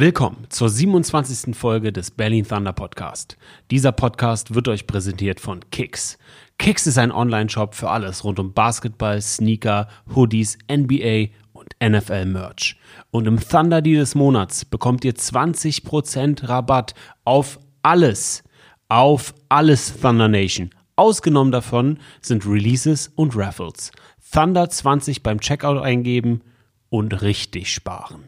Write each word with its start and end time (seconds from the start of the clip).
Willkommen 0.00 0.46
zur 0.48 0.68
27. 0.68 1.56
Folge 1.56 1.92
des 1.92 2.12
Berlin 2.12 2.46
Thunder 2.46 2.72
Podcast. 2.72 3.36
Dieser 3.72 3.90
Podcast 3.90 4.54
wird 4.54 4.68
euch 4.68 4.86
präsentiert 4.86 5.40
von 5.40 5.58
Kicks. 5.72 6.18
Kicks 6.56 6.86
ist 6.86 6.98
ein 6.98 7.10
Online-Shop 7.10 7.74
für 7.74 7.90
alles 7.90 8.22
rund 8.22 8.38
um 8.38 8.52
Basketball, 8.52 9.20
Sneaker, 9.20 9.88
Hoodies, 10.14 10.56
NBA 10.70 11.30
und 11.52 11.74
NFL 11.82 12.26
Merch. 12.26 12.76
Und 13.10 13.26
im 13.26 13.40
Thunder 13.40 13.82
Deal 13.82 13.98
des 13.98 14.14
Monats 14.14 14.64
bekommt 14.64 15.04
ihr 15.04 15.16
20% 15.16 16.48
Rabatt 16.48 16.94
auf 17.24 17.58
alles. 17.82 18.44
Auf 18.88 19.34
alles 19.48 20.00
Thunder 20.00 20.28
Nation. 20.28 20.70
Ausgenommen 20.94 21.50
davon 21.50 21.98
sind 22.20 22.46
Releases 22.46 23.10
und 23.16 23.36
Raffles. 23.36 23.90
Thunder 24.32 24.70
20 24.70 25.24
beim 25.24 25.40
Checkout 25.40 25.82
eingeben 25.82 26.42
und 26.88 27.20
richtig 27.20 27.74
sparen. 27.74 28.27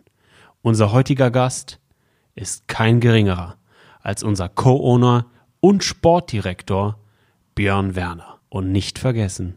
Unser 0.63 0.93
heutiger 0.93 1.31
Gast 1.31 1.81
ist 2.35 2.69
kein 2.69 3.01
geringerer 3.01 3.57
als 4.03 4.23
unser 4.23 4.51
Co-Owner 4.51 5.25
und 5.61 5.83
Sportdirektor 5.83 6.99
Björn 7.55 7.97
Werner. 7.97 8.41
Und 8.51 8.71
nicht 8.71 8.99
vergessen, 8.99 9.57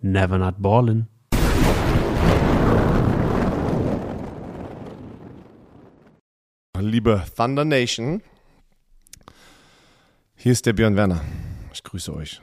never 0.00 0.38
not 0.38 0.54
ballin'. 0.58 1.08
Liebe 6.78 7.24
Thunder 7.36 7.64
Nation, 7.64 8.22
hier 10.36 10.52
ist 10.52 10.66
der 10.66 10.74
Björn 10.74 10.94
Werner. 10.94 11.20
Ich 11.72 11.82
grüße 11.82 12.14
euch. 12.14 12.40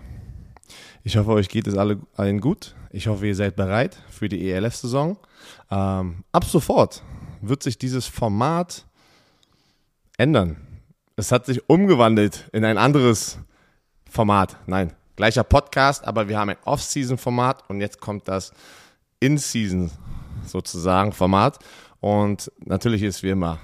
Ich 1.03 1.15
hoffe, 1.15 1.31
euch 1.31 1.47
geht 1.47 1.65
es 1.65 1.77
alle, 1.77 2.01
allen 2.17 2.41
gut. 2.41 2.75
Ich 2.89 3.07
hoffe, 3.07 3.27
ihr 3.27 3.35
seid 3.35 3.55
bereit 3.55 3.97
für 4.09 4.27
die 4.27 4.51
ELF-Saison. 4.51 5.17
Ähm, 5.69 6.25
ab 6.33 6.43
sofort 6.43 7.03
wird 7.41 7.63
sich 7.63 7.77
dieses 7.77 8.07
Format 8.07 8.85
ändern. 10.17 10.57
Es 11.15 11.31
hat 11.31 11.45
sich 11.45 11.69
umgewandelt 11.69 12.49
in 12.53 12.63
ein 12.65 12.77
anderes 12.77 13.39
Format. 14.09 14.57
Nein, 14.67 14.93
gleicher 15.15 15.43
Podcast, 15.43 16.05
aber 16.05 16.27
wir 16.27 16.37
haben 16.39 16.49
ein 16.49 16.57
Off-Season-Format 16.65 17.69
und 17.69 17.81
jetzt 17.81 17.99
kommt 17.99 18.27
das 18.27 18.53
In-Season 19.19 19.91
sozusagen 20.45 21.11
Format. 21.11 21.59
Und 21.99 22.51
natürlich 22.65 23.03
ist 23.03 23.23
wie 23.23 23.29
immer 23.29 23.59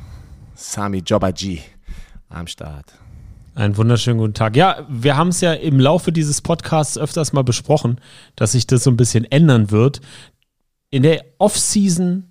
Sami 0.56 1.00
Jobaji 1.00 1.62
am 2.30 2.48
Start. 2.48 2.94
Einen 3.56 3.76
wunderschönen 3.76 4.20
guten 4.20 4.36
Tag. 4.36 4.56
Ja, 4.56 4.86
wir 4.88 5.18
haben 5.18 5.30
es 5.30 5.42
ja 5.42 5.54
im 5.54 5.80
Laufe 5.80 6.12
dieses 6.12 6.42
Podcasts 6.44 6.96
öfters 6.96 7.34
mal 7.34 7.44
besprochen, 7.44 8.00
dass 8.36 8.52
sich 8.52 8.68
das 8.68 8.84
so 8.84 8.92
ein 8.92 8.98
bisschen 8.98 9.26
ändern 9.26 9.72
wird. 9.72 10.00
In 10.92 11.02
der 11.02 11.26
Off-Season 11.40 12.27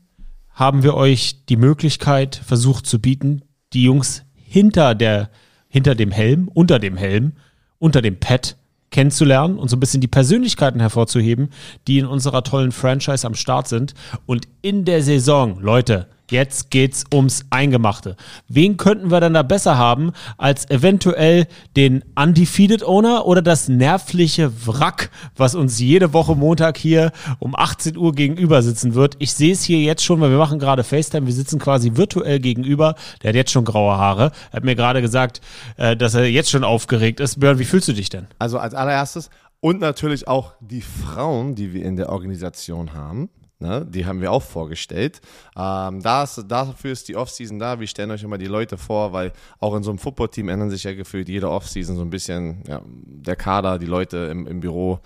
haben 0.57 0.83
wir 0.83 0.95
euch 0.95 1.45
die 1.45 1.57
Möglichkeit 1.57 2.35
versucht 2.35 2.87
zu 2.87 2.99
bieten, 2.99 3.43
die 3.75 3.85
Jungs 3.85 4.25
hinter 4.35 4.95
der, 4.95 5.31
hinter 5.69 5.95
dem 5.95 6.11
Helm, 6.11 6.49
unter 6.49 6.79
dem 6.79 6.97
Helm, 6.97 7.35
unter 7.79 8.01
dem 8.01 8.19
Pad 8.19 8.57
kennenzulernen 8.91 9.59
und 9.59 9.69
so 9.69 9.77
ein 9.77 9.81
bisschen 9.81 10.01
die 10.01 10.09
Persönlichkeiten 10.09 10.81
hervorzuheben, 10.81 11.51
die 11.87 11.99
in 11.99 12.07
unserer 12.07 12.43
tollen 12.43 12.73
Franchise 12.73 13.27
am 13.27 13.35
Start 13.35 13.69
sind. 13.69 13.93
Und 14.25 14.49
in 14.63 14.87
der 14.87 15.03
Saison, 15.03 15.61
Leute, 15.61 16.09
Jetzt 16.31 16.71
geht's 16.71 17.05
ums 17.13 17.45
Eingemachte. 17.51 18.17
Wen 18.49 18.77
könnten 18.77 19.11
wir 19.11 19.21
dann 19.21 19.35
da 19.35 19.43
besser 19.43 19.79
haben 19.79 20.13
als 20.39 20.69
eventuell 20.71 21.47
den 21.77 22.05
Undefeated 22.21 22.83
Owner 22.83 23.27
oder 23.27 23.43
das 23.43 23.69
nervliche 23.69 24.51
Wrack, 24.67 25.11
was 25.37 25.55
uns 25.55 25.79
jede 25.79 26.13
Woche 26.13 26.35
Montag 26.35 26.77
hier 26.77 27.13
um 27.39 27.55
18 27.55 27.97
Uhr 27.97 28.13
gegenüber 28.13 28.63
sitzen 28.63 28.95
wird? 28.95 29.15
Ich 29.19 29.33
sehe 29.33 29.53
es 29.53 29.63
hier 29.63 29.79
jetzt 29.79 30.05
schon, 30.05 30.21
weil 30.21 30.31
wir 30.31 30.39
machen 30.39 30.59
gerade 30.59 30.83
FaceTime. 30.83 31.27
Wir 31.27 31.35
sitzen 31.35 31.59
quasi 31.59 31.97
virtuell 31.97 32.41
gegenüber. 32.41 32.97
Der 33.23 33.29
hat 33.29 33.37
jetzt 33.37 33.53
schon 33.53 33.65
graue 33.65 33.97
Haare. 33.97 34.33
Er 34.51 34.57
hat 34.57 34.65
mir 34.65 34.75
gerade 34.75 35.01
gesagt, 35.01 35.41
äh, 35.77 35.97
dass 35.97 36.15
er 36.15 36.27
jetzt 36.27 36.51
schon 36.51 36.65
aufgeregt 36.65 37.21
ist. 37.21 37.39
Björn, 37.39 37.59
wie 37.59 37.65
fühlst 37.65 37.89
du 37.89 37.93
dich 37.93 38.09
denn? 38.09 38.27
Also 38.39 38.59
als 38.59 38.75
allererstes 38.75 39.31
und 39.61 39.81
natürlich 39.81 40.29
auch 40.29 40.53
die 40.61 40.83
Frauen, 40.83 41.55
die 41.55 41.73
wir 41.73 41.85
in 41.85 41.97
der 41.97 42.11
Organisation 42.11 42.95
haben. 42.95 43.31
Ne, 43.59 43.87
die 43.89 44.05
haben 44.05 44.21
wir 44.21 44.33
auch 44.33 44.43
vorgestellt. 44.43 45.23
Ähm, 45.57 46.03
das, 46.03 46.45
dafür 46.47 46.93
ist 46.93 47.09
die 47.09 47.17
Offseason 47.17 47.59
da. 47.59 47.81
Wir 47.81 47.87
stellen 47.87 48.11
euch 48.11 48.23
immer 48.23 48.37
die 48.37 48.47
Leute 48.47 48.77
vor, 48.77 49.15
weil 49.15 49.33
auch 49.61 49.75
in 49.75 49.83
so 49.83 49.91
einem 49.91 49.99
Footballteam 49.99 50.51
ändern 50.51 50.69
sich 50.69 50.85
ja 50.85 50.93
gefühlt 50.93 51.27
jede 51.31 51.51
Offseason 51.51 51.97
so 51.97 52.03
ein 52.03 52.11
bisschen 52.11 52.63
ja, 52.69 52.83
der 52.85 53.37
Kader, 53.37 53.79
die 53.79 53.87
Leute 53.87 54.19
im, 54.31 54.47
im 54.47 54.61
Büro 54.61 55.01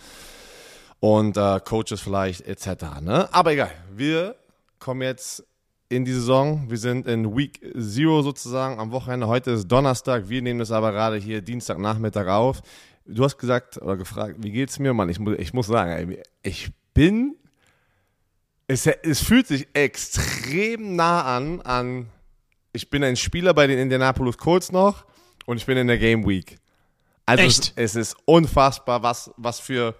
und 0.99 1.37
äh, 1.37 1.61
Coaches 1.65 2.01
vielleicht 2.01 2.41
etc. 2.47 3.01
Ne? 3.01 3.33
Aber 3.33 3.53
egal, 3.53 3.71
wir 3.95 4.35
kommen 4.81 5.03
jetzt 5.03 5.45
in 5.89 6.05
die 6.05 6.13
Saison. 6.13 6.69
Wir 6.69 6.79
sind 6.79 7.07
in 7.07 7.37
Week 7.37 7.61
Zero 7.79 8.23
sozusagen 8.23 8.81
am 8.81 8.91
Wochenende. 8.91 9.29
Heute 9.29 9.53
ist 9.53 9.69
Donnerstag. 9.69 10.29
Wir 10.29 10.43
nehmen 10.43 10.59
das 10.59 10.73
aber 10.73 10.91
gerade 10.91 11.17
hier 11.17 11.41
Dienstagnachmittag 11.41 12.27
auf. 12.27 12.63
Du 13.07 13.25
hast 13.25 13.39
gesagt 13.39 13.81
oder 13.81 13.97
gefragt, 13.97 14.37
wie 14.39 14.51
geht's 14.51 14.81
mir? 14.81 14.93
Mann, 14.93 15.09
ich, 15.09 15.21
ich 15.21 15.53
muss 15.53 15.67
sagen, 15.67 16.17
ich 16.43 16.71
bin 16.95 17.37
es, 18.71 18.87
es 18.87 19.21
fühlt 19.21 19.49
sich 19.49 19.67
extrem 19.73 20.95
nah 20.95 21.37
an, 21.37 21.61
an, 21.63 22.07
ich 22.73 22.89
bin 22.89 23.03
ein 23.03 23.17
Spieler 23.17 23.53
bei 23.53 23.67
den 23.67 23.81
Indianapolis 23.81 24.39
Colts 24.39 24.71
noch 24.71 25.05
und 25.45 25.57
ich 25.57 25.67
bin 25.67 25.77
in 25.77 25.89
der 25.89 25.99
Game 25.99 26.25
Week. 26.25 26.57
Also 27.27 27.43
Echt? 27.43 27.73
Es, 27.75 27.97
es 27.97 28.11
ist 28.11 28.17
unfassbar, 28.27 29.03
was, 29.03 29.33
was 29.37 29.59
für 29.59 29.97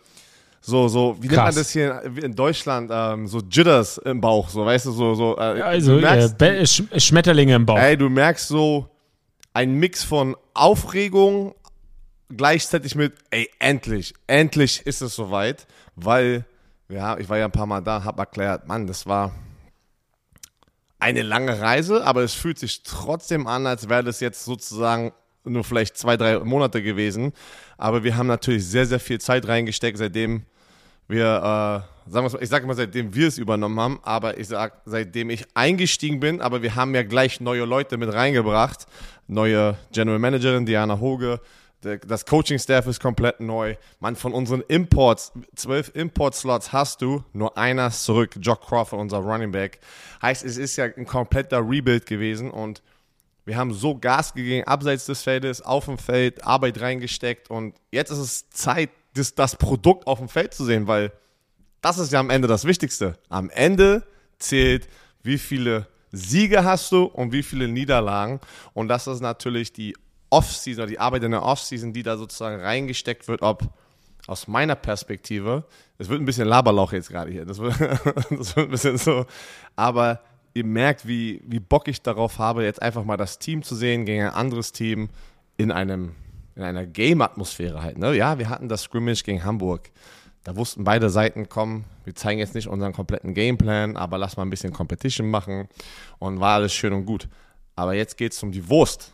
so, 0.61 0.87
so, 0.87 1.17
wie 1.21 1.27
Krass. 1.27 1.37
nennt 1.37 1.47
man 1.47 1.55
das 1.57 1.71
hier 1.71 2.03
in 2.23 2.37
Deutschland, 2.37 2.91
ähm, 2.93 3.27
so 3.27 3.41
Jitters 3.41 3.99
im 3.99 4.21
Bauch, 4.21 4.49
so, 4.49 4.65
weißt 4.65 4.87
du, 4.87 4.93
so, 4.93 5.15
so. 5.15 5.37
Äh, 5.37 5.63
also, 5.63 5.97
merkst, 5.97 6.41
äh, 6.41 6.65
Sch 6.65 6.83
Schmetterlinge 6.97 7.57
im 7.57 7.67
Bauch. 7.67 7.79
Ey, 7.79 7.97
du 7.97 8.09
merkst 8.09 8.47
so 8.47 8.89
ein 9.53 9.75
Mix 9.75 10.05
von 10.05 10.37
Aufregung 10.55 11.57
gleichzeitig 12.29 12.95
mit, 12.95 13.15
ey, 13.31 13.51
endlich, 13.59 14.15
endlich 14.29 14.87
ist 14.87 15.01
es 15.01 15.17
soweit, 15.17 15.67
weil 15.97 16.45
ja, 16.91 17.17
ich 17.19 17.29
war 17.29 17.39
ja 17.39 17.47
ein 17.47 17.53
paar 17.53 17.67
Mal 17.67 17.81
da, 17.81 18.05
habe 18.05 18.21
erklärt, 18.21 18.67
Mann, 18.67 18.87
das 18.87 19.07
war 19.07 19.33
eine 20.99 21.23
lange 21.23 21.61
Reise, 21.61 22.05
aber 22.05 22.23
es 22.23 22.35
fühlt 22.35 22.59
sich 22.59 22.83
trotzdem 22.83 23.47
an, 23.47 23.67
als 23.67 23.89
wäre 23.89 24.05
das 24.05 24.21
jetzt 24.21 24.45
sozusagen 24.45 25.13
nur 25.45 25.65
vielleicht 25.65 25.97
zwei, 25.97 26.17
drei 26.17 26.39
Monate 26.41 26.83
gewesen. 26.83 27.33
Aber 27.79 28.05
wir 28.05 28.17
haben 28.17 28.27
natürlich 28.27 28.67
sehr, 28.67 28.85
sehr 28.85 29.01
viel 29.01 29.19
Zeit 29.21 29.49
reingesteckt, 29.49 29.97
seitdem 29.97 30.43
wir, 31.09 31.25
äh, 31.25 32.11
sagen 32.11 32.31
wir 32.31 32.43
ich 32.43 32.49
sage 32.49 32.67
mal, 32.67 32.77
seitdem 32.77 33.15
wir 33.15 33.29
es 33.29 33.39
übernommen 33.39 33.81
haben, 33.81 34.01
aber 34.03 34.39
ich 34.39 34.49
sage, 34.49 34.75
seitdem 34.85 35.31
ich 35.31 35.47
eingestiegen 35.55 36.21
bin, 36.21 36.41
aber 36.41 36.63
wir 36.63 36.77
haben 36.77 36.95
ja 36.95 37.03
gleich 37.03 37.41
neue 37.41 37.65
Leute 37.65 37.97
mit 37.97 38.13
reingebracht. 38.13 38.87
Neue 39.27 39.77
General 39.93 40.19
Managerin 40.19 40.67
Diana 40.67 40.99
Hoge, 41.01 41.41
das 41.81 42.27
Coaching-Staff 42.27 42.87
ist 42.87 43.01
komplett 43.01 43.41
neu. 43.41 43.77
Man, 44.01 44.17
von 44.17 44.33
unseren 44.33 44.63
Imports, 44.63 45.33
zwölf 45.55 45.91
Import-Slots 45.95 46.73
hast 46.73 47.01
du, 47.01 47.25
nur 47.33 47.57
einer 47.57 47.87
ist 47.87 48.05
zurück. 48.05 48.37
Jock 48.41 48.67
Crawford, 48.67 49.01
unser 49.01 49.19
Running 49.19 49.53
Back. 49.53 49.81
Heißt, 50.21 50.45
es 50.45 50.57
ist 50.57 50.77
ja 50.77 50.85
ein 50.85 51.07
kompletter 51.07 51.59
Rebuild 51.59 52.07
gewesen 52.07 52.51
und 52.51 52.83
wir 53.47 53.57
haben 53.57 53.73
so 53.73 53.97
Gas 53.97 54.35
gegeben, 54.35 54.67
abseits 54.67 55.07
des 55.07 55.23
Feldes, 55.23 55.63
auf 55.63 55.87
dem 55.87 55.99
Feld, 55.99 56.45
Arbeit 56.45 56.81
reingesteckt 56.81 57.51
und 57.51 57.75
jetzt 57.91 58.11
ist 58.11 58.19
es 58.19 58.51
Zeit, 58.51 58.91
das, 59.15 59.35
das 59.35 59.57
Produkt 59.57 60.07
auf 60.07 60.19
dem 60.19 60.29
Feld 60.29 60.55
zu 60.55 60.65
sehen, 60.65 60.87
weil 60.87 61.13
das 61.81 61.99
ist 61.99 62.13
ja 62.13 62.21
am 62.21 62.31
Ende 62.31 62.47
das 62.47 62.65
Wichtigste. 62.65 63.19
Am 63.29 63.49
Ende 63.51 64.07
zählt, 64.39 64.87
wie 65.23 65.39
viele 65.39 65.89
Siege 66.13 66.65
hast 66.65 66.93
du 66.93 67.05
und 67.05 67.33
wie 67.33 67.43
viele 67.43 67.69
Niederlagen 67.69 68.41
und 68.75 68.89
das 68.89 69.07
ist 69.07 69.21
natürlich 69.21 69.73
die 69.73 69.95
Offseason 70.31 70.83
oder 70.83 70.91
die 70.91 71.01
Arbeit 71.01 71.25
in 71.25 71.33
der 71.33 71.43
Offseason, 71.43 71.93
die 71.93 72.03
da 72.03 72.17
sozusagen 72.17 72.61
reingesteckt 72.63 73.29
wird, 73.29 73.43
ob 73.43 73.69
aus 74.27 74.47
meiner 74.47 74.77
Perspektive, 74.77 75.65
es 75.99 76.09
wird 76.09 76.21
ein 76.21 76.25
bisschen 76.25 76.47
Laberlauch 76.47 76.93
jetzt 76.93 77.11
gerade 77.11 77.31
hier, 77.31 77.45
das 77.45 77.59
wird, 77.59 77.79
das 78.31 78.57
wird 78.57 78.69
ein 78.69 78.71
bisschen 78.71 78.99
so, 78.99 79.27
aber 79.77 80.21
ihr 80.55 80.65
merkt, 80.65 81.07
wie, 81.07 81.43
wie 81.47 81.61
Bock 81.61 81.89
ich 81.89 82.03
darauf 82.03 82.39
habe, 82.39 82.65
jetzt 82.65 82.83
einfach 82.83 83.05
mal 83.05 83.17
das 83.17 83.39
Team 83.39 83.63
zu 83.63 83.75
sehen 83.75 84.05
gegen 84.05 84.23
ein 84.23 84.35
anderes 84.35 84.73
Team 84.73 85.09
in 85.57 85.73
einem 85.73 86.15
in 86.61 86.63
einer 86.63 86.87
Game-Atmosphäre 86.87 87.83
halt. 87.83 87.99
Ne? 87.99 88.15
Ja, 88.15 88.39
wir 88.39 88.49
hatten 88.49 88.69
das 88.69 88.83
Scrimmage 88.83 89.23
gegen 89.25 89.45
Hamburg. 89.45 89.91
Da 90.45 90.57
wussten 90.57 90.85
beide 90.85 91.11
Seiten, 91.11 91.49
kommen, 91.49 91.85
wir 92.05 92.15
zeigen 92.15 92.39
jetzt 92.39 92.55
nicht 92.55 92.69
unseren 92.69 92.93
kompletten 92.93 93.35
Gameplan, 93.35 93.97
aber 93.97 94.19
lass 94.19 94.37
mal 94.37 94.43
ein 94.43 94.51
bisschen 94.51 94.73
Competition 94.73 95.31
machen 95.31 95.69
und 96.19 96.41
war 96.41 96.57
alles 96.57 96.73
schön 96.73 96.93
und 96.93 97.05
gut. 97.05 97.29
Aber 97.77 97.95
jetzt 97.95 98.17
geht 98.17 98.33
es 98.33 98.43
um 98.43 98.53
die 98.53 98.69
Wurst. 98.69 99.13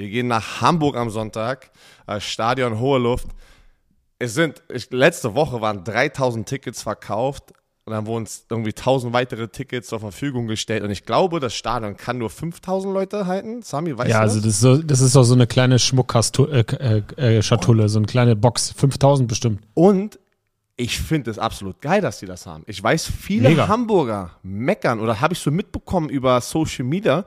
Wir 0.00 0.08
gehen 0.08 0.28
nach 0.28 0.62
Hamburg 0.62 0.96
am 0.96 1.10
Sonntag, 1.10 1.70
äh, 2.06 2.20
Stadion 2.20 2.80
Hohe 2.80 2.98
Luft. 2.98 3.26
Es 4.18 4.32
sind, 4.32 4.62
ich, 4.72 4.90
letzte 4.90 5.34
Woche 5.34 5.60
waren 5.60 5.84
3000 5.84 6.48
Tickets 6.48 6.82
verkauft 6.82 7.52
und 7.84 7.92
dann 7.92 8.06
wurden 8.06 8.26
irgendwie 8.48 8.70
1000 8.70 9.12
weitere 9.12 9.48
Tickets 9.48 9.88
zur 9.88 10.00
Verfügung 10.00 10.46
gestellt. 10.46 10.84
Und 10.84 10.90
ich 10.90 11.04
glaube, 11.04 11.38
das 11.38 11.54
Stadion 11.54 11.98
kann 11.98 12.16
nur 12.16 12.30
5000 12.30 12.94
Leute 12.94 13.26
halten. 13.26 13.60
Sami, 13.60 13.96
weißt 13.96 14.08
ja, 14.08 14.16
du? 14.16 14.18
Ja, 14.18 14.20
also 14.20 14.38
das 14.38 14.46
ist, 14.46 14.60
so, 14.60 14.78
das 14.78 15.02
ist 15.02 15.14
doch 15.14 15.24
so 15.24 15.34
eine 15.34 15.46
kleine 15.46 15.78
Schmuckschatulle, 15.78 16.64
äh, 16.78 17.02
äh, 17.18 17.36
äh 17.36 17.88
so 17.88 17.98
eine 17.98 18.06
kleine 18.06 18.36
Box. 18.36 18.72
5000 18.72 19.28
bestimmt. 19.28 19.60
Und 19.74 20.18
ich 20.76 20.98
finde 20.98 21.30
es 21.30 21.38
absolut 21.38 21.82
geil, 21.82 22.00
dass 22.00 22.20
sie 22.20 22.26
das 22.26 22.46
haben. 22.46 22.64
Ich 22.66 22.82
weiß, 22.82 23.04
viele 23.04 23.50
Mega. 23.50 23.68
Hamburger 23.68 24.30
meckern 24.42 24.98
oder 24.98 25.20
habe 25.20 25.34
ich 25.34 25.40
so 25.40 25.50
mitbekommen 25.50 26.08
über 26.08 26.40
Social 26.40 26.86
Media. 26.86 27.26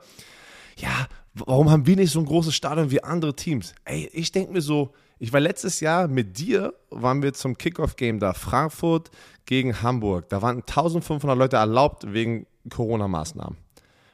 Ja, 0.76 1.06
warum 1.34 1.70
haben 1.70 1.86
wir 1.86 1.96
nicht 1.96 2.12
so 2.12 2.20
ein 2.20 2.26
großes 2.26 2.54
Stadion 2.54 2.90
wie 2.90 3.02
andere 3.02 3.34
Teams? 3.34 3.74
Ey, 3.84 4.08
ich 4.12 4.32
denke 4.32 4.52
mir 4.52 4.60
so, 4.60 4.94
ich 5.18 5.32
war 5.32 5.40
letztes 5.40 5.80
Jahr 5.80 6.08
mit 6.08 6.38
dir, 6.38 6.74
waren 6.90 7.22
wir 7.22 7.32
zum 7.34 7.56
Kickoff-Game 7.56 8.18
da, 8.18 8.32
Frankfurt 8.32 9.10
gegen 9.46 9.82
Hamburg. 9.82 10.28
Da 10.28 10.42
waren 10.42 10.58
1500 10.58 11.36
Leute 11.36 11.56
erlaubt 11.56 12.12
wegen 12.12 12.46
Corona-Maßnahmen. 12.70 13.56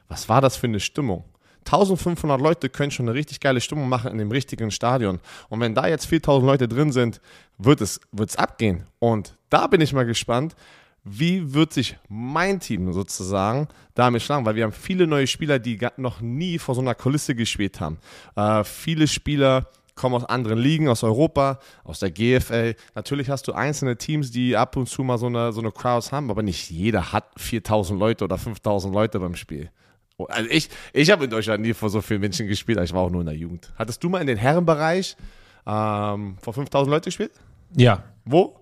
Was 0.07 0.29
war 0.29 0.41
das 0.41 0.57
für 0.57 0.67
eine 0.67 0.79
Stimmung? 0.79 1.23
1500 1.65 2.41
Leute 2.41 2.69
können 2.69 2.91
schon 2.91 3.07
eine 3.07 3.15
richtig 3.15 3.39
geile 3.39 3.61
Stimmung 3.61 3.87
machen 3.87 4.11
in 4.11 4.17
dem 4.17 4.31
richtigen 4.31 4.71
Stadion. 4.71 5.19
Und 5.49 5.59
wenn 5.59 5.75
da 5.75 5.87
jetzt 5.87 6.07
4000 6.07 6.45
Leute 6.45 6.67
drin 6.67 6.91
sind, 6.91 7.21
wird 7.57 7.81
es 7.81 8.01
wird's 8.11 8.35
abgehen. 8.35 8.87
Und 8.99 9.37
da 9.49 9.67
bin 9.67 9.79
ich 9.79 9.93
mal 9.93 10.05
gespannt, 10.05 10.55
wie 11.03 11.53
wird 11.53 11.73
sich 11.73 11.97
mein 12.09 12.59
Team 12.59 12.93
sozusagen 12.93 13.67
damit 13.95 14.21
schlagen? 14.21 14.45
Weil 14.45 14.55
wir 14.55 14.63
haben 14.63 14.71
viele 14.71 15.07
neue 15.07 15.27
Spieler, 15.27 15.57
die 15.59 15.79
noch 15.97 16.21
nie 16.21 16.59
vor 16.59 16.75
so 16.75 16.81
einer 16.81 16.95
Kulisse 16.95 17.35
gespielt 17.35 17.79
haben. 17.79 17.97
Äh, 18.35 18.63
viele 18.63 19.07
Spieler 19.07 19.67
kommen 19.95 20.15
aus 20.15 20.25
anderen 20.25 20.59
Ligen, 20.59 20.87
aus 20.87 21.03
Europa, 21.03 21.59
aus 21.83 21.99
der 21.99 22.11
GFL. 22.11 22.75
Natürlich 22.95 23.29
hast 23.29 23.47
du 23.47 23.53
einzelne 23.53 23.97
Teams, 23.97 24.31
die 24.31 24.55
ab 24.55 24.75
und 24.77 24.87
zu 24.87 25.03
mal 25.03 25.17
so 25.17 25.27
eine, 25.27 25.51
so 25.53 25.61
eine 25.61 25.71
Crowds 25.71 26.11
haben, 26.11 26.29
aber 26.29 26.43
nicht 26.43 26.69
jeder 26.69 27.11
hat 27.11 27.25
4000 27.37 27.99
Leute 27.99 28.23
oder 28.23 28.37
5000 28.37 28.93
Leute 28.93 29.19
beim 29.19 29.35
Spiel. 29.35 29.69
Oh, 30.17 30.25
also 30.25 30.49
ich, 30.49 30.69
ich 30.93 31.09
habe 31.11 31.25
in 31.25 31.29
Deutschland 31.29 31.61
nie 31.61 31.73
vor 31.73 31.89
so 31.89 32.01
vielen 32.01 32.21
Menschen 32.21 32.47
gespielt, 32.47 32.79
ich 32.79 32.93
war 32.93 33.01
auch 33.01 33.09
nur 33.09 33.21
in 33.21 33.27
der 33.27 33.35
Jugend. 33.35 33.71
Hattest 33.75 34.03
du 34.03 34.09
mal 34.09 34.21
in 34.21 34.27
den 34.27 34.37
Herrenbereich 34.37 35.17
ähm, 35.65 36.37
vor 36.41 36.53
5000 36.53 36.91
Leute 36.91 37.05
gespielt? 37.05 37.31
Ja. 37.75 38.03
Wo? 38.25 38.60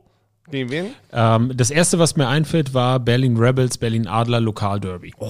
Gegen 0.52 0.70
wen? 0.70 0.86
Ähm, 1.12 1.52
das 1.56 1.70
erste, 1.70 2.00
was 2.00 2.16
mir 2.16 2.28
einfällt, 2.28 2.74
war 2.74 3.00
Berlin 3.00 3.38
Rebels, 3.38 3.78
Berlin 3.78 4.08
Adler 4.08 4.40
Lokalderby. 4.40 5.14
Oh, 5.20 5.28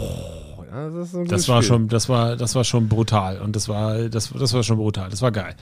das, 0.71 1.13
ist 1.13 1.31
das 1.31 1.49
war 1.49 1.61
schon, 1.61 1.87
das 1.87 2.09
war, 2.09 2.35
das 2.35 2.55
war 2.55 2.63
schon 2.63 2.87
brutal 2.87 3.39
und 3.39 3.55
das 3.55 3.67
war, 3.67 4.09
das, 4.09 4.31
das 4.31 4.53
war 4.53 4.63
schon 4.63 4.77
brutal. 4.77 5.09
Das 5.09 5.21
war 5.21 5.31
geil. 5.31 5.55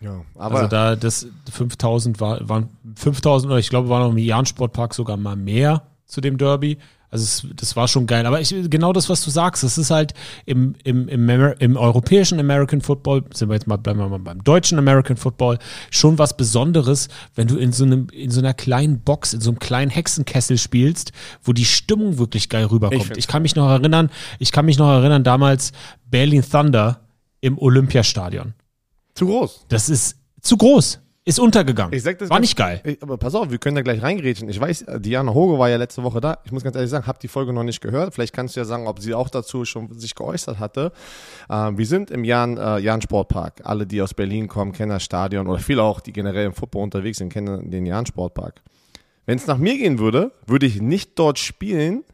Ja, 0.00 0.22
aber 0.36 0.56
also 0.56 0.68
da 0.68 0.96
das 0.96 1.26
5000 1.50 2.20
war, 2.20 2.46
waren 2.48 2.68
5000 2.96 3.50
oder 3.50 3.58
ich 3.58 3.70
glaube 3.70 3.88
war 3.88 4.00
noch 4.00 4.10
im 4.10 4.18
Jahn 4.18 4.44
Sportpark 4.44 4.94
sogar 4.94 5.16
mal 5.16 5.36
mehr 5.36 5.82
zu 6.06 6.20
dem 6.20 6.36
Derby. 6.36 6.78
Also 7.10 7.24
es, 7.24 7.46
das 7.56 7.76
war 7.76 7.88
schon 7.88 8.06
geil. 8.06 8.26
Aber 8.26 8.40
ich, 8.40 8.54
genau 8.68 8.92
das, 8.92 9.08
was 9.08 9.24
du 9.24 9.30
sagst, 9.30 9.62
das 9.62 9.78
ist 9.78 9.90
halt 9.90 10.14
im, 10.44 10.74
im, 10.84 11.08
im, 11.08 11.28
im 11.28 11.76
europäischen 11.76 12.40
American 12.40 12.80
Football, 12.80 13.24
sind 13.32 13.48
wir 13.48 13.54
jetzt 13.54 13.66
mal, 13.66 13.76
bleiben 13.76 14.00
wir 14.00 14.08
mal 14.08 14.18
beim 14.18 14.42
deutschen 14.42 14.78
American 14.78 15.16
Football, 15.16 15.58
schon 15.90 16.18
was 16.18 16.36
Besonderes, 16.36 17.08
wenn 17.34 17.46
du 17.46 17.56
in 17.56 17.72
so, 17.72 17.84
einem, 17.84 18.08
in 18.12 18.30
so 18.30 18.40
einer 18.40 18.54
kleinen 18.54 19.00
Box, 19.00 19.34
in 19.34 19.40
so 19.40 19.50
einem 19.50 19.58
kleinen 19.58 19.90
Hexenkessel 19.90 20.58
spielst, 20.58 21.12
wo 21.42 21.52
die 21.52 21.64
Stimmung 21.64 22.18
wirklich 22.18 22.48
geil 22.48 22.66
rüberkommt. 22.66 23.12
Ich, 23.12 23.18
ich 23.18 23.26
kann 23.28 23.42
mich 23.42 23.56
noch 23.56 23.68
erinnern, 23.68 24.10
ich 24.38 24.52
kann 24.52 24.64
mich 24.64 24.78
noch 24.78 24.90
erinnern, 24.90 25.24
damals 25.24 25.72
Berlin 26.10 26.42
Thunder 26.42 27.00
im 27.40 27.58
Olympiastadion. 27.58 28.54
Zu 29.14 29.26
groß. 29.26 29.66
Das 29.68 29.88
ist 29.88 30.16
zu 30.40 30.56
groß. 30.56 31.00
Ist 31.28 31.40
untergegangen. 31.40 31.92
Ich 31.92 32.04
sag 32.04 32.20
das 32.20 32.30
war 32.30 32.38
nicht 32.38 32.56
geil. 32.56 32.80
Ich, 32.84 33.02
aber 33.02 33.18
pass 33.18 33.34
auf, 33.34 33.50
wir 33.50 33.58
können 33.58 33.74
da 33.74 33.82
gleich 33.82 34.00
reingrätschen. 34.00 34.48
Ich 34.48 34.60
weiß, 34.60 34.84
Diana 34.98 35.34
Hoge 35.34 35.58
war 35.58 35.68
ja 35.68 35.76
letzte 35.76 36.04
Woche 36.04 36.20
da. 36.20 36.38
Ich 36.44 36.52
muss 36.52 36.62
ganz 36.62 36.76
ehrlich 36.76 36.88
sagen, 36.88 37.08
habe 37.08 37.18
die 37.20 37.26
Folge 37.26 37.52
noch 37.52 37.64
nicht 37.64 37.80
gehört. 37.80 38.14
Vielleicht 38.14 38.32
kannst 38.32 38.54
du 38.54 38.60
ja 38.60 38.64
sagen, 38.64 38.86
ob 38.86 39.00
sie 39.00 39.12
auch 39.12 39.28
dazu 39.28 39.64
schon 39.64 39.92
sich 39.98 40.14
geäußert 40.14 40.60
hatte. 40.60 40.92
Ähm, 41.50 41.78
wir 41.78 41.86
sind 41.86 42.12
im 42.12 42.22
Jan, 42.22 42.56
äh, 42.58 42.78
Jan 42.78 43.02
Sportpark. 43.02 43.62
Alle, 43.64 43.88
die 43.88 44.00
aus 44.02 44.14
Berlin 44.14 44.46
kommen, 44.46 44.70
kennen 44.70 44.90
das 44.90 45.02
Stadion 45.02 45.48
oder 45.48 45.58
viele 45.58 45.82
auch, 45.82 45.98
die 45.98 46.12
generell 46.12 46.46
im 46.46 46.52
Football 46.52 46.84
unterwegs 46.84 47.18
sind, 47.18 47.32
kennen 47.32 47.72
den 47.72 47.86
Jan 47.86 48.06
Sportpark. 48.06 48.62
Wenn 49.24 49.36
es 49.36 49.48
nach 49.48 49.58
mir 49.58 49.76
gehen 49.76 49.98
würde, 49.98 50.30
würde 50.46 50.66
ich 50.66 50.80
nicht 50.80 51.18
dort 51.18 51.40
spielen. 51.40 52.04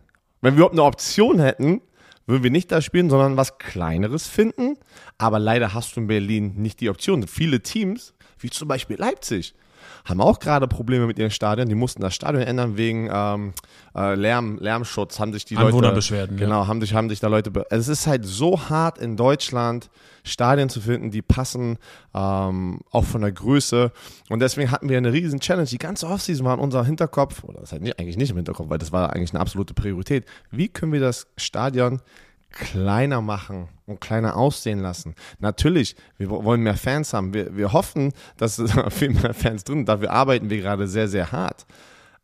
Wenn 0.41 0.55
wir 0.55 0.61
überhaupt 0.61 0.75
eine 0.75 0.85
Option 0.85 1.39
hätten, 1.39 1.83
würden 2.27 2.45
wir 2.45 2.51
nicht 2.51 2.73
da 2.73 2.81
spielen, 2.81 3.11
sondern 3.11 3.37
was 3.37 3.59
Kleineres 3.59 4.27
finden. 4.27 4.79
Aber 5.19 5.39
leider 5.39 5.75
hast 5.75 5.97
du 5.97 6.01
in 6.01 6.07
Berlin 6.07 6.55
nicht 6.57 6.81
die 6.81 6.89
Option. 6.89 7.27
Viele 7.27 7.61
Teams 7.61 8.15
wie 8.43 8.51
zum 8.51 8.69
Beispiel 8.69 8.97
Leipzig, 8.99 9.55
haben 10.05 10.21
auch 10.21 10.39
gerade 10.39 10.67
Probleme 10.69 11.07
mit 11.07 11.19
ihren 11.19 11.31
Stadien. 11.31 11.69
Die 11.69 11.75
mussten 11.75 12.03
das 12.03 12.15
Stadion 12.15 12.43
ändern 12.43 12.77
wegen 12.77 13.09
ähm, 13.13 13.53
äh, 13.95 14.15
Lärm, 14.15 14.59
Lärmschutz. 14.59 15.19
Haben 15.21 15.33
sich 15.33 15.45
die 15.45 15.57
Anwohnerbeschwerden. 15.57 16.37
Leute, 16.37 16.45
genau, 16.45 16.67
haben 16.67 16.81
sich, 16.81 16.95
haben 16.95 17.09
sich 17.09 17.21
da 17.21 17.29
Leute. 17.29 17.53
Also 17.71 17.93
es 17.93 18.01
ist 18.01 18.07
halt 18.07 18.25
so 18.25 18.69
hart 18.69 18.99
in 18.99 19.17
Deutschland 19.17 19.91
Stadien 20.25 20.69
zu 20.69 20.81
finden, 20.81 21.11
die 21.11 21.23
passen, 21.23 21.79
ähm, 22.15 22.81
auch 22.91 23.05
von 23.05 23.23
der 23.23 23.33
Größe. 23.33 23.93
Und 24.29 24.41
deswegen 24.41 24.71
hatten 24.71 24.89
wir 24.89 24.97
eine 24.97 25.13
riesen 25.13 25.41
Challenge. 25.41 25.67
Die 25.67 25.79
ganze 25.79 26.07
Offseason 26.07 26.47
war 26.47 26.55
in 26.55 26.61
unserem 26.61 26.87
Hinterkopf, 26.87 27.45
oder 27.45 27.61
das 27.61 27.69
ist 27.69 27.73
halt 27.73 27.83
nicht, 27.83 27.99
eigentlich 27.99 28.17
nicht 28.17 28.31
im 28.31 28.37
Hinterkopf, 28.37 28.71
weil 28.71 28.79
das 28.79 28.93
war 28.93 29.13
eigentlich 29.13 29.33
eine 29.33 29.41
absolute 29.41 29.75
Priorität. 29.75 30.25
Wie 30.51 30.69
können 30.69 30.93
wir 30.93 31.01
das 31.01 31.27
Stadion 31.37 32.01
kleiner 32.51 33.21
machen 33.21 33.69
und 33.93 34.01
kleiner 34.01 34.37
aussehen 34.37 34.81
lassen. 34.81 35.15
Natürlich, 35.39 35.97
wir 36.19 36.31
wollen 36.31 36.63
mehr 36.63 36.77
Fans 36.77 37.13
haben. 37.13 37.33
Wir, 37.33 37.57
wir 37.57 37.73
hoffen, 37.73 38.13
dass 38.37 38.63
viel 38.91 39.11
mehr 39.11 39.35
Fans 39.35 39.65
drin 39.65 39.79
sind. 39.79 39.89
Dafür 39.89 40.11
arbeiten 40.11 40.51
wir 40.51 40.61
gerade 40.61 40.89
sehr, 40.89 41.09
sehr 41.09 41.33
hart. 41.33 41.67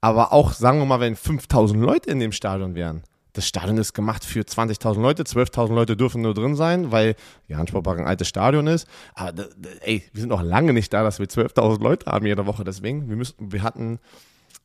Aber 0.00 0.32
auch, 0.32 0.52
sagen 0.52 0.78
wir 0.78 0.86
mal, 0.86 1.00
wenn 1.00 1.16
5000 1.16 1.80
Leute 1.80 2.10
in 2.10 2.20
dem 2.20 2.32
Stadion 2.32 2.74
wären, 2.74 3.02
das 3.32 3.46
Stadion 3.46 3.78
ist 3.78 3.92
gemacht 3.92 4.24
für 4.24 4.40
20.000 4.40 5.00
Leute, 5.00 5.22
12.000 5.22 5.72
Leute 5.72 5.96
dürfen 5.96 6.22
nur 6.22 6.34
drin 6.34 6.56
sein, 6.56 6.90
weil 6.90 7.14
ja, 7.46 7.64
Sportpark 7.66 8.00
ein 8.00 8.06
altes 8.06 8.26
Stadion 8.26 8.66
ist. 8.66 8.88
Aber 9.14 9.46
ey, 9.82 10.02
wir 10.12 10.20
sind 10.20 10.30
noch 10.30 10.42
lange 10.42 10.72
nicht 10.72 10.92
da, 10.92 11.02
dass 11.04 11.20
wir 11.20 11.26
12.000 11.26 11.82
Leute 11.82 12.10
haben 12.10 12.26
jede 12.26 12.46
Woche. 12.46 12.64
Deswegen, 12.64 13.08
wir, 13.08 13.16
müssen, 13.16 13.52
wir 13.52 13.62
hatten 13.62 14.00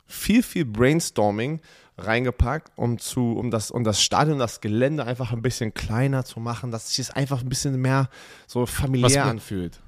viel, 0.08 0.44
viel 0.44 0.66
Brainstorming 0.66 1.62
reingepackt, 2.06 2.72
um 2.76 3.00
zu, 3.00 3.34
um 3.34 3.52
das, 3.52 3.72
um 3.72 3.84
das 3.84 4.02
Stadion, 4.02 4.40
das 4.40 4.62
Gelände 4.62 5.06
einfach 5.06 5.32
ein 5.32 5.42
bisschen 5.42 5.74
kleiner 5.74 6.26
zu 6.26 6.40
machen, 6.40 6.72
dass 6.72 6.90
sich 6.90 7.00
es 7.00 7.12
einfach 7.12 7.42
ein 7.42 7.50
bisschen 7.50 7.80
mehr 7.82 8.10
so 8.48 8.66
familiär 8.66 9.24
was, 9.24 9.30
anfühlt. 9.30 9.80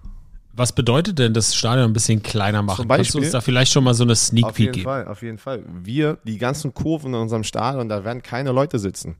Was 0.53 0.73
bedeutet 0.73 1.19
denn 1.19 1.33
das 1.33 1.55
Stadion 1.55 1.85
ein 1.85 1.93
bisschen 1.93 2.23
kleiner 2.23 2.61
machen? 2.61 2.77
Zum 2.77 2.87
Beispiel, 2.87 3.03
Kannst 3.03 3.15
du 3.15 3.19
uns 3.19 3.31
da 3.31 3.41
vielleicht 3.41 3.71
schon 3.71 3.83
mal 3.83 3.93
so 3.93 4.03
eine 4.03 4.15
Sneak 4.15 4.53
Peek 4.53 4.73
geben? 4.73 4.87
Auf 4.87 4.95
jeden 5.01 5.05
Fall, 5.05 5.07
auf 5.07 5.21
jeden 5.21 5.37
Fall. 5.37 5.63
Wir, 5.83 6.17
die 6.23 6.37
ganzen 6.37 6.73
Kurven 6.73 7.13
in 7.13 7.19
unserem 7.19 7.43
Stadion, 7.43 7.89
da 7.89 8.03
werden 8.03 8.23
keine 8.23 8.51
Leute 8.51 8.79
sitzen. 8.79 9.17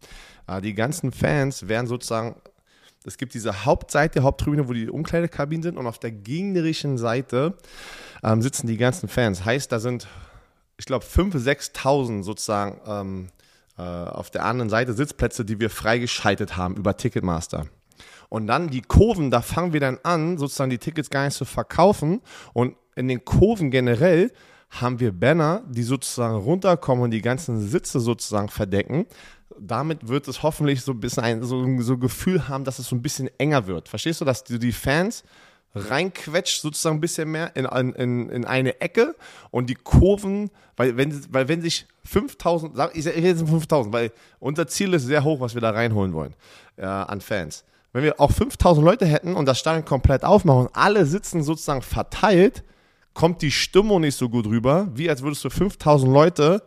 Äh, 0.47 0.61
die 0.61 0.73
ganzen 0.73 1.11
Fans 1.11 1.67
werden 1.67 1.87
sozusagen 1.87 2.35
es 3.07 3.17
gibt 3.17 3.33
diese 3.35 3.65
Hauptseite, 3.65 4.23
Haupttribüne, 4.23 4.67
wo 4.67 4.73
die 4.73 4.89
Umkleidekabinen 4.89 5.63
sind 5.63 5.77
und 5.77 5.87
auf 5.87 5.99
der 5.99 6.11
gegnerischen 6.11 6.97
Seite 6.97 7.55
ähm, 8.23 8.41
sitzen 8.41 8.67
die 8.67 8.77
ganzen 8.77 9.07
Fans. 9.07 9.45
Heißt, 9.45 9.71
da 9.71 9.79
sind 9.79 10.07
ich 10.77 10.85
glaube, 10.85 11.05
5.000, 11.05 11.73
6.000 11.73 12.23
sozusagen 12.23 12.81
ähm, 12.85 13.27
äh, 13.77 13.81
auf 13.81 14.29
der 14.29 14.45
anderen 14.45 14.69
Seite 14.69 14.93
Sitzplätze, 14.93 15.45
die 15.45 15.59
wir 15.59 15.69
freigeschaltet 15.69 16.57
haben 16.57 16.75
über 16.75 16.97
Ticketmaster. 16.97 17.67
Und 18.29 18.47
dann 18.47 18.69
die 18.69 18.81
Kurven, 18.81 19.31
da 19.31 19.41
fangen 19.41 19.73
wir 19.73 19.79
dann 19.79 19.99
an, 20.03 20.37
sozusagen 20.37 20.69
die 20.69 20.77
Tickets 20.77 21.09
gar 21.09 21.25
nicht 21.25 21.37
zu 21.37 21.45
verkaufen. 21.45 22.21
Und 22.53 22.75
in 22.95 23.07
den 23.07 23.23
Kurven 23.23 23.71
generell 23.71 24.31
haben 24.69 24.99
wir 24.99 25.11
Banner, 25.11 25.63
die 25.69 25.83
sozusagen 25.83 26.35
runterkommen 26.35 27.05
und 27.05 27.11
die 27.11 27.21
ganzen 27.21 27.65
Sitze 27.67 27.99
sozusagen 27.99 28.49
verdecken. 28.49 29.05
Damit 29.59 30.07
wird 30.07 30.27
es 30.27 30.43
hoffentlich 30.43 30.81
so 30.81 30.91
ein 30.91 30.99
bisschen 30.99 31.23
ein 31.23 31.43
so, 31.43 31.65
so 31.81 31.97
Gefühl 31.97 32.47
haben, 32.47 32.63
dass 32.65 32.79
es 32.79 32.87
so 32.87 32.95
ein 32.95 33.01
bisschen 33.01 33.29
enger 33.37 33.67
wird. 33.67 33.87
Verstehst 33.87 34.19
du, 34.21 34.25
dass 34.25 34.43
die, 34.43 34.59
die 34.59 34.71
Fans 34.71 35.23
reinquetscht, 35.75 36.61
sozusagen 36.61 36.97
ein 36.97 37.01
bisschen 37.01 37.29
mehr 37.29 37.55
in, 37.55 37.65
in, 37.65 38.29
in 38.29 38.45
eine 38.45 38.79
Ecke 38.81 39.15
und 39.51 39.69
die 39.69 39.75
Kurven, 39.75 40.49
weil 40.77 40.97
wenn, 40.97 41.33
weil 41.33 41.47
wenn 41.47 41.61
sich 41.61 41.85
5000, 42.05 42.75
ich 42.93 43.05
rede 43.05 43.27
jetzt 43.27 43.47
5000, 43.47 43.93
weil 43.93 44.11
unser 44.39 44.67
Ziel 44.67 44.93
ist 44.93 45.05
sehr 45.05 45.23
hoch, 45.23 45.39
was 45.39 45.53
wir 45.53 45.61
da 45.61 45.71
reinholen 45.71 46.13
wollen 46.13 46.33
äh, 46.77 46.85
an 46.85 47.21
Fans. 47.21 47.65
Wenn 47.91 48.03
wir 48.03 48.19
auch 48.19 48.31
5000 48.31 48.85
Leute 48.85 49.05
hätten 49.05 49.35
und 49.35 49.45
das 49.45 49.59
Stadion 49.59 49.85
komplett 49.85 50.23
aufmachen 50.23 50.67
und 50.67 50.75
alle 50.75 51.05
sitzen 51.05 51.43
sozusagen 51.43 51.81
verteilt, 51.81 52.63
kommt 53.13 53.41
die 53.41 53.51
Stimmung 53.51 54.01
nicht 54.01 54.17
so 54.17 54.29
gut 54.29 54.47
rüber, 54.47 54.89
wie 54.93 55.09
als 55.09 55.21
würdest 55.21 55.43
du 55.43 55.49
5000 55.49 56.11
Leute 56.11 56.63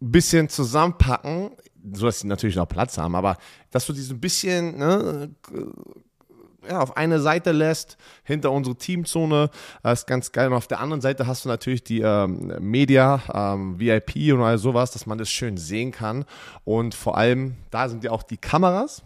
ein 0.00 0.10
bisschen 0.10 0.48
zusammenpacken, 0.48 1.50
so 1.92 2.06
dass 2.06 2.20
sie 2.20 2.26
natürlich 2.26 2.56
noch 2.56 2.66
Platz 2.66 2.98
haben, 2.98 3.14
aber 3.14 3.36
dass 3.70 3.86
du 3.86 3.92
die 3.92 4.00
so 4.00 4.14
ein 4.14 4.20
bisschen 4.20 4.78
ne, 4.78 5.30
ja, 6.68 6.80
auf 6.80 6.96
eine 6.96 7.20
Seite 7.20 7.52
lässt, 7.52 7.96
hinter 8.24 8.50
unsere 8.52 8.76
Teamzone. 8.76 9.50
Das 9.82 10.00
ist 10.00 10.06
ganz 10.06 10.32
geil. 10.32 10.48
Und 10.48 10.54
auf 10.54 10.66
der 10.66 10.80
anderen 10.80 11.00
Seite 11.00 11.26
hast 11.26 11.44
du 11.44 11.48
natürlich 11.48 11.84
die 11.84 12.00
ähm, 12.00 12.52
Media, 12.60 13.22
ähm, 13.32 13.78
VIP 13.78 14.32
und 14.32 14.42
all 14.42 14.58
sowas, 14.58 14.90
dass 14.90 15.06
man 15.06 15.18
das 15.18 15.30
schön 15.30 15.56
sehen 15.56 15.92
kann. 15.92 16.24
Und 16.64 16.94
vor 16.94 17.16
allem, 17.16 17.56
da 17.70 17.88
sind 17.88 18.04
ja 18.04 18.10
auch 18.10 18.22
die 18.22 18.38
Kameras. 18.38 19.02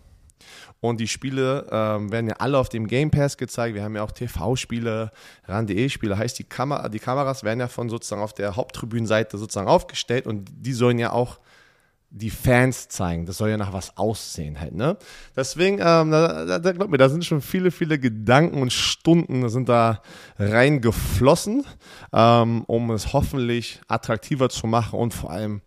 Und 0.80 1.00
die 1.00 1.08
Spiele 1.08 1.66
ähm, 1.70 2.12
werden 2.12 2.28
ja 2.28 2.36
alle 2.40 2.58
auf 2.58 2.68
dem 2.68 2.86
Game 2.86 3.10
Pass 3.10 3.38
gezeigt. 3.38 3.74
Wir 3.74 3.82
haben 3.82 3.96
ja 3.96 4.02
auch 4.02 4.12
TV-Spiele, 4.12 5.12
RAN.de-Spiele. 5.46 6.18
Heißt, 6.18 6.38
die, 6.38 6.44
Kamer 6.44 6.90
die 6.90 6.98
Kameras 6.98 7.42
werden 7.42 7.60
ja 7.60 7.68
von 7.68 7.88
sozusagen 7.88 8.20
auf 8.20 8.34
der 8.34 8.54
Haupttribünenseite 8.54 9.38
sozusagen 9.38 9.68
aufgestellt 9.68 10.26
und 10.26 10.46
die 10.52 10.74
sollen 10.74 10.98
ja 10.98 11.12
auch 11.12 11.38
die 12.16 12.30
Fans 12.30 12.88
zeigen. 12.88 13.26
Das 13.26 13.38
soll 13.38 13.50
ja 13.50 13.56
nach 13.56 13.72
was 13.72 13.96
aussehen 13.96 14.60
halt, 14.60 14.74
ne? 14.74 14.96
Deswegen, 15.36 15.78
ähm, 15.80 16.12
da, 16.12 16.44
da, 16.44 16.58
da 16.60 16.72
glaub 16.72 16.88
mir, 16.88 16.96
da 16.96 17.08
sind 17.08 17.24
schon 17.24 17.40
viele, 17.40 17.72
viele 17.72 17.98
Gedanken 17.98 18.62
und 18.62 18.72
Stunden 18.72 19.48
sind 19.48 19.68
da 19.68 20.00
reingeflossen, 20.38 21.64
ähm, 22.12 22.62
um 22.66 22.92
es 22.92 23.12
hoffentlich 23.12 23.80
attraktiver 23.88 24.48
zu 24.48 24.68
machen 24.68 24.96
und 24.96 25.12
vor 25.12 25.30
allem, 25.30 25.60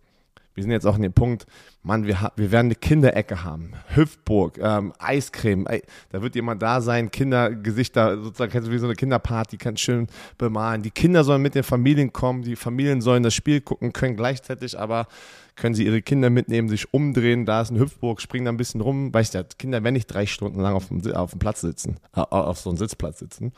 wir 0.55 0.63
sind 0.63 0.71
jetzt 0.71 0.87
auch 0.87 0.95
in 0.95 1.01
dem 1.01 1.13
Punkt, 1.13 1.45
Mann, 1.83 2.07
wir, 2.07 2.31
wir 2.35 2.51
werden 2.51 2.67
eine 2.67 2.75
Kinderecke 2.75 3.43
haben. 3.43 3.73
Hüpfburg, 3.93 4.57
ähm, 4.57 4.91
Eiscreme. 4.99 5.67
Ey, 5.67 5.83
da 6.09 6.21
wird 6.21 6.35
jemand 6.35 6.61
da 6.61 6.81
sein, 6.81 7.11
Kindergesichter, 7.11 8.21
sozusagen, 8.21 8.51
kennst 8.51 8.67
du 8.67 8.71
wie 8.71 8.77
so 8.77 8.87
eine 8.87 8.95
Kinderparty, 8.95 9.57
kannst 9.57 9.83
schön 9.83 10.07
bemalen. 10.37 10.81
Die 10.81 10.91
Kinder 10.91 11.23
sollen 11.23 11.41
mit 11.41 11.55
den 11.55 11.63
Familien 11.63 12.11
kommen, 12.11 12.41
die 12.41 12.55
Familien 12.55 13.01
sollen 13.01 13.23
das 13.23 13.35
Spiel 13.35 13.61
gucken, 13.61 13.93
können 13.93 14.15
gleichzeitig 14.15 14.79
aber 14.79 15.07
können 15.57 15.75
sie 15.75 15.85
ihre 15.85 16.01
Kinder 16.01 16.29
mitnehmen, 16.29 16.69
sich 16.69 16.93
umdrehen, 16.93 17.45
da 17.45 17.61
ist 17.61 17.71
ein 17.71 17.79
Hüpfburg, 17.79 18.21
springen 18.21 18.45
da 18.45 18.51
ein 18.51 18.57
bisschen 18.57 18.79
rum. 18.79 19.13
Weißt 19.13 19.33
du, 19.33 19.43
Kinder 19.57 19.83
werden 19.83 19.95
nicht 19.95 20.07
drei 20.07 20.25
Stunden 20.25 20.61
lang 20.61 20.75
auf 20.75 20.87
dem, 20.87 21.05
auf 21.13 21.31
dem 21.31 21.39
Platz 21.39 21.61
sitzen, 21.61 21.97
äh, 22.15 22.21
auf 22.21 22.59
so 22.59 22.69
einem 22.69 22.77
Sitzplatz 22.77 23.19
sitzen. 23.19 23.51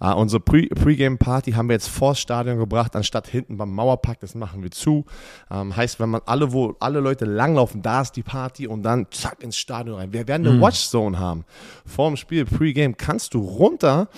Äh, 0.00 0.12
unsere 0.12 0.40
Pre-Game-Party 0.40 1.52
haben 1.52 1.68
wir 1.68 1.74
jetzt 1.74 1.88
vors 1.88 2.20
Stadion 2.20 2.58
gebracht, 2.58 2.94
anstatt 2.94 3.26
hinten 3.26 3.56
beim 3.56 3.72
Mauerpark, 3.72 4.20
das 4.20 4.34
machen 4.34 4.62
wir 4.62 4.70
zu. 4.70 5.06
Ähm, 5.50 5.74
heißt, 5.74 5.98
wenn 5.98 6.10
man 6.10 6.20
alle, 6.26 6.52
wo 6.52 6.76
alle 6.78 7.00
Leute 7.00 7.24
langlaufen, 7.24 7.82
da 7.82 8.02
ist 8.02 8.12
die 8.12 8.22
Party 8.22 8.66
und 8.66 8.82
dann 8.82 9.06
zack 9.10 9.42
ins 9.42 9.56
Stadion 9.56 9.96
rein. 9.96 10.12
Wir 10.12 10.28
werden 10.28 10.46
eine 10.46 10.56
mhm. 10.56 10.60
Watchzone 10.60 11.18
haben. 11.18 11.44
Vor 11.86 12.08
dem 12.08 12.16
Spiel, 12.16 12.44
Pre-Game, 12.44 12.96
kannst 12.96 13.34
du 13.34 13.40
runter 13.40 14.08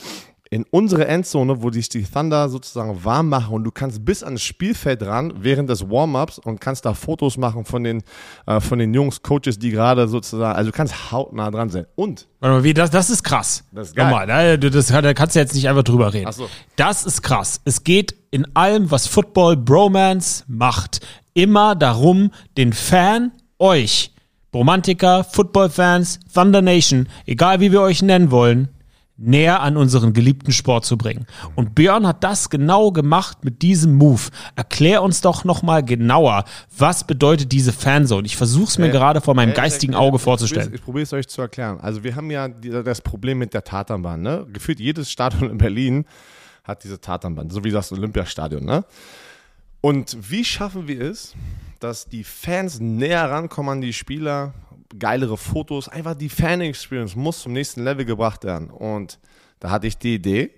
in 0.50 0.64
unsere 0.70 1.06
Endzone, 1.06 1.62
wo 1.62 1.70
sich 1.70 1.88
die 1.88 2.02
Thunder 2.02 2.48
sozusagen 2.48 3.04
warm 3.04 3.28
machen 3.28 3.54
und 3.54 3.64
du 3.64 3.70
kannst 3.70 4.04
bis 4.04 4.22
ans 4.22 4.42
Spielfeld 4.42 5.02
ran 5.02 5.32
während 5.40 5.68
des 5.68 5.88
Warm-ups 5.90 6.38
und 6.38 6.60
kannst 6.60 6.84
da 6.84 6.94
Fotos 6.94 7.36
machen 7.36 7.64
von 7.64 7.84
den, 7.84 8.02
äh, 8.46 8.60
von 8.60 8.78
den 8.78 8.94
Jungs, 8.94 9.22
Coaches, 9.22 9.58
die 9.58 9.70
gerade 9.70 10.08
sozusagen, 10.08 10.56
also 10.56 10.70
du 10.70 10.76
kannst 10.76 11.12
hautnah 11.12 11.50
dran 11.50 11.68
sein. 11.68 11.86
Und. 11.96 12.26
Warte 12.40 12.56
mal, 12.56 12.64
wie, 12.64 12.74
das, 12.74 12.90
das 12.90 13.10
ist 13.10 13.22
krass. 13.22 13.64
Das 13.72 13.88
ist 13.88 13.96
geil. 13.96 14.06
Nochmal, 14.06 14.26
da, 14.26 14.56
das, 14.56 14.86
da 14.86 15.14
kannst 15.14 15.36
du 15.36 15.40
jetzt 15.40 15.54
nicht 15.54 15.68
einfach 15.68 15.84
drüber 15.84 16.12
reden. 16.12 16.26
Ach 16.28 16.32
so. 16.32 16.48
Das 16.76 17.04
ist 17.04 17.22
krass. 17.22 17.60
Es 17.64 17.84
geht 17.84 18.14
in 18.30 18.46
allem, 18.54 18.90
was 18.90 19.06
Football 19.06 19.56
Bromance 19.56 20.44
macht, 20.46 21.00
immer 21.34 21.74
darum, 21.74 22.30
den 22.56 22.72
Fan, 22.72 23.32
euch, 23.58 24.12
Romantiker, 24.54 25.24
Football-Fans, 25.24 26.20
Thunder 26.32 26.62
Nation, 26.62 27.08
egal 27.26 27.60
wie 27.60 27.70
wir 27.70 27.82
euch 27.82 28.02
nennen 28.02 28.30
wollen, 28.30 28.68
näher 29.18 29.60
an 29.60 29.76
unseren 29.76 30.12
geliebten 30.12 30.52
Sport 30.52 30.84
zu 30.84 30.96
bringen. 30.96 31.26
Und 31.56 31.74
Björn 31.74 32.06
hat 32.06 32.22
das 32.22 32.48
genau 32.50 32.92
gemacht 32.92 33.44
mit 33.44 33.62
diesem 33.62 33.94
Move. 33.94 34.22
Erklär 34.54 35.02
uns 35.02 35.20
doch 35.20 35.44
nochmal 35.44 35.84
genauer, 35.84 36.44
was 36.76 37.04
bedeutet 37.04 37.50
diese 37.50 37.72
Fanzone? 37.72 38.24
Ich 38.26 38.36
versuche 38.36 38.68
es 38.68 38.78
mir 38.78 38.86
äh, 38.86 38.92
gerade 38.92 39.20
vor 39.20 39.34
meinem 39.34 39.50
äh, 39.50 39.54
geistigen 39.54 39.94
äh, 39.94 39.96
Auge 39.96 40.20
vorzustellen. 40.20 40.72
Ich 40.72 40.82
probiere 40.82 41.02
es 41.02 41.12
euch 41.12 41.28
zu 41.28 41.42
erklären. 41.42 41.80
Also 41.80 42.04
wir 42.04 42.14
haben 42.14 42.30
ja 42.30 42.48
das 42.48 43.00
Problem 43.00 43.38
mit 43.38 43.52
der 43.52 43.64
Tatanbahn. 43.64 44.22
Ne? 44.22 44.46
Gefühlt 44.52 44.78
jedes 44.78 45.10
Stadion 45.10 45.50
in 45.50 45.58
Berlin 45.58 46.04
hat 46.62 46.84
diese 46.84 47.00
Tatanbahn, 47.00 47.50
so 47.50 47.64
wie 47.64 47.70
das 47.70 47.90
Olympiastadion. 47.90 48.64
Ne? 48.64 48.84
Und 49.80 50.16
wie 50.30 50.44
schaffen 50.44 50.86
wir 50.86 51.00
es, 51.00 51.34
dass 51.80 52.06
die 52.06 52.24
Fans 52.24 52.78
näher 52.78 53.30
rankommen 53.30 53.72
an 53.72 53.80
die 53.80 53.92
Spieler, 53.92 54.54
geilere 54.98 55.36
Fotos, 55.36 55.88
einfach 55.88 56.14
die 56.14 56.28
Fan-Experience 56.28 57.16
muss 57.16 57.42
zum 57.42 57.52
nächsten 57.52 57.84
Level 57.84 58.04
gebracht 58.04 58.44
werden. 58.44 58.70
Und 58.70 59.18
da 59.60 59.70
hatte 59.70 59.86
ich 59.86 59.98
die 59.98 60.14
Idee, 60.14 60.50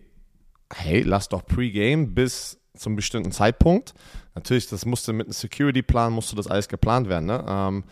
hey, 0.73 1.03
lass 1.03 1.29
doch 1.29 1.45
Pre-Game 1.45 2.15
bis 2.15 2.59
zum 2.77 2.97
bestimmten 2.97 3.33
Zeitpunkt. 3.33 3.95
Natürlich, 4.35 4.69
das 4.69 4.87
musste 4.87 5.13
mit 5.13 5.27
einem 5.27 5.33
Security-Plan, 5.33 6.13
musste 6.13 6.37
das 6.37 6.47
alles 6.47 6.69
geplant 6.69 7.09
werden. 7.09 7.27
Ne? 7.27 7.45
Ähm, 7.49 7.85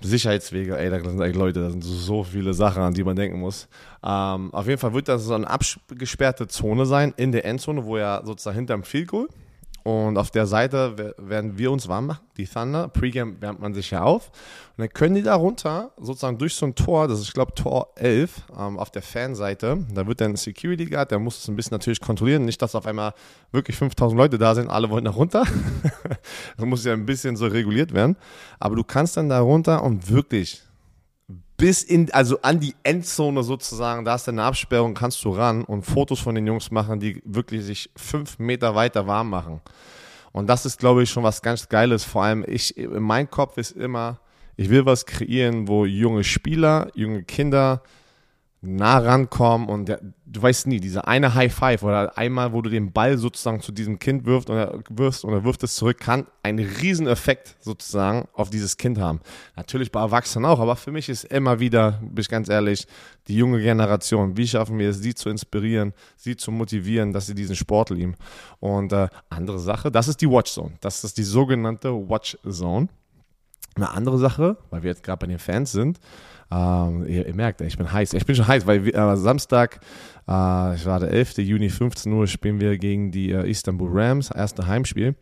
Sicherheitswege, 0.00 0.78
ey, 0.78 0.90
da 0.90 1.00
sind 1.00 1.18
Leute, 1.34 1.60
da 1.60 1.70
sind 1.70 1.82
so 1.82 2.22
viele 2.22 2.54
Sachen, 2.54 2.82
an 2.82 2.94
die 2.94 3.02
man 3.02 3.16
denken 3.16 3.40
muss. 3.40 3.68
Ähm, 4.04 4.52
auf 4.54 4.66
jeden 4.66 4.78
Fall 4.78 4.94
wird 4.94 5.08
das 5.08 5.24
so 5.24 5.34
eine 5.34 5.48
abgesperrte 5.48 6.46
Zone 6.46 6.86
sein 6.86 7.14
in 7.16 7.32
der 7.32 7.44
Endzone, 7.44 7.84
wo 7.84 7.96
er 7.96 8.22
sozusagen 8.24 8.56
hinterm 8.56 8.84
Field 8.84 9.08
Goal 9.08 9.28
und 9.84 10.18
auf 10.18 10.30
der 10.30 10.46
Seite 10.46 11.14
werden 11.16 11.56
wir 11.56 11.72
uns 11.72 11.88
warm 11.88 12.06
machen, 12.06 12.24
die 12.36 12.46
Thunder. 12.46 12.88
Pre-Game 12.88 13.40
wärmt 13.40 13.60
man 13.60 13.74
sich 13.74 13.90
ja 13.90 14.02
auf. 14.02 14.28
Und 14.76 14.82
dann 14.82 14.88
können 14.90 15.14
die 15.14 15.22
da 15.22 15.34
runter, 15.34 15.92
sozusagen 15.98 16.38
durch 16.38 16.54
so 16.54 16.66
ein 16.66 16.74
Tor, 16.74 17.08
das 17.08 17.20
ist, 17.20 17.28
ich 17.28 17.32
glaube, 17.32 17.54
Tor 17.54 17.88
11, 17.96 18.42
ähm, 18.58 18.78
auf 18.78 18.90
der 18.90 19.02
Fanseite. 19.02 19.86
Da 19.94 20.06
wird 20.06 20.20
dann 20.20 20.32
ein 20.32 20.36
Security 20.36 20.86
Guard, 20.86 21.10
der 21.10 21.18
muss 21.18 21.38
es 21.38 21.48
ein 21.48 21.56
bisschen 21.56 21.74
natürlich 21.74 22.00
kontrollieren. 22.00 22.44
Nicht, 22.44 22.60
dass 22.60 22.74
auf 22.74 22.86
einmal 22.86 23.14
wirklich 23.50 23.76
5000 23.76 24.18
Leute 24.18 24.38
da 24.38 24.54
sind, 24.54 24.68
alle 24.68 24.90
wollen 24.90 25.04
da 25.04 25.10
runter. 25.10 25.44
das 26.56 26.66
muss 26.66 26.84
ja 26.84 26.92
ein 26.92 27.06
bisschen 27.06 27.36
so 27.36 27.46
reguliert 27.46 27.94
werden. 27.94 28.16
Aber 28.60 28.76
du 28.76 28.84
kannst 28.84 29.16
dann 29.16 29.28
da 29.28 29.40
runter 29.40 29.82
und 29.82 30.10
wirklich 30.10 30.62
bis 31.58 31.82
in, 31.82 32.10
also 32.12 32.40
an 32.40 32.60
die 32.60 32.74
Endzone 32.84 33.42
sozusagen, 33.42 34.04
da 34.04 34.14
ist 34.14 34.28
eine 34.28 34.44
Absperrung, 34.44 34.94
kannst 34.94 35.22
du 35.24 35.30
ran 35.30 35.64
und 35.64 35.82
Fotos 35.82 36.20
von 36.20 36.34
den 36.36 36.46
Jungs 36.46 36.70
machen, 36.70 37.00
die 37.00 37.20
wirklich 37.24 37.64
sich 37.64 37.90
fünf 37.96 38.38
Meter 38.38 38.74
weiter 38.76 39.06
warm 39.06 39.28
machen. 39.28 39.60
Und 40.32 40.46
das 40.46 40.64
ist, 40.64 40.78
glaube 40.78 41.02
ich, 41.02 41.10
schon 41.10 41.24
was 41.24 41.42
ganz 41.42 41.68
Geiles. 41.68 42.04
Vor 42.04 42.22
allem, 42.22 42.44
ich, 42.46 42.74
mein 42.88 43.28
Kopf 43.28 43.58
ist 43.58 43.72
immer, 43.72 44.20
ich 44.56 44.70
will 44.70 44.86
was 44.86 45.04
kreieren, 45.04 45.66
wo 45.66 45.84
junge 45.84 46.22
Spieler, 46.22 46.90
junge 46.94 47.24
Kinder 47.24 47.82
nah 48.60 48.98
rankommen 48.98 49.68
und 49.68 49.88
der, 49.88 50.00
du 50.26 50.42
weißt 50.42 50.66
nie, 50.66 50.80
dieser 50.80 51.06
eine 51.06 51.34
High 51.34 51.54
Five 51.54 51.82
oder 51.84 52.18
einmal, 52.18 52.52
wo 52.52 52.60
du 52.60 52.70
den 52.70 52.92
Ball 52.92 53.16
sozusagen 53.16 53.60
zu 53.60 53.70
diesem 53.70 54.00
Kind 54.00 54.26
wirft 54.26 54.50
und 54.50 54.56
er 54.56 54.80
wirfst 54.88 55.24
und 55.24 55.32
er 55.32 55.44
wirft 55.44 55.62
es 55.62 55.76
zurück, 55.76 55.98
kann 55.98 56.26
einen 56.42 56.58
riesen 56.58 57.06
Effekt 57.06 57.56
sozusagen 57.60 58.26
auf 58.32 58.50
dieses 58.50 58.76
Kind 58.76 58.98
haben. 58.98 59.20
Natürlich 59.54 59.92
bei 59.92 60.00
Erwachsenen 60.00 60.44
auch, 60.44 60.58
aber 60.58 60.74
für 60.74 60.90
mich 60.90 61.08
ist 61.08 61.24
immer 61.24 61.60
wieder, 61.60 62.00
bin 62.02 62.20
ich 62.20 62.28
ganz 62.28 62.48
ehrlich, 62.48 62.86
die 63.28 63.36
junge 63.36 63.60
Generation, 63.60 64.36
wie 64.36 64.48
schaffen 64.48 64.78
wir 64.78 64.90
es, 64.90 64.98
sie 64.98 65.14
zu 65.14 65.28
inspirieren, 65.28 65.92
sie 66.16 66.36
zu 66.36 66.50
motivieren, 66.50 67.12
dass 67.12 67.26
sie 67.26 67.34
diesen 67.34 67.54
Sport 67.54 67.90
lieben. 67.90 68.16
Und 68.58 68.92
äh, 68.92 69.08
andere 69.28 69.60
Sache, 69.60 69.92
das 69.92 70.08
ist 70.08 70.20
die 70.20 70.28
Watch 70.28 70.52
Zone. 70.52 70.72
Das 70.80 71.04
ist 71.04 71.16
die 71.16 71.22
sogenannte 71.22 71.92
Watch 71.92 72.36
Zone. 72.48 72.88
Eine 73.76 73.90
andere 73.90 74.18
Sache, 74.18 74.56
weil 74.70 74.82
wir 74.82 74.90
jetzt 74.90 75.04
gerade 75.04 75.20
bei 75.20 75.26
den 75.28 75.38
Fans 75.38 75.70
sind, 75.70 76.00
ähm, 76.50 77.06
ihr, 77.06 77.26
ihr, 77.26 77.34
merkt, 77.34 77.60
ich 77.60 77.76
bin 77.76 77.92
heiß. 77.92 78.14
Ich 78.14 78.24
bin 78.24 78.34
schon 78.34 78.48
heiß, 78.48 78.66
weil 78.66 78.84
wir, 78.84 78.94
äh, 78.94 79.16
Samstag, 79.16 79.80
äh, 80.26 80.74
ich 80.74 80.86
war 80.86 81.00
der 81.00 81.10
11. 81.10 81.38
Juni, 81.38 81.68
15 81.68 82.12
Uhr, 82.12 82.26
spielen 82.26 82.60
wir 82.60 82.78
gegen 82.78 83.10
die 83.10 83.32
äh, 83.32 83.48
Istanbul 83.48 83.90
Rams, 83.92 84.30
erste 84.30 84.66
Heimspiel. 84.66 85.14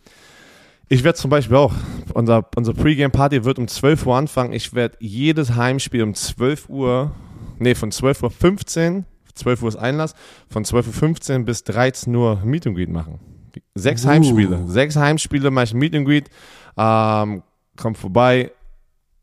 Ich 0.89 1.03
werde 1.03 1.19
zum 1.19 1.31
Beispiel 1.31 1.57
auch, 1.57 1.75
unser, 2.15 2.49
unsere 2.55 2.77
Pre-Game-Party 2.77 3.45
wird 3.45 3.59
um 3.59 3.67
12 3.67 4.07
Uhr 4.07 4.17
anfangen. 4.17 4.53
Ich 4.53 4.73
werde 4.73 4.97
jedes 5.01 5.57
Heimspiel 5.57 6.05
um 6.05 6.15
12 6.15 6.69
Uhr, 6.69 7.11
nee, 7.59 7.75
von 7.75 7.91
12 7.91 8.23
Uhr 8.23 8.31
15, 8.31 9.05
12 9.35 9.63
Uhr 9.63 9.69
ist 9.69 9.77
Einlass, 9.77 10.15
von 10.49 10.65
12 10.65 10.87
Uhr 10.87 10.93
15 10.93 11.45
bis 11.45 11.65
13 11.65 12.15
Uhr 12.15 12.41
Meet 12.45 12.69
and 12.69 12.77
Greet 12.77 12.91
machen. 12.91 13.19
Sechs 13.75 14.05
uh. 14.05 14.09
Heimspiele. 14.09 14.65
Sechs 14.69 14.95
Heimspiele 14.95 15.51
mache 15.51 15.65
ich 15.65 15.75
Meet 15.75 15.97
and 15.97 16.07
Greet. 16.07 16.31
Ähm, 16.77 17.43
kommt 17.77 17.99
vorbei, 17.99 18.53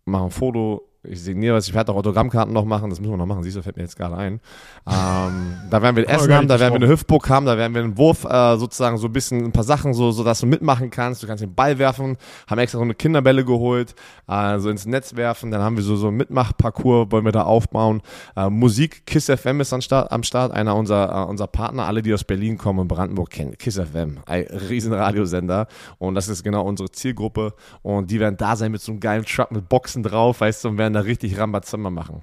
mache 0.03 0.25
ein 0.25 0.31
Foto, 0.31 0.81
ich 1.03 1.21
signiere 1.21 1.55
was, 1.55 1.67
ich 1.67 1.73
werde 1.73 1.91
auch 1.91 1.97
Autogrammkarten 1.97 2.53
noch 2.53 2.65
machen, 2.65 2.89
das 2.89 2.99
müssen 2.99 3.11
wir 3.11 3.17
noch 3.17 3.25
machen, 3.25 3.43
siehst 3.43 3.57
du, 3.57 3.61
fällt 3.61 3.75
mir 3.77 3.83
jetzt 3.83 3.97
gerade 3.97 4.15
ein. 4.15 4.39
Ähm, 4.87 5.57
da 5.69 5.81
werden 5.81 5.95
wir 5.95 6.09
Essen 6.09 6.33
haben, 6.33 6.47
da 6.47 6.59
werden 6.59 6.73
wir 6.73 6.81
eine 6.81 6.87
Hüftburg 6.87 7.29
haben, 7.29 7.45
da 7.45 7.57
werden 7.57 7.73
wir 7.73 7.83
einen 7.83 7.97
Wurf, 7.97 8.25
äh, 8.25 8.57
sozusagen 8.57 8.97
so 8.97 9.07
ein 9.07 9.13
bisschen, 9.13 9.43
ein 9.43 9.51
paar 9.51 9.63
Sachen, 9.63 9.93
so, 9.93 10.11
so 10.11 10.23
dass 10.23 10.39
du 10.39 10.45
mitmachen 10.45 10.89
kannst, 10.89 11.21
du 11.23 11.27
kannst 11.27 11.43
den 11.43 11.53
Ball 11.53 11.77
werfen, 11.77 12.17
haben 12.49 12.59
extra 12.59 12.77
so 12.77 12.83
eine 12.83 12.95
Kinderbälle 12.95 13.43
geholt, 13.45 13.95
äh, 14.27 14.59
so 14.59 14.69
ins 14.69 14.85
Netz 14.85 15.15
werfen, 15.15 15.51
dann 15.51 15.61
haben 15.61 15.75
wir 15.75 15.83
so, 15.83 15.95
so 15.95 16.07
einen 16.07 16.17
Mitmachparcours, 16.17 17.11
wollen 17.11 17.25
wir 17.25 17.31
da 17.31 17.43
aufbauen. 17.43 18.01
Äh, 18.35 18.49
Musik, 18.49 19.05
Kiss 19.05 19.25
FM 19.25 19.61
ist 19.61 19.73
am 19.73 19.81
Start, 19.81 20.11
am 20.11 20.23
Start 20.23 20.51
einer 20.51 20.75
unserer, 20.75 21.23
äh, 21.23 21.29
unser 21.29 21.47
Partner, 21.47 21.85
alle, 21.85 22.01
die 22.01 22.13
aus 22.13 22.23
Berlin 22.23 22.57
kommen 22.57 22.79
und 22.79 22.87
Brandenburg 22.87 23.29
kennen, 23.29 23.57
Kiss 23.57 23.75
FM, 23.75 24.19
ein 24.25 24.43
riesen 24.69 24.93
Radiosender. 24.93 25.67
Und 25.97 26.15
das 26.15 26.27
ist 26.27 26.43
genau 26.43 26.63
unsere 26.63 26.91
Zielgruppe. 26.91 27.53
Und 27.81 28.11
die 28.11 28.19
werden 28.19 28.37
da 28.37 28.55
sein 28.55 28.71
mit 28.71 28.81
so 28.81 28.91
einem 28.91 28.99
geilen 28.99 29.25
Truck 29.25 29.51
mit 29.51 29.67
Boxen 29.69 30.03
drauf, 30.03 30.41
weißt 30.41 30.63
du, 30.63 30.69
und 30.69 30.77
werden 30.77 30.92
werden 30.93 31.05
da 31.05 31.07
richtig 31.07 31.37
Rambazamba 31.37 31.89
machen. 31.89 32.21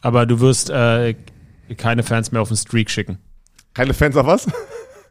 Aber 0.00 0.26
du 0.26 0.40
wirst 0.40 0.70
äh, 0.70 1.14
keine 1.76 2.02
Fans 2.02 2.32
mehr 2.32 2.42
auf 2.42 2.48
den 2.48 2.56
Streak 2.56 2.90
schicken. 2.90 3.18
Keine 3.74 3.94
Fans 3.94 4.16
auf 4.16 4.26
was? 4.26 4.46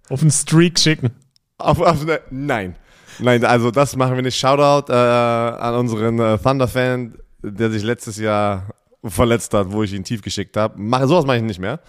Auf 0.09 0.19
den 0.19 0.31
Streak 0.31 0.77
schicken. 0.77 1.11
Auf, 1.57 1.79
auf 1.79 2.05
ne, 2.05 2.19
nein. 2.31 2.75
Nein, 3.19 3.45
also 3.45 3.71
das 3.71 3.95
machen 3.95 4.15
wir 4.15 4.21
nicht. 4.21 4.37
Shoutout 4.37 4.91
äh, 4.91 4.95
an 4.95 5.75
unseren 5.75 6.19
äh, 6.19 6.37
Thunder-Fan, 6.37 7.17
der 7.41 7.71
sich 7.71 7.83
letztes 7.83 8.17
Jahr 8.17 8.73
verletzt 9.05 9.53
hat, 9.53 9.71
wo 9.71 9.83
ich 9.83 9.93
ihn 9.93 10.03
tief 10.03 10.21
geschickt 10.21 10.57
habe. 10.57 10.73
Mach, 10.77 11.07
sowas 11.07 11.25
mache 11.25 11.37
ich 11.37 11.43
nicht 11.43 11.59
mehr. 11.59 11.79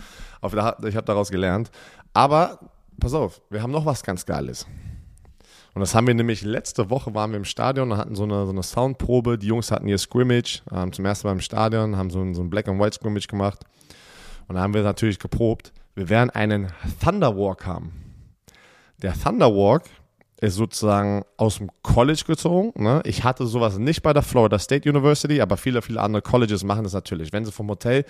ich 0.43 0.53
habe 0.97 1.03
daraus 1.05 1.31
gelernt. 1.31 1.71
Aber 2.13 2.61
pass 3.01 3.15
auf, 3.15 3.41
wir 3.51 3.61
haben 3.61 3.73
noch 3.73 3.87
was 3.87 4.03
ganz 4.05 4.25
Geiles. 4.25 4.67
Und 5.75 5.81
das 5.81 5.95
haben 5.95 6.07
wir 6.07 6.15
nämlich 6.15 6.43
letzte 6.43 6.91
Woche 6.91 7.15
waren 7.15 7.31
wir 7.31 7.39
im 7.39 7.45
Stadion 7.45 7.93
und 7.93 7.99
hatten 7.99 8.15
so 8.15 8.25
eine, 8.25 8.45
so 8.45 8.53
eine 8.53 8.63
Soundprobe. 8.63 9.39
Die 9.39 9.47
Jungs 9.47 9.71
hatten 9.71 9.89
ihr 9.89 9.99
Scrimmage 9.99 10.63
ähm, 10.71 10.93
zum 10.93 11.05
ersten 11.05 11.27
Mal 11.27 11.33
im 11.33 11.41
Stadion, 11.41 11.97
haben 11.97 12.11
so 12.11 12.21
ein, 12.21 12.35
so 12.35 12.43
ein 12.43 12.51
Black 12.51 12.69
and 12.69 12.81
White 12.81 12.97
Scrimmage 12.97 13.27
gemacht. 13.27 13.61
Und 14.49 14.57
da 14.57 14.63
haben 14.63 14.75
wir 14.75 14.83
natürlich 14.83 15.19
geprobt. 15.19 15.73
Wir 15.95 16.09
werden 16.09 16.31
einen 16.31 16.73
Thunderwalk 17.03 17.65
haben. 17.65 17.93
Der 19.01 19.15
Thunderwalk 19.15 19.85
ist 20.43 20.57
sozusagen 20.57 21.25
aus 21.37 21.59
dem 21.59 21.71
College 21.83 22.25
gezogen. 22.27 22.73
Ne? 22.83 23.01
Ich 23.05 23.25
hatte 23.25 23.47
sowas 23.47 23.79
nicht 23.79 24.03
bei 24.03 24.13
der 24.13 24.23
Florida 24.23 24.59
State 24.59 24.89
University, 24.89 25.41
aber 25.41 25.57
viele, 25.57 25.81
viele 25.81 26.01
andere 26.01 26.21
Colleges 26.21 26.65
machen 26.65 26.85
das 26.85 26.93
natürlich. 26.93 27.33
Wenn 27.33 27.45
sie 27.45 27.53
vom 27.53 27.69
Hotel 27.69 28.05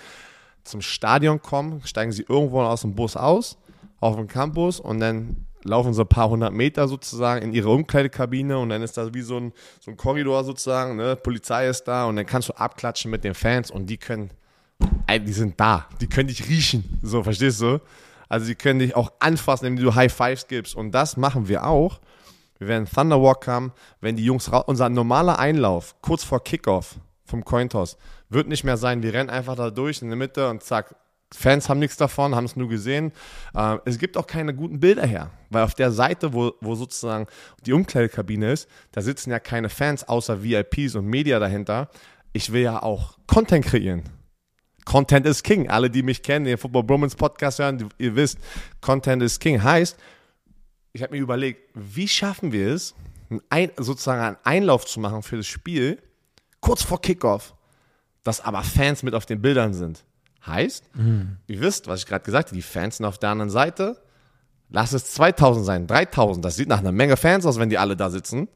zum 0.63 0.81
Stadion 0.81 1.41
kommen, 1.41 1.81
steigen 1.85 2.11
sie 2.11 2.25
irgendwo 2.27 2.61
aus 2.61 2.81
dem 2.81 2.95
Bus 2.95 3.15
aus, 3.15 3.57
auf 3.99 4.15
dem 4.15 4.27
Campus 4.27 4.79
und 4.79 4.99
dann 4.99 5.45
laufen 5.63 5.93
so 5.93 6.01
ein 6.03 6.07
paar 6.07 6.29
hundert 6.29 6.53
Meter 6.53 6.87
sozusagen 6.87 7.41
in 7.41 7.53
ihre 7.53 7.69
Umkleidekabine 7.69 8.57
und 8.57 8.69
dann 8.69 8.81
ist 8.81 8.97
da 8.97 9.13
wie 9.13 9.21
so 9.21 9.37
ein, 9.37 9.53
so 9.79 9.91
ein 9.91 9.97
Korridor 9.97 10.43
sozusagen, 10.43 10.95
ne? 10.95 11.15
Polizei 11.15 11.67
ist 11.67 11.83
da 11.85 12.05
und 12.05 12.15
dann 12.15 12.25
kannst 12.25 12.49
du 12.49 12.53
abklatschen 12.53 13.11
mit 13.11 13.23
den 13.23 13.33
Fans 13.33 13.71
und 13.71 13.87
die 13.87 13.97
können, 13.97 14.31
die 15.09 15.33
sind 15.33 15.59
da, 15.59 15.87
die 16.01 16.07
können 16.07 16.27
dich 16.27 16.47
riechen, 16.47 16.99
so, 17.01 17.23
verstehst 17.23 17.61
du? 17.61 17.79
Also 18.29 18.47
die 18.47 18.55
können 18.55 18.79
dich 18.79 18.95
auch 18.95 19.11
anfassen, 19.19 19.65
indem 19.65 19.85
du 19.85 19.95
High 19.95 20.13
Fives 20.13 20.47
gibst 20.47 20.75
und 20.75 20.91
das 20.91 21.17
machen 21.17 21.47
wir 21.47 21.65
auch. 21.65 21.99
Wir 22.57 22.67
werden 22.67 22.87
Thunderwalk 22.87 23.47
haben, 23.47 23.73
wenn 23.99 24.15
die 24.15 24.25
Jungs 24.25 24.51
raus, 24.51 24.63
unser 24.67 24.89
normaler 24.89 25.37
Einlauf, 25.39 25.95
kurz 26.01 26.23
vor 26.23 26.43
Kickoff 26.43 26.95
vom 27.25 27.43
Cointoss, 27.43 27.97
wird 28.29 28.47
nicht 28.47 28.63
mehr 28.63 28.77
sein, 28.77 29.03
wir 29.03 29.13
rennen 29.13 29.29
einfach 29.29 29.55
da 29.55 29.69
durch 29.69 30.01
in 30.01 30.09
der 30.09 30.17
Mitte 30.17 30.49
und 30.49 30.63
zack, 30.63 30.95
Fans 31.33 31.67
haben 31.67 31.79
nichts 31.79 31.97
davon, 31.97 32.35
haben 32.35 32.45
es 32.45 32.55
nur 32.55 32.69
gesehen. 32.69 33.11
Äh, 33.53 33.77
es 33.85 33.97
gibt 33.97 34.17
auch 34.17 34.27
keine 34.27 34.53
guten 34.53 34.79
Bilder 34.79 35.05
her, 35.05 35.31
weil 35.49 35.63
auf 35.63 35.73
der 35.73 35.91
Seite, 35.91 36.33
wo, 36.33 36.53
wo 36.61 36.75
sozusagen 36.75 37.27
die 37.65 37.73
Umkleidekabine 37.73 38.51
ist, 38.51 38.69
da 38.91 39.01
sitzen 39.01 39.31
ja 39.31 39.39
keine 39.39 39.69
Fans 39.69 40.07
außer 40.07 40.43
VIPs 40.43 40.95
und 40.95 41.05
Media 41.05 41.39
dahinter. 41.39 41.89
Ich 42.33 42.51
will 42.51 42.61
ja 42.61 42.81
auch 42.81 43.17
Content 43.27 43.65
kreieren. 43.65 44.03
Content 44.85 45.25
is 45.25 45.43
King. 45.43 45.69
Alle, 45.69 45.89
die 45.89 46.03
mich 46.03 46.21
kennen, 46.23 46.45
den 46.45 46.57
Football 46.57 46.83
Bromance 46.83 47.15
Podcast 47.15 47.59
hören, 47.59 47.89
ihr 47.97 48.15
wisst, 48.15 48.37
Content 48.81 49.23
is 49.23 49.39
King. 49.39 49.63
Heißt, 49.63 49.97
ich 50.91 51.01
habe 51.01 51.13
mir 51.15 51.21
überlegt, 51.21 51.69
wie 51.73 52.07
schaffen 52.07 52.51
wir 52.51 52.73
es, 52.73 52.93
ein, 53.49 53.71
sozusagen 53.77 54.21
einen 54.21 54.37
Einlauf 54.43 54.85
zu 54.85 54.99
machen 54.99 55.23
für 55.23 55.37
das 55.37 55.47
Spiel, 55.47 56.01
kurz 56.59 56.83
vor 56.83 57.01
Kickoff, 57.01 57.55
dass 58.23 58.41
aber 58.41 58.63
Fans 58.63 59.03
mit 59.03 59.15
auf 59.15 59.25
den 59.25 59.41
Bildern 59.41 59.73
sind. 59.73 60.03
Heißt, 60.45 60.95
mhm. 60.95 61.37
ihr 61.47 61.61
wisst, 61.61 61.87
was 61.87 62.01
ich 62.01 62.05
gerade 62.05 62.25
gesagt 62.25 62.49
habe, 62.49 62.55
die 62.55 62.61
Fans 62.61 62.97
sind 62.97 63.05
auf 63.05 63.17
der 63.17 63.29
anderen 63.29 63.49
Seite. 63.49 64.01
Lass 64.69 64.91
es 64.91 65.13
2000 65.13 65.65
sein, 65.65 65.87
3000. 65.87 66.43
Das 66.43 66.55
sieht 66.55 66.67
nach 66.67 66.79
einer 66.79 66.91
Menge 66.91 67.15
Fans 67.15 67.45
aus, 67.45 67.59
wenn 67.59 67.69
die 67.69 67.77
alle 67.77 67.95
da 67.95 68.09
sitzen. 68.09 68.47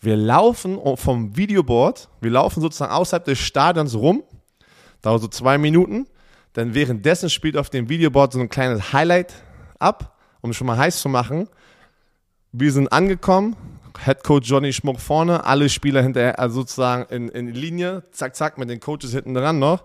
Wir 0.00 0.16
laufen 0.16 0.78
vom 0.96 1.36
Videoboard, 1.36 2.08
wir 2.20 2.32
laufen 2.32 2.60
sozusagen 2.60 2.92
außerhalb 2.92 3.24
des 3.24 3.38
Stadions 3.38 3.94
rum. 3.94 4.24
Dauert 5.00 5.22
so 5.22 5.28
zwei 5.28 5.58
Minuten. 5.58 6.06
Dann 6.52 6.74
währenddessen 6.74 7.30
spielt 7.30 7.56
auf 7.56 7.70
dem 7.70 7.88
Videoboard 7.88 8.32
so 8.32 8.40
ein 8.40 8.48
kleines 8.48 8.92
Highlight 8.92 9.32
ab, 9.78 10.18
um 10.40 10.52
schon 10.52 10.66
mal 10.66 10.76
heiß 10.76 11.00
zu 11.00 11.08
machen. 11.08 11.48
Wir 12.50 12.72
sind 12.72 12.92
angekommen, 12.92 13.56
Head 14.04 14.24
Coach 14.24 14.50
Johnny 14.50 14.72
Schmuck 14.72 15.00
vorne, 15.00 15.44
alle 15.44 15.68
Spieler 15.68 16.02
hinterher, 16.02 16.38
also 16.38 16.56
sozusagen 16.56 17.10
in, 17.14 17.28
in 17.28 17.48
Linie, 17.48 18.02
zack, 18.10 18.36
zack, 18.36 18.58
mit 18.58 18.68
den 18.68 18.80
Coaches 18.80 19.12
hinten 19.12 19.34
dran 19.34 19.58
noch. 19.58 19.84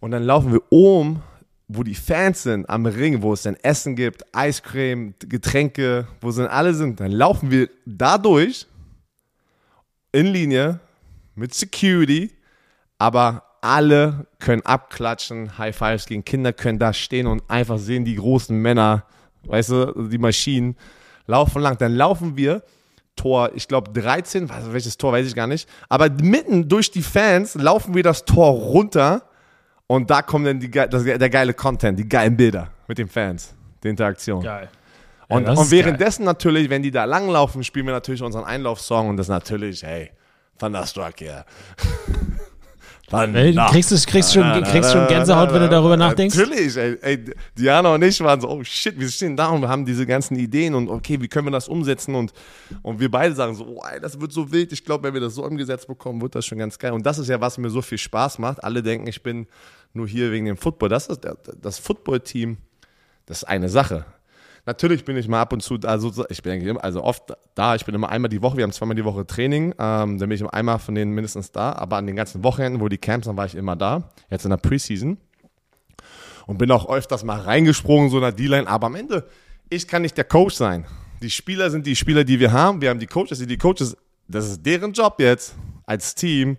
Und 0.00 0.12
dann 0.12 0.22
laufen 0.22 0.52
wir 0.52 0.62
um, 0.70 1.22
wo 1.66 1.82
die 1.82 1.94
Fans 1.94 2.44
sind, 2.44 2.68
am 2.68 2.86
Ring, 2.86 3.22
wo 3.22 3.32
es 3.32 3.42
dann 3.42 3.56
Essen 3.56 3.94
gibt, 3.94 4.24
Eiscreme, 4.34 5.14
Getränke, 5.18 6.08
wo 6.20 6.30
sind 6.30 6.46
alle 6.46 6.74
sind. 6.74 7.00
Dann 7.00 7.12
laufen 7.12 7.50
wir 7.50 7.68
da 7.84 8.16
durch, 8.16 8.66
in 10.12 10.26
Linie, 10.26 10.80
mit 11.34 11.54
Security, 11.54 12.30
aber 12.96 13.44
alle 13.60 14.26
können 14.38 14.62
abklatschen, 14.62 15.58
High 15.58 15.76
Fives 15.76 16.06
gegen 16.06 16.24
Kinder 16.24 16.52
können 16.52 16.78
da 16.78 16.92
stehen 16.92 17.26
und 17.26 17.42
einfach 17.48 17.78
sehen 17.78 18.04
die 18.04 18.16
großen 18.16 18.56
Männer, 18.56 19.04
weißt 19.44 19.70
du, 19.70 20.08
die 20.08 20.18
Maschinen 20.18 20.76
laufen 21.26 21.60
lang. 21.60 21.76
Dann 21.78 21.94
laufen 21.94 22.36
wir 22.36 22.62
Tor, 23.16 23.50
ich 23.54 23.66
glaube 23.66 23.90
13, 23.92 24.48
welches 24.70 24.96
Tor 24.96 25.12
weiß 25.12 25.26
ich 25.26 25.34
gar 25.34 25.48
nicht, 25.48 25.68
aber 25.88 26.08
mitten 26.08 26.68
durch 26.68 26.90
die 26.90 27.02
Fans 27.02 27.56
laufen 27.56 27.94
wir 27.94 28.04
das 28.04 28.24
Tor 28.24 28.52
runter 28.52 29.27
und 29.88 30.08
da 30.10 30.22
kommt 30.22 30.46
dann 30.46 30.60
die, 30.60 30.70
das, 30.70 31.02
der 31.02 31.30
geile 31.30 31.54
Content, 31.54 31.98
die 31.98 32.08
geilen 32.08 32.36
Bilder 32.36 32.70
mit 32.86 32.98
den 32.98 33.08
Fans, 33.08 33.54
die 33.82 33.88
Interaktion. 33.88 34.42
Geil. 34.42 34.68
Und, 35.28 35.46
ja, 35.46 35.54
und 35.54 35.70
währenddessen 35.70 36.24
geil. 36.24 36.32
natürlich, 36.32 36.70
wenn 36.70 36.82
die 36.82 36.90
da 36.90 37.04
langlaufen, 37.04 37.64
spielen 37.64 37.86
wir 37.86 37.94
natürlich 37.94 38.22
unseren 38.22 38.44
Einlaufsong 38.44 39.08
und 39.08 39.16
das 39.16 39.28
natürlich, 39.28 39.82
hey, 39.82 40.10
Thunderstruck, 40.58 41.20
ja. 41.20 41.44
Ey, 43.10 43.54
du 43.54 43.66
kriegst, 43.66 43.90
du 43.90 43.96
kriegst, 44.10 44.34
schon, 44.34 44.62
kriegst 44.64 44.92
schon 44.92 45.06
Gänsehaut, 45.08 45.50
wenn 45.54 45.62
du 45.62 45.68
darüber 45.70 45.96
nachdenkst? 45.96 46.36
Natürlich, 46.36 46.76
ey, 46.76 46.98
ey, 47.00 47.24
Diana 47.56 47.94
und 47.94 48.02
ich 48.02 48.20
waren 48.20 48.38
so, 48.38 48.50
oh 48.50 48.62
shit, 48.62 49.00
wir 49.00 49.08
stehen 49.08 49.34
da 49.34 49.46
und 49.48 49.62
wir 49.62 49.68
haben 49.70 49.86
diese 49.86 50.04
ganzen 50.04 50.36
Ideen 50.36 50.74
und 50.74 50.90
okay, 50.90 51.18
wie 51.18 51.26
können 51.26 51.46
wir 51.46 51.50
das 51.50 51.68
umsetzen 51.68 52.14
und, 52.14 52.34
und 52.82 53.00
wir 53.00 53.10
beide 53.10 53.34
sagen 53.34 53.54
so, 53.54 53.64
oh, 53.64 53.82
ey, 53.90 53.98
das 53.98 54.20
wird 54.20 54.32
so 54.32 54.52
wild, 54.52 54.72
ich 54.72 54.84
glaube, 54.84 55.04
wenn 55.04 55.14
wir 55.14 55.22
das 55.22 55.36
so 55.36 55.42
umgesetzt 55.42 55.86
bekommen, 55.86 56.20
wird 56.20 56.34
das 56.34 56.44
schon 56.44 56.58
ganz 56.58 56.78
geil. 56.78 56.92
Und 56.92 57.06
das 57.06 57.18
ist 57.18 57.28
ja, 57.28 57.40
was 57.40 57.56
mir 57.56 57.70
so 57.70 57.80
viel 57.80 57.96
Spaß 57.96 58.40
macht. 58.40 58.62
Alle 58.62 58.82
denken, 58.82 59.06
ich 59.06 59.22
bin 59.22 59.46
nur 59.92 60.06
hier 60.06 60.32
wegen 60.32 60.46
dem 60.46 60.56
Football. 60.56 60.88
Das 60.88 61.06
ist 61.08 61.26
das 61.60 61.78
Football-Team, 61.78 62.58
das 63.26 63.38
ist 63.38 63.44
eine 63.44 63.68
Sache. 63.68 64.06
Natürlich 64.68 65.06
bin 65.06 65.16
ich 65.16 65.28
mal 65.28 65.40
ab 65.40 65.54
und 65.54 65.62
zu, 65.62 65.78
also 65.84 66.26
ich 66.28 66.42
bin 66.42 66.78
also 66.78 67.02
oft 67.02 67.32
da, 67.54 67.74
ich 67.74 67.86
bin 67.86 67.94
immer 67.94 68.10
einmal 68.10 68.28
die 68.28 68.42
Woche, 68.42 68.58
wir 68.58 68.64
haben 68.64 68.72
zweimal 68.72 68.96
die 68.96 69.04
Woche 69.04 69.26
Training, 69.26 69.72
ähm, 69.78 70.18
dann 70.18 70.28
bin 70.28 70.32
ich 70.32 70.44
einmal 70.44 70.78
von 70.78 70.94
denen 70.94 71.12
mindestens 71.12 71.52
da, 71.52 71.72
aber 71.72 71.96
an 71.96 72.06
den 72.06 72.16
ganzen 72.16 72.44
Wochenenden, 72.44 72.78
wo 72.80 72.88
die 72.88 72.98
Camps 72.98 73.26
sind, 73.26 73.36
war 73.38 73.46
ich 73.46 73.54
immer 73.54 73.76
da, 73.76 74.10
jetzt 74.28 74.44
in 74.44 74.50
der 74.50 74.58
Preseason 74.58 75.16
und 76.46 76.58
bin 76.58 76.70
auch 76.70 76.86
öfters 76.90 77.24
mal 77.24 77.40
reingesprungen, 77.40 78.10
so 78.10 78.18
in 78.18 78.24
der 78.24 78.32
D-Line, 78.32 78.68
aber 78.68 78.88
am 78.88 78.94
Ende, 78.94 79.26
ich 79.70 79.88
kann 79.88 80.02
nicht 80.02 80.18
der 80.18 80.24
Coach 80.24 80.54
sein. 80.54 80.84
Die 81.22 81.30
Spieler 81.30 81.70
sind 81.70 81.86
die 81.86 81.96
Spieler, 81.96 82.24
die 82.24 82.38
wir 82.38 82.52
haben, 82.52 82.82
wir 82.82 82.90
haben 82.90 83.00
die 83.00 83.06
Coaches, 83.06 83.38
die 83.38 83.56
Coaches, 83.56 83.96
das 84.26 84.50
ist 84.50 84.66
deren 84.66 84.92
Job 84.92 85.14
jetzt 85.18 85.54
als 85.86 86.14
Team, 86.14 86.58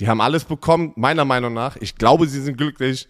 die 0.00 0.08
haben 0.08 0.20
alles 0.20 0.44
bekommen, 0.44 0.92
meiner 0.96 1.24
Meinung 1.24 1.52
nach. 1.52 1.76
Ich 1.76 1.96
glaube, 1.96 2.26
sie 2.26 2.40
sind 2.40 2.56
glücklich. 2.56 3.08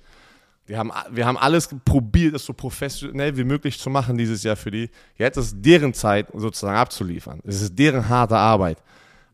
Die 0.69 0.77
haben, 0.77 0.93
wir 1.11 1.27
haben 1.27 1.39
alles 1.39 1.69
probiert, 1.85 2.35
es 2.35 2.45
so 2.45 2.53
professionell 2.53 3.37
wie 3.37 3.45
möglich 3.45 3.79
zu 3.79 3.89
machen 3.89 4.19
dieses 4.19 4.43
Jahr 4.43 4.57
für 4.57 4.71
die. 4.71 4.91
Jetzt 5.17 5.39
ist 5.39 5.57
deren 5.59 5.95
Zeit, 5.95 6.29
sozusagen 6.35 6.77
abzuliefern. 6.77 7.41
Es 7.45 7.63
ist 7.63 7.79
deren 7.79 8.07
harte 8.09 8.37
Arbeit. 8.37 8.79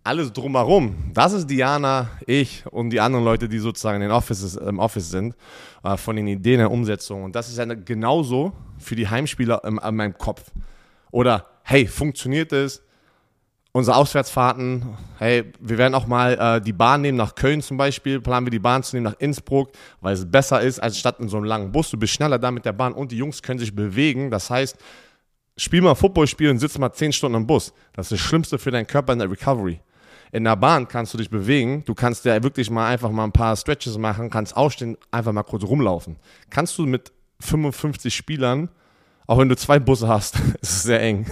Alles 0.04 0.32
drumherum, 0.32 0.94
das 1.14 1.32
ist 1.32 1.46
Diana, 1.48 2.10
ich 2.26 2.62
und 2.70 2.90
die 2.90 3.00
anderen 3.00 3.24
Leute, 3.24 3.48
die 3.48 3.58
sozusagen 3.58 3.96
in 3.96 4.02
den 4.02 4.10
Offices, 4.10 4.54
im 4.54 4.78
Office 4.78 5.10
sind, 5.10 5.34
äh, 5.82 5.96
von 5.96 6.14
den 6.14 6.28
Ideen 6.28 6.58
der 6.58 6.70
Umsetzung. 6.70 7.24
Und 7.24 7.34
das 7.34 7.48
ist 7.48 7.56
ja 7.56 7.64
genauso 7.64 8.52
für 8.78 8.96
die 8.96 9.08
Heimspieler 9.08 9.64
in, 9.64 9.78
in 9.78 9.96
meinem 9.96 10.16
Kopf. 10.18 10.52
Oder, 11.10 11.46
hey, 11.62 11.86
funktioniert 11.86 12.52
es? 12.52 12.82
Unsere 13.74 13.96
Auswärtsfahrten, 13.96 14.96
hey, 15.18 15.52
wir 15.58 15.78
werden 15.78 15.94
auch 15.94 16.06
mal 16.06 16.38
äh, 16.38 16.60
die 16.60 16.72
Bahn 16.72 17.00
nehmen 17.00 17.18
nach 17.18 17.34
Köln 17.34 17.60
zum 17.60 17.76
Beispiel, 17.76 18.20
planen 18.20 18.46
wir 18.46 18.52
die 18.52 18.60
Bahn 18.60 18.84
zu 18.84 18.94
nehmen 18.94 19.04
nach 19.04 19.18
Innsbruck, 19.18 19.72
weil 20.00 20.14
es 20.14 20.30
besser 20.30 20.60
ist, 20.60 20.78
als 20.78 20.96
statt 20.96 21.16
in 21.18 21.28
so 21.28 21.37
einem 21.37 21.44
langen 21.44 21.72
Bus. 21.72 21.90
Du 21.90 21.98
bist 21.98 22.12
schneller 22.12 22.38
da 22.38 22.52
mit 22.52 22.64
der 22.64 22.72
Bahn 22.72 22.92
und 22.92 23.10
die 23.10 23.16
Jungs 23.16 23.42
können 23.42 23.58
sich 23.58 23.74
bewegen. 23.74 24.30
Das 24.30 24.48
heißt, 24.48 24.76
spiel 25.56 25.82
mal 25.82 25.96
Football 25.96 26.28
spielen 26.28 26.52
und 26.52 26.58
sitz 26.60 26.78
mal 26.78 26.92
zehn 26.92 27.12
Stunden 27.12 27.37
im 27.37 27.46
Bus. 27.48 27.74
Das 27.94 28.06
ist 28.06 28.12
das 28.12 28.20
Schlimmste 28.20 28.60
für 28.60 28.70
deinen 28.70 28.87
Körper 28.87 29.12
in 29.12 29.18
der 29.18 29.28
Recovery. 29.28 29.80
In 30.30 30.44
der 30.44 30.56
Bahn 30.56 30.87
kannst 30.87 31.12
du 31.12 31.18
dich 31.18 31.28
bewegen, 31.28 31.82
du 31.84 31.94
kannst 31.94 32.24
ja 32.24 32.40
wirklich 32.44 32.70
mal 32.70 32.87
einfach 32.87 33.10
mal 33.10 33.24
ein 33.24 33.32
paar 33.32 33.56
Stretches 33.56 33.98
machen, 33.98 34.30
kannst 34.30 34.56
aufstehen, 34.56 34.96
einfach 35.10 35.32
mal 35.32 35.42
kurz 35.42 35.64
rumlaufen. 35.64 36.16
Kannst 36.48 36.78
du 36.78 36.87
mit 36.87 37.12
55 37.40 38.14
Spielern, 38.14 38.68
auch 39.26 39.38
wenn 39.38 39.48
du 39.48 39.56
zwei 39.56 39.80
Busse 39.80 40.06
hast, 40.06 40.37
ist 40.60 40.70
es 40.70 40.82
sehr 40.84 41.00
eng. 41.02 41.26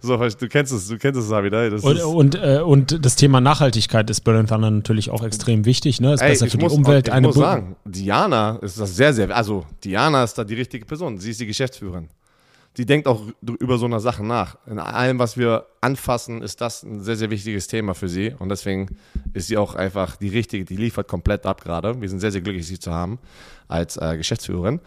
So, 0.00 0.16
du 0.16 0.48
kennst 0.48 0.72
es, 0.72 0.88
du 0.88 0.98
kennst 0.98 1.20
es, 1.20 1.28
Sabi, 1.28 1.50
ne? 1.50 1.70
Das 1.70 1.82
und, 1.82 2.00
und, 2.00 2.34
äh, 2.34 2.60
und 2.60 3.04
das 3.04 3.16
Thema 3.16 3.40
Nachhaltigkeit 3.40 4.08
ist 4.10 4.20
Berlin 4.20 4.46
Thunder 4.46 4.70
natürlich 4.70 5.10
auch 5.10 5.22
extrem 5.22 5.64
wichtig, 5.64 6.00
ne? 6.00 6.14
Ist 6.14 6.20
Ey, 6.20 6.30
besser 6.30 6.48
für 6.48 6.58
muss, 6.58 6.72
die 6.72 6.78
Umwelt. 6.78 7.08
Ich 7.08 7.14
eine 7.14 7.28
muss 7.28 7.36
sagen, 7.36 7.76
Diana 7.84 8.58
ist 8.62 8.78
das 8.78 8.96
sehr, 8.96 9.12
sehr, 9.12 9.34
also 9.34 9.64
Diana 9.82 10.24
ist 10.24 10.34
da 10.34 10.44
die 10.44 10.54
richtige 10.54 10.84
Person. 10.84 11.18
Sie 11.18 11.30
ist 11.30 11.40
die 11.40 11.46
Geschäftsführerin. 11.46 12.08
Die 12.76 12.86
denkt 12.86 13.06
auch 13.06 13.22
über 13.60 13.78
so 13.78 13.86
eine 13.86 14.00
Sache 14.00 14.24
nach. 14.24 14.56
In 14.66 14.80
allem, 14.80 15.20
was 15.20 15.36
wir 15.36 15.66
anfassen, 15.80 16.42
ist 16.42 16.60
das 16.60 16.82
ein 16.82 17.02
sehr, 17.02 17.14
sehr 17.14 17.30
wichtiges 17.30 17.68
Thema 17.68 17.94
für 17.94 18.08
sie. 18.08 18.34
Und 18.36 18.48
deswegen 18.48 18.96
ist 19.32 19.46
sie 19.46 19.56
auch 19.56 19.76
einfach 19.76 20.16
die 20.16 20.28
richtige, 20.28 20.64
die 20.64 20.76
liefert 20.76 21.06
komplett 21.06 21.46
ab 21.46 21.62
gerade. 21.62 22.00
Wir 22.00 22.08
sind 22.08 22.18
sehr, 22.18 22.32
sehr 22.32 22.40
glücklich, 22.40 22.66
sie 22.66 22.80
zu 22.80 22.92
haben 22.92 23.20
als 23.68 23.96
äh, 23.96 24.16
Geschäftsführerin. 24.16 24.80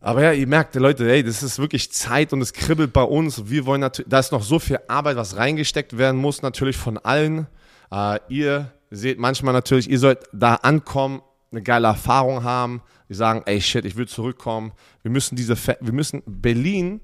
Aber 0.00 0.22
ja, 0.22 0.32
ihr 0.32 0.46
merkt, 0.46 0.74
Leute, 0.76 1.10
ey, 1.10 1.24
das 1.24 1.42
ist 1.42 1.58
wirklich 1.58 1.90
Zeit 1.92 2.32
und 2.32 2.40
es 2.40 2.52
kribbelt 2.52 2.92
bei 2.92 3.02
uns. 3.02 3.50
Wir 3.50 3.66
wollen 3.66 3.80
natürlich, 3.80 4.08
da 4.08 4.20
ist 4.20 4.32
noch 4.32 4.42
so 4.42 4.58
viel 4.58 4.78
Arbeit, 4.86 5.16
was 5.16 5.36
reingesteckt 5.36 5.98
werden 5.98 6.20
muss, 6.20 6.42
natürlich 6.42 6.76
von 6.76 6.98
allen. 6.98 7.48
Äh, 7.90 8.20
ihr 8.28 8.72
seht 8.90 9.18
manchmal 9.18 9.52
natürlich, 9.52 9.90
ihr 9.90 9.98
sollt 9.98 10.20
da 10.32 10.54
ankommen, 10.54 11.22
eine 11.50 11.62
geile 11.62 11.88
Erfahrung 11.88 12.44
haben. 12.44 12.82
Die 13.08 13.14
sagen, 13.14 13.42
ey, 13.46 13.60
shit, 13.60 13.84
ich 13.84 13.96
will 13.96 14.06
zurückkommen. 14.06 14.72
Wir 15.02 15.10
müssen 15.10 15.34
diese, 15.34 15.56
wir 15.56 15.92
müssen 15.92 16.22
Berlin, 16.26 17.00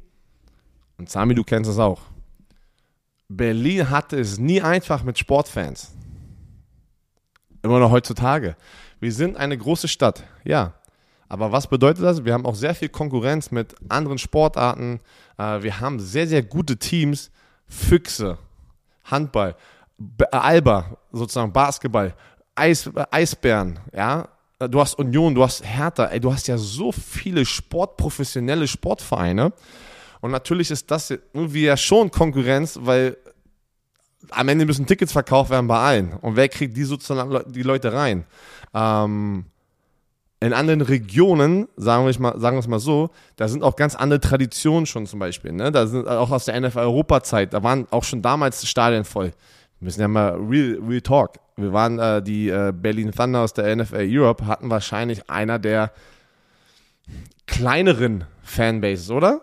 und 0.98 1.10
Sami, 1.10 1.34
du 1.34 1.42
kennst 1.42 1.70
es 1.70 1.78
auch. 1.78 2.02
Berlin 3.28 3.90
hatte 3.90 4.18
es 4.18 4.38
nie 4.38 4.60
einfach 4.62 5.02
mit 5.02 5.18
Sportfans. 5.18 5.90
Immer 7.62 7.80
noch 7.80 7.90
heutzutage. 7.90 8.56
Wir 9.00 9.12
sind 9.12 9.36
eine 9.36 9.56
große 9.56 9.88
Stadt, 9.88 10.22
ja. 10.44 10.74
Aber 11.28 11.52
was 11.52 11.66
bedeutet 11.66 12.04
das? 12.04 12.24
Wir 12.24 12.32
haben 12.32 12.46
auch 12.46 12.54
sehr 12.54 12.74
viel 12.74 12.88
Konkurrenz 12.88 13.50
mit 13.50 13.74
anderen 13.88 14.18
Sportarten. 14.18 15.00
Äh, 15.38 15.62
wir 15.62 15.80
haben 15.80 16.00
sehr, 16.00 16.26
sehr 16.26 16.42
gute 16.42 16.76
Teams. 16.76 17.30
Füchse, 17.66 18.38
Handball, 19.04 19.56
Alba, 20.30 20.96
sozusagen 21.12 21.52
Basketball, 21.52 22.14
Eis, 22.54 22.90
Eisbären, 23.10 23.78
ja. 23.94 24.28
Du 24.70 24.80
hast 24.80 24.94
Union, 24.94 25.34
du 25.34 25.42
hast 25.42 25.64
Hertha, 25.64 26.06
ey, 26.06 26.20
du 26.20 26.32
hast 26.32 26.46
ja 26.46 26.56
so 26.56 26.92
viele 26.92 27.44
sportprofessionelle 27.44 28.68
Sportvereine. 28.68 29.52
Und 30.20 30.30
natürlich 30.30 30.70
ist 30.70 30.90
das 30.90 31.10
irgendwie 31.10 31.64
ja 31.64 31.76
schon 31.76 32.10
Konkurrenz, 32.10 32.78
weil 32.80 33.16
am 34.30 34.48
Ende 34.48 34.64
müssen 34.64 34.86
Tickets 34.86 35.12
verkauft 35.12 35.50
werden 35.50 35.66
bei 35.66 35.78
allen. 35.78 36.12
Und 36.14 36.36
wer 36.36 36.48
kriegt 36.48 36.76
die 36.76 36.84
sozusagen 36.84 37.52
die 37.52 37.62
Leute 37.62 37.92
rein? 37.92 38.24
Ähm, 38.72 39.46
in 40.44 40.52
anderen 40.52 40.82
Regionen, 40.82 41.68
sagen 41.76 42.06
wir, 42.06 42.20
mal, 42.20 42.38
sagen 42.38 42.56
wir 42.56 42.60
es 42.60 42.68
mal 42.68 42.78
so, 42.78 43.10
da 43.36 43.48
sind 43.48 43.62
auch 43.62 43.76
ganz 43.76 43.94
andere 43.94 44.20
Traditionen 44.20 44.84
schon 44.84 45.06
zum 45.06 45.18
Beispiel. 45.18 45.52
Ne? 45.52 45.72
Da 45.72 45.86
sind 45.86 46.06
auch 46.06 46.30
aus 46.30 46.44
der 46.44 46.60
NFL-Europa-Zeit, 46.60 47.54
da 47.54 47.62
waren 47.62 47.86
auch 47.90 48.04
schon 48.04 48.20
damals 48.20 48.66
Stadien 48.66 49.04
voll. 49.04 49.32
Wir 49.80 49.86
müssen 49.86 50.02
ja 50.02 50.08
mal 50.08 50.32
real, 50.34 50.78
real 50.86 51.00
talk. 51.00 51.38
Wir 51.56 51.72
waren 51.72 51.98
äh, 51.98 52.22
die 52.22 52.50
äh, 52.50 52.72
Berlin 52.76 53.10
Thunder 53.10 53.40
aus 53.40 53.54
der 53.54 53.74
NFL 53.74 54.06
Europe, 54.06 54.46
hatten 54.46 54.68
wahrscheinlich 54.68 55.30
einer 55.30 55.58
der 55.58 55.92
kleineren 57.46 58.24
Fanbases, 58.42 59.10
oder? 59.10 59.40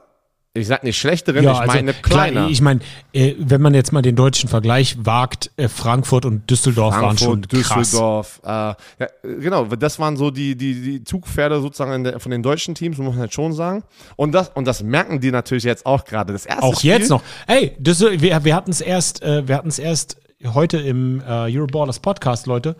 Ich 0.54 0.68
sag 0.68 0.84
nicht 0.84 0.98
schlechteren, 0.98 1.46
ja, 1.46 1.54
ich 1.54 1.60
also, 1.60 1.74
meine 1.74 1.94
kleiner. 1.94 2.50
ich 2.50 2.60
meine, 2.60 2.82
äh, 3.14 3.36
wenn 3.38 3.62
man 3.62 3.74
jetzt 3.74 3.94
mal 3.94 4.02
den 4.02 4.18
deutschen 4.18 4.50
Vergleich 4.50 4.98
wagt, 5.00 5.50
äh, 5.56 5.70
Frankfurt 5.70 6.26
und 6.26 6.50
Düsseldorf 6.50 6.94
Frankfurt, 6.94 7.08
waren 7.08 7.18
schon 7.18 7.42
Düsseldorf, 7.44 8.42
krass. 8.44 8.76
Äh, 9.00 9.04
ja, 9.04 9.10
genau, 9.40 9.64
das 9.64 9.98
waren 10.00 10.18
so 10.18 10.30
die, 10.30 10.58
die, 10.58 10.82
die 10.82 11.04
Zugpferde 11.06 11.62
sozusagen 11.62 12.04
der, 12.04 12.20
von 12.20 12.32
den 12.34 12.44
deutschen 12.44 12.76
Teams, 12.76 12.98
muss 12.98 13.14
man 13.14 13.20
halt 13.20 13.34
schon 13.34 13.54
sagen. 13.54 13.84
Und 14.18 14.34
das, 14.34 14.50
und 14.50 14.66
das 14.66 14.84
merken 14.84 15.22
die 15.22 15.32
natürlich 15.32 15.64
jetzt 15.64 15.86
auch 15.86 16.04
gerade. 16.04 16.34
Das 16.34 16.46
erste 16.46 16.64
Auch 16.64 16.80
Spiel, 16.80 16.92
jetzt 16.92 17.10
noch. 17.10 17.24
Hey, 17.48 17.78
Düssel 17.80 18.20
wir, 18.20 18.44
wir 18.44 18.54
hatten 18.54 18.72
es 18.72 18.82
erst, 18.82 19.22
äh, 19.22 19.48
wir 19.48 19.56
hatten 19.56 19.70
es 19.70 19.80
erst 19.80 20.18
heute 20.54 20.80
im 20.80 21.22
äh, 21.22 21.56
Euroballers 21.56 22.00
Podcast, 22.00 22.46
Leute. 22.46 22.76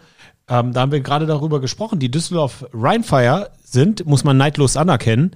Ähm, 0.50 0.74
da 0.74 0.82
haben 0.82 0.92
wir 0.92 1.00
gerade 1.00 1.26
darüber 1.26 1.62
gesprochen. 1.62 2.00
Die 2.00 2.12
Düsseldorf 2.12 2.66
Rheinfire 2.74 3.52
sind, 3.72 4.06
muss 4.06 4.24
man 4.24 4.38
neidlos 4.38 4.78
anerkennen, 4.78 5.32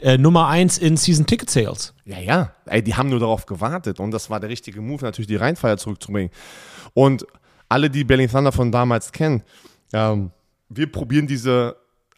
äh, 0.00 0.16
Nummer 0.16 0.48
eins 0.48 0.78
in 0.78 0.96
Season 0.96 1.26
Ticket 1.26 1.50
Sales. 1.50 1.94
Ja, 2.04 2.18
ja. 2.18 2.52
Ey, 2.66 2.82
die 2.82 2.94
haben 2.94 3.08
nur 3.08 3.20
darauf 3.20 3.46
gewartet 3.46 4.00
und 4.00 4.10
das 4.12 4.30
war 4.30 4.40
der 4.40 4.48
richtige 4.48 4.80
Move, 4.80 5.04
natürlich 5.04 5.28
die 5.28 5.36
Rheinfire 5.36 5.76
zurückzubringen. 5.76 6.30
Und 6.94 7.26
alle, 7.68 7.90
die 7.90 8.04
Berlin 8.04 8.28
Thunder 8.28 8.52
von 8.52 8.72
damals 8.72 9.12
kennen, 9.12 9.42
ähm, 9.92 10.30
wir 10.68 10.90
probieren 10.90 11.26
diese 11.26 11.76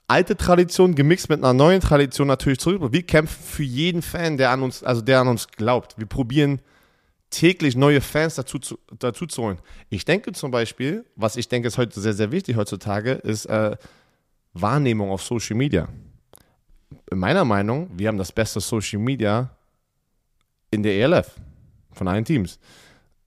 alte 0.08 0.36
Tradition 0.36 0.94
gemixt 0.94 1.30
mit 1.30 1.38
einer 1.38 1.54
neuen 1.54 1.80
Tradition 1.80 2.28
natürlich 2.28 2.58
zurück. 2.58 2.92
Wir 2.92 3.02
kämpfen 3.02 3.42
für 3.42 3.62
jeden 3.62 4.02
Fan, 4.02 4.36
der 4.36 4.50
an 4.50 4.62
uns, 4.62 4.82
also 4.82 5.00
der 5.00 5.20
an 5.20 5.28
uns 5.28 5.48
glaubt. 5.48 5.98
Wir 5.98 6.06
probieren 6.06 6.60
täglich 7.30 7.76
neue 7.76 8.02
Fans 8.02 8.34
dazu 8.34 8.58
zu, 8.58 8.78
dazu 8.98 9.26
zu 9.26 9.42
holen. 9.42 9.58
Ich 9.88 10.04
denke 10.04 10.32
zum 10.32 10.50
Beispiel, 10.50 11.06
was 11.16 11.36
ich 11.36 11.48
denke 11.48 11.68
ist 11.68 11.78
heute 11.78 11.98
sehr, 11.98 12.12
sehr 12.12 12.30
wichtig 12.30 12.56
heutzutage, 12.56 13.12
ist 13.12 13.46
äh, 13.46 13.76
Wahrnehmung 14.54 15.10
auf 15.10 15.22
Social 15.22 15.56
Media. 15.56 15.88
In 17.10 17.18
meiner 17.18 17.44
Meinung, 17.44 17.90
wir 17.96 18.08
haben 18.08 18.18
das 18.18 18.32
beste 18.32 18.60
Social 18.60 19.00
Media 19.00 19.50
in 20.70 20.82
der 20.82 20.94
ELF 20.94 21.34
von 21.92 22.08
allen 22.08 22.24
Teams. 22.24 22.58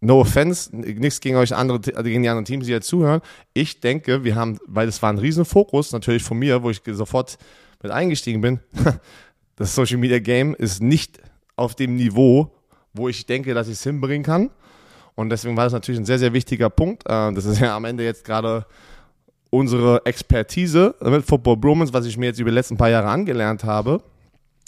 No 0.01 0.19
offense, 0.19 0.75
nichts 0.75 1.19
gegen 1.19 1.38
euch 1.38 1.55
andere, 1.55 1.79
gegen 1.79 2.21
die 2.21 2.29
anderen 2.29 2.45
Teams, 2.45 2.65
die 2.65 2.71
jetzt 2.71 2.88
zuhören. 2.88 3.21
Ich 3.53 3.79
denke, 3.79 4.23
wir 4.23 4.35
haben, 4.35 4.59
weil 4.67 4.88
es 4.88 5.01
war 5.01 5.11
ein 5.11 5.17
Riesenfokus, 5.17 5.91
natürlich 5.93 6.23
von 6.23 6.38
mir, 6.38 6.61
wo 6.61 6.69
ich 6.69 6.81
sofort 6.85 7.38
mit 7.81 7.91
eingestiegen 7.91 8.41
bin, 8.41 8.59
das 9.55 9.73
Social 9.73 9.97
Media 9.97 10.19
Game 10.19 10.53
ist 10.53 10.81
nicht 10.81 11.19
auf 11.55 11.75
dem 11.75 11.95
Niveau, 11.95 12.51
wo 12.93 13.09
ich 13.09 13.25
denke, 13.25 13.53
dass 13.53 13.67
ich 13.67 13.73
es 13.73 13.83
hinbringen 13.83 14.23
kann. 14.23 14.51
Und 15.15 15.29
deswegen 15.29 15.55
war 15.55 15.63
das 15.63 15.73
natürlich 15.73 15.99
ein 15.99 16.05
sehr, 16.05 16.19
sehr 16.19 16.33
wichtiger 16.33 16.69
Punkt. 16.69 17.03
Äh, 17.05 17.33
das 17.33 17.45
ist 17.45 17.59
ja 17.59 17.75
am 17.75 17.85
Ende 17.85 18.03
jetzt 18.03 18.25
gerade 18.25 18.65
unsere 19.55 20.05
Expertise 20.05 20.95
mit 21.01 21.25
Football 21.25 21.57
Bromance, 21.57 21.93
was 21.93 22.05
ich 22.05 22.17
mir 22.17 22.27
jetzt 22.27 22.39
über 22.39 22.49
die 22.49 22.55
letzten 22.55 22.77
paar 22.77 22.89
Jahre 22.89 23.07
angelernt 23.07 23.63
habe, 23.63 24.01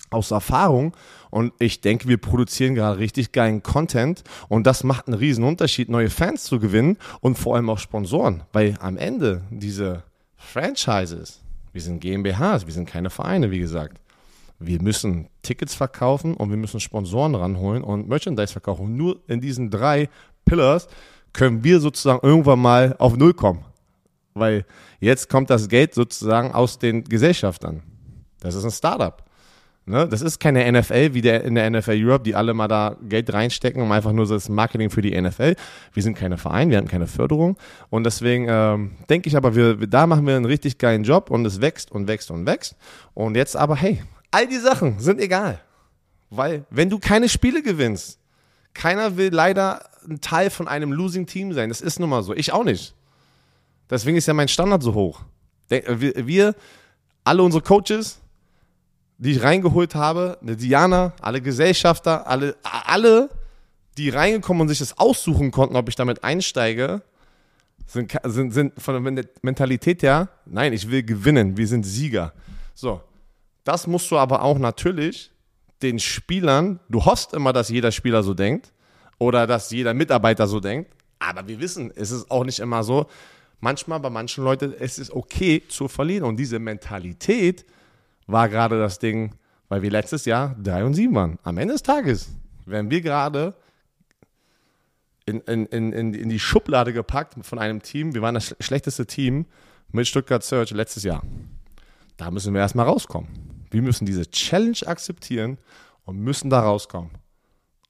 aus 0.10 0.32
Erfahrung. 0.32 0.96
Und 1.30 1.54
ich 1.60 1.82
denke, 1.82 2.08
wir 2.08 2.18
produzieren 2.18 2.76
gerade 2.76 3.00
richtig 3.00 3.32
geilen 3.32 3.62
Content 3.62 4.24
und 4.48 4.66
das 4.66 4.84
macht 4.84 5.08
einen 5.08 5.18
riesen 5.18 5.44
Unterschied, 5.44 5.90
neue 5.90 6.10
Fans 6.10 6.44
zu 6.44 6.60
gewinnen 6.60 6.98
und 7.20 7.38
vor 7.38 7.56
allem 7.56 7.70
auch 7.70 7.80
Sponsoren. 7.80 8.44
Weil 8.54 8.76
am 8.80 8.98
Ende 8.98 9.42
diese 9.50 10.04
Franchises, 10.38 11.42
wir 11.74 11.82
sind 11.82 12.00
GmbHs, 12.00 12.66
wir 12.66 12.74
sind 12.74 12.88
keine 12.88 13.10
Vereine, 13.10 13.52
wie 13.52 13.60
gesagt 13.60 14.00
wir 14.60 14.82
müssen 14.82 15.28
Tickets 15.42 15.76
verkaufen 15.76 16.34
und 16.34 16.50
wir 16.50 16.58
müssen 16.58 16.80
Sponsoren 16.80 17.36
ranholen 17.36 17.84
und 17.84 18.08
Merchandise 18.08 18.52
verkaufen. 18.52 18.98
Nur 18.98 19.20
in 19.28 19.42
diesen 19.42 19.70
drei 19.70 20.10
Pillars 20.46 20.88
können 21.34 21.64
wir 21.64 21.80
sozusagen 21.80 22.26
irgendwann 22.26 22.60
mal 22.60 22.96
auf 22.98 23.16
Null 23.16 23.34
kommen. 23.34 23.64
Weil 24.40 24.66
jetzt 25.00 25.30
kommt 25.30 25.50
das 25.50 25.70
Geld 25.70 25.94
sozusagen 25.94 26.54
aus 26.54 26.80
den 26.80 27.04
Gesellschaftern. 27.04 27.84
Das 28.40 28.56
ist 28.56 28.64
ein 28.64 28.72
Startup. 28.72 29.24
Ne? 29.86 30.08
Das 30.08 30.22
ist 30.22 30.40
keine 30.40 30.70
NFL 30.70 31.14
wie 31.14 31.22
der 31.22 31.44
in 31.46 31.56
der 31.56 31.70
NFL 31.70 31.96
Europe, 31.96 32.24
die 32.24 32.36
alle 32.36 32.54
mal 32.54 32.68
da 32.68 32.98
Geld 33.08 33.32
reinstecken, 33.34 33.82
um 33.82 33.92
einfach 33.92 34.12
nur 34.12 34.28
das 34.28 34.50
Marketing 34.50 34.90
für 34.90 35.02
die 35.02 35.20
NFL. 35.20 35.56
Wir 35.94 36.04
sind 36.04 36.18
keine 36.18 36.38
Verein, 36.38 36.70
wir 36.70 36.78
haben 36.78 36.90
keine 36.90 37.08
Förderung. 37.08 37.58
Und 37.90 38.04
deswegen 38.04 38.48
ähm, 38.50 38.92
denke 39.10 39.30
ich 39.30 39.38
aber, 39.38 39.56
wir, 39.56 39.76
da 39.76 40.06
machen 40.06 40.28
wir 40.28 40.36
einen 40.36 40.46
richtig 40.46 40.78
geilen 40.78 41.04
Job 41.04 41.32
und 41.32 41.46
es 41.46 41.62
wächst 41.62 41.92
und 41.92 42.08
wächst 42.08 42.32
und 42.32 42.46
wächst. 42.46 42.76
Und 43.14 43.36
jetzt 43.36 43.56
aber, 43.56 43.78
hey, 43.78 44.02
All 44.32 44.48
die 44.48 44.58
Sachen 44.58 45.00
sind 45.00 45.20
egal. 45.20 45.60
Weil, 46.30 46.66
wenn 46.70 46.90
du 46.90 47.00
keine 47.00 47.30
Spiele 47.30 47.62
gewinnst, 47.62 48.20
keiner 48.74 49.18
will 49.18 49.34
leider 49.34 49.90
ein 50.08 50.22
Teil 50.22 50.50
von 50.50 50.68
einem 50.68 50.92
Losing 50.92 51.26
Team 51.26 51.54
sein. 51.54 51.70
Das 51.70 51.82
ist 51.82 52.00
nun 52.00 52.10
mal 52.10 52.24
so. 52.24 52.34
Ich 52.34 52.52
auch 52.54 52.64
nicht. 52.64 52.94
Deswegen 53.90 54.18
ist 54.18 54.28
ja 54.28 54.34
mein 54.34 54.48
Standard 54.48 54.84
so 54.84 54.94
hoch. 54.94 55.22
Wir, 55.70 56.56
alle 57.24 57.44
unsere 57.44 57.62
Coaches, 57.62 58.20
die 59.18 59.32
ich 59.32 59.44
reingeholt 59.44 59.96
habe, 59.96 60.38
eine 60.42 60.56
Diana, 60.56 61.14
alle 61.22 61.42
Gesellschafter, 61.42 62.28
alle, 62.28 62.56
alle, 62.64 63.30
die 63.98 64.10
reingekommen 64.10 64.62
und 64.62 64.68
sich 64.70 64.80
das 64.80 64.98
aussuchen 64.98 65.52
konnten, 65.52 65.76
ob 65.76 65.90
ich 65.90 65.96
damit 65.96 66.24
einsteige, 66.24 67.02
sind, 67.88 68.18
sind, 68.24 68.54
sind 68.54 68.82
von 68.82 69.04
der 69.04 69.26
Mentalität 69.42 70.04
her, 70.04 70.30
nein, 70.46 70.74
ich 70.74 70.90
will 70.90 71.04
gewinnen, 71.04 71.58
wir 71.58 71.68
sind 71.68 71.84
Sieger. 71.84 72.34
So, 72.76 73.02
das 73.64 73.88
musst 73.88 74.12
du 74.12 74.18
aber 74.18 74.44
auch 74.44 74.60
natürlich 74.60 75.32
den 75.82 76.00
Spielern, 76.00 76.80
du 76.90 77.06
hoffst 77.06 77.34
immer, 77.34 77.54
dass 77.54 77.70
jeder 77.70 77.92
Spieler 77.92 78.24
so 78.24 78.34
denkt 78.34 78.72
oder 79.20 79.48
dass 79.48 79.72
jeder 79.72 79.94
Mitarbeiter 79.94 80.48
so 80.48 80.60
denkt, 80.60 80.92
aber 81.20 81.48
wir 81.48 81.60
wissen, 81.60 81.92
es 81.96 82.12
ist 82.12 82.30
auch 82.30 82.44
nicht 82.44 82.60
immer 82.60 82.84
so. 82.84 83.08
Manchmal 83.60 84.00
bei 84.00 84.10
manchen 84.10 84.44
Leuten 84.44 84.74
es 84.78 85.00
ist 85.00 85.12
okay 85.12 85.64
zu 85.68 85.88
verlieren 85.88 86.26
und 86.26 86.38
diese 86.38 86.60
Mentalität 86.60 87.66
war 88.28 88.50
gerade 88.50 88.80
das 88.80 89.00
Ding, 89.00 89.34
weil 89.70 89.82
wir 89.82 89.90
letztes 89.90 90.26
Jahr 90.26 90.56
3 90.62 90.86
und 90.86 90.94
7 90.94 91.16
waren. 91.16 91.40
Am 91.44 91.58
Ende 91.58 91.74
des 91.74 91.84
Tages 91.84 92.30
werden 92.66 92.92
wir 92.92 93.02
gerade 93.02 93.56
in, 95.26 95.42
in, 95.42 95.66
in, 95.66 96.14
in 96.14 96.30
die 96.30 96.40
Schublade 96.40 96.94
gepackt 96.94 97.36
von 97.42 97.60
einem 97.60 97.82
Team. 97.82 98.14
Wir 98.14 98.22
waren 98.22 98.36
das 98.36 98.56
schlechteste 98.60 99.06
Team 99.06 99.46
mit 99.92 100.08
Stuttgart 100.08 100.44
Search 100.44 100.72
letztes 100.72 101.04
Jahr. 101.04 101.24
Da 102.16 102.32
müssen 102.32 102.54
wir 102.54 102.62
erstmal 102.62 102.86
rauskommen. 102.86 103.30
Wir 103.70 103.82
müssen 103.82 104.06
diese 104.06 104.30
Challenge 104.30 104.78
akzeptieren 104.86 105.58
und 106.06 106.20
müssen 106.20 106.50
da 106.50 106.62
rauskommen. 106.62 107.12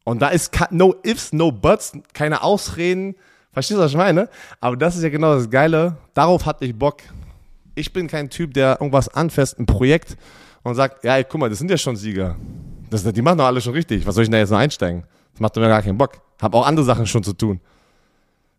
Und 0.03 0.21
da 0.21 0.29
ist 0.29 0.51
no 0.71 0.95
ifs, 1.03 1.33
no 1.33 1.51
buts, 1.51 1.93
keine 2.13 2.41
Ausreden. 2.41 3.15
Verstehst 3.57 3.79
du, 3.79 3.83
was 3.83 3.89
ich 3.89 3.97
meine? 3.97 4.29
Aber 4.61 4.77
das 4.77 4.95
ist 4.95 5.01
ja 5.01 5.09
genau 5.09 5.33
das 5.33 5.49
Geile. 5.49 5.97
Darauf 6.13 6.45
hatte 6.45 6.63
ich 6.63 6.77
Bock. 6.77 6.97
Ich 7.73 7.91
bin 7.91 8.07
kein 8.07 8.29
Typ, 8.29 8.53
der 8.53 8.77
irgendwas 8.79 9.09
anfasst, 9.09 9.57
ein 9.57 9.65
Projekt 9.65 10.15
und 10.61 10.75
sagt, 10.75 11.03
ja, 11.03 11.17
ey, 11.17 11.23
guck 11.23 11.39
mal, 11.39 11.49
das 11.49 11.57
sind 11.57 11.71
ja 11.71 11.77
schon 11.77 11.95
Sieger. 11.95 12.35
Das, 12.91 13.01
die 13.03 13.21
machen 13.23 13.39
doch 13.39 13.45
alle 13.45 13.59
schon 13.59 13.73
richtig. 13.73 14.05
Was 14.05 14.13
soll 14.13 14.25
ich 14.25 14.27
denn 14.27 14.33
da 14.33 14.37
jetzt 14.37 14.51
noch 14.51 14.59
einsteigen? 14.59 15.05
Das 15.33 15.39
macht 15.39 15.55
mir 15.55 15.67
gar 15.69 15.81
keinen 15.81 15.97
Bock. 15.97 16.21
Hab 16.39 16.53
auch 16.53 16.67
andere 16.67 16.85
Sachen 16.85 17.07
schon 17.07 17.23
zu 17.23 17.33
tun. 17.33 17.59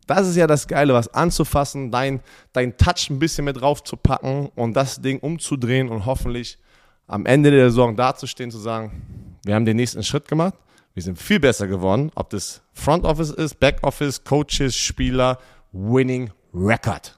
Das 0.08 0.26
ist 0.26 0.34
ja 0.34 0.48
das 0.48 0.66
Geile, 0.66 0.94
was 0.94 1.14
anzufassen, 1.14 1.92
dein, 1.92 2.18
dein 2.52 2.76
Touch 2.76 3.08
ein 3.08 3.20
bisschen 3.20 3.44
mit 3.44 3.60
drauf 3.60 3.84
zu 3.84 3.96
packen 3.96 4.50
und 4.56 4.74
das 4.74 5.00
Ding 5.00 5.20
umzudrehen 5.20 5.90
und 5.90 6.06
hoffentlich 6.06 6.58
am 7.06 7.24
Ende 7.24 7.52
der 7.52 7.70
Saison 7.70 7.94
dazustehen, 7.94 8.50
zu 8.50 8.58
sagen, 8.58 9.36
wir 9.44 9.54
haben 9.54 9.64
den 9.64 9.76
nächsten 9.76 10.02
Schritt 10.02 10.26
gemacht, 10.26 10.54
wir 10.98 11.02
sind 11.04 11.16
viel 11.16 11.38
besser 11.38 11.68
geworden, 11.68 12.10
ob 12.16 12.28
das 12.30 12.60
Front 12.72 13.04
Office 13.04 13.30
ist, 13.30 13.60
Back 13.60 13.78
Office, 13.82 14.24
Coaches, 14.24 14.74
Spieler, 14.74 15.38
Winning 15.70 16.32
Record. 16.52 17.16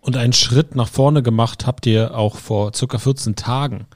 Und 0.00 0.16
einen 0.16 0.32
Schritt 0.32 0.74
nach 0.74 0.88
vorne 0.88 1.22
gemacht 1.22 1.68
habt 1.68 1.86
ihr 1.86 2.16
auch 2.16 2.34
vor 2.34 2.74
circa 2.74 2.98
14 2.98 3.36
Tagen 3.36 3.86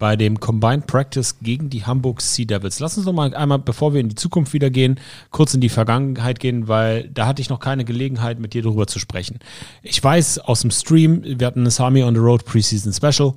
bei 0.00 0.16
dem 0.16 0.40
Combined 0.40 0.88
Practice 0.88 1.38
gegen 1.42 1.70
die 1.70 1.84
Hamburg 1.84 2.22
Sea 2.22 2.44
Devils. 2.44 2.80
Lass 2.80 2.96
uns 2.96 3.06
noch 3.06 3.12
mal 3.12 3.32
einmal, 3.36 3.60
bevor 3.60 3.94
wir 3.94 4.00
in 4.00 4.08
die 4.08 4.16
Zukunft 4.16 4.52
wieder 4.52 4.70
gehen, 4.70 4.98
kurz 5.30 5.54
in 5.54 5.60
die 5.60 5.68
Vergangenheit 5.68 6.40
gehen, 6.40 6.66
weil 6.66 7.08
da 7.10 7.28
hatte 7.28 7.40
ich 7.40 7.50
noch 7.50 7.60
keine 7.60 7.84
Gelegenheit, 7.84 8.40
mit 8.40 8.52
dir 8.52 8.62
darüber 8.62 8.88
zu 8.88 8.98
sprechen. 8.98 9.38
Ich 9.84 10.02
weiß 10.02 10.40
aus 10.40 10.62
dem 10.62 10.72
Stream, 10.72 11.22
wir 11.24 11.46
hatten 11.46 11.60
eine 11.60 11.70
Sami 11.70 12.02
on 12.02 12.16
the 12.16 12.20
Road 12.20 12.44
Preseason 12.44 12.92
Special. 12.92 13.34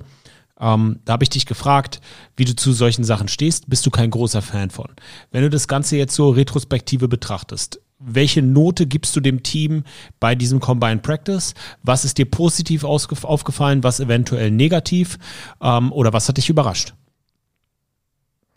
Ähm, 0.60 1.00
da 1.04 1.14
habe 1.14 1.24
ich 1.24 1.30
dich 1.30 1.46
gefragt, 1.46 2.00
wie 2.36 2.44
du 2.44 2.54
zu 2.54 2.72
solchen 2.72 3.04
Sachen 3.04 3.28
stehst. 3.28 3.68
Bist 3.68 3.84
du 3.86 3.90
kein 3.90 4.10
großer 4.10 4.42
Fan 4.42 4.70
von? 4.70 4.88
Wenn 5.30 5.42
du 5.42 5.50
das 5.50 5.68
Ganze 5.68 5.96
jetzt 5.96 6.14
so 6.14 6.30
retrospektive 6.30 7.08
betrachtest, 7.08 7.80
welche 7.98 8.42
Note 8.42 8.86
gibst 8.86 9.16
du 9.16 9.20
dem 9.20 9.42
Team 9.42 9.84
bei 10.20 10.34
diesem 10.34 10.60
Combined 10.60 11.02
Practice? 11.02 11.54
Was 11.82 12.04
ist 12.04 12.18
dir 12.18 12.26
positiv 12.26 12.84
aufgefallen, 12.84 13.82
was 13.82 14.00
eventuell 14.00 14.50
negativ? 14.50 15.18
Ähm, 15.60 15.92
oder 15.92 16.12
was 16.12 16.28
hat 16.28 16.36
dich 16.36 16.50
überrascht? 16.50 16.94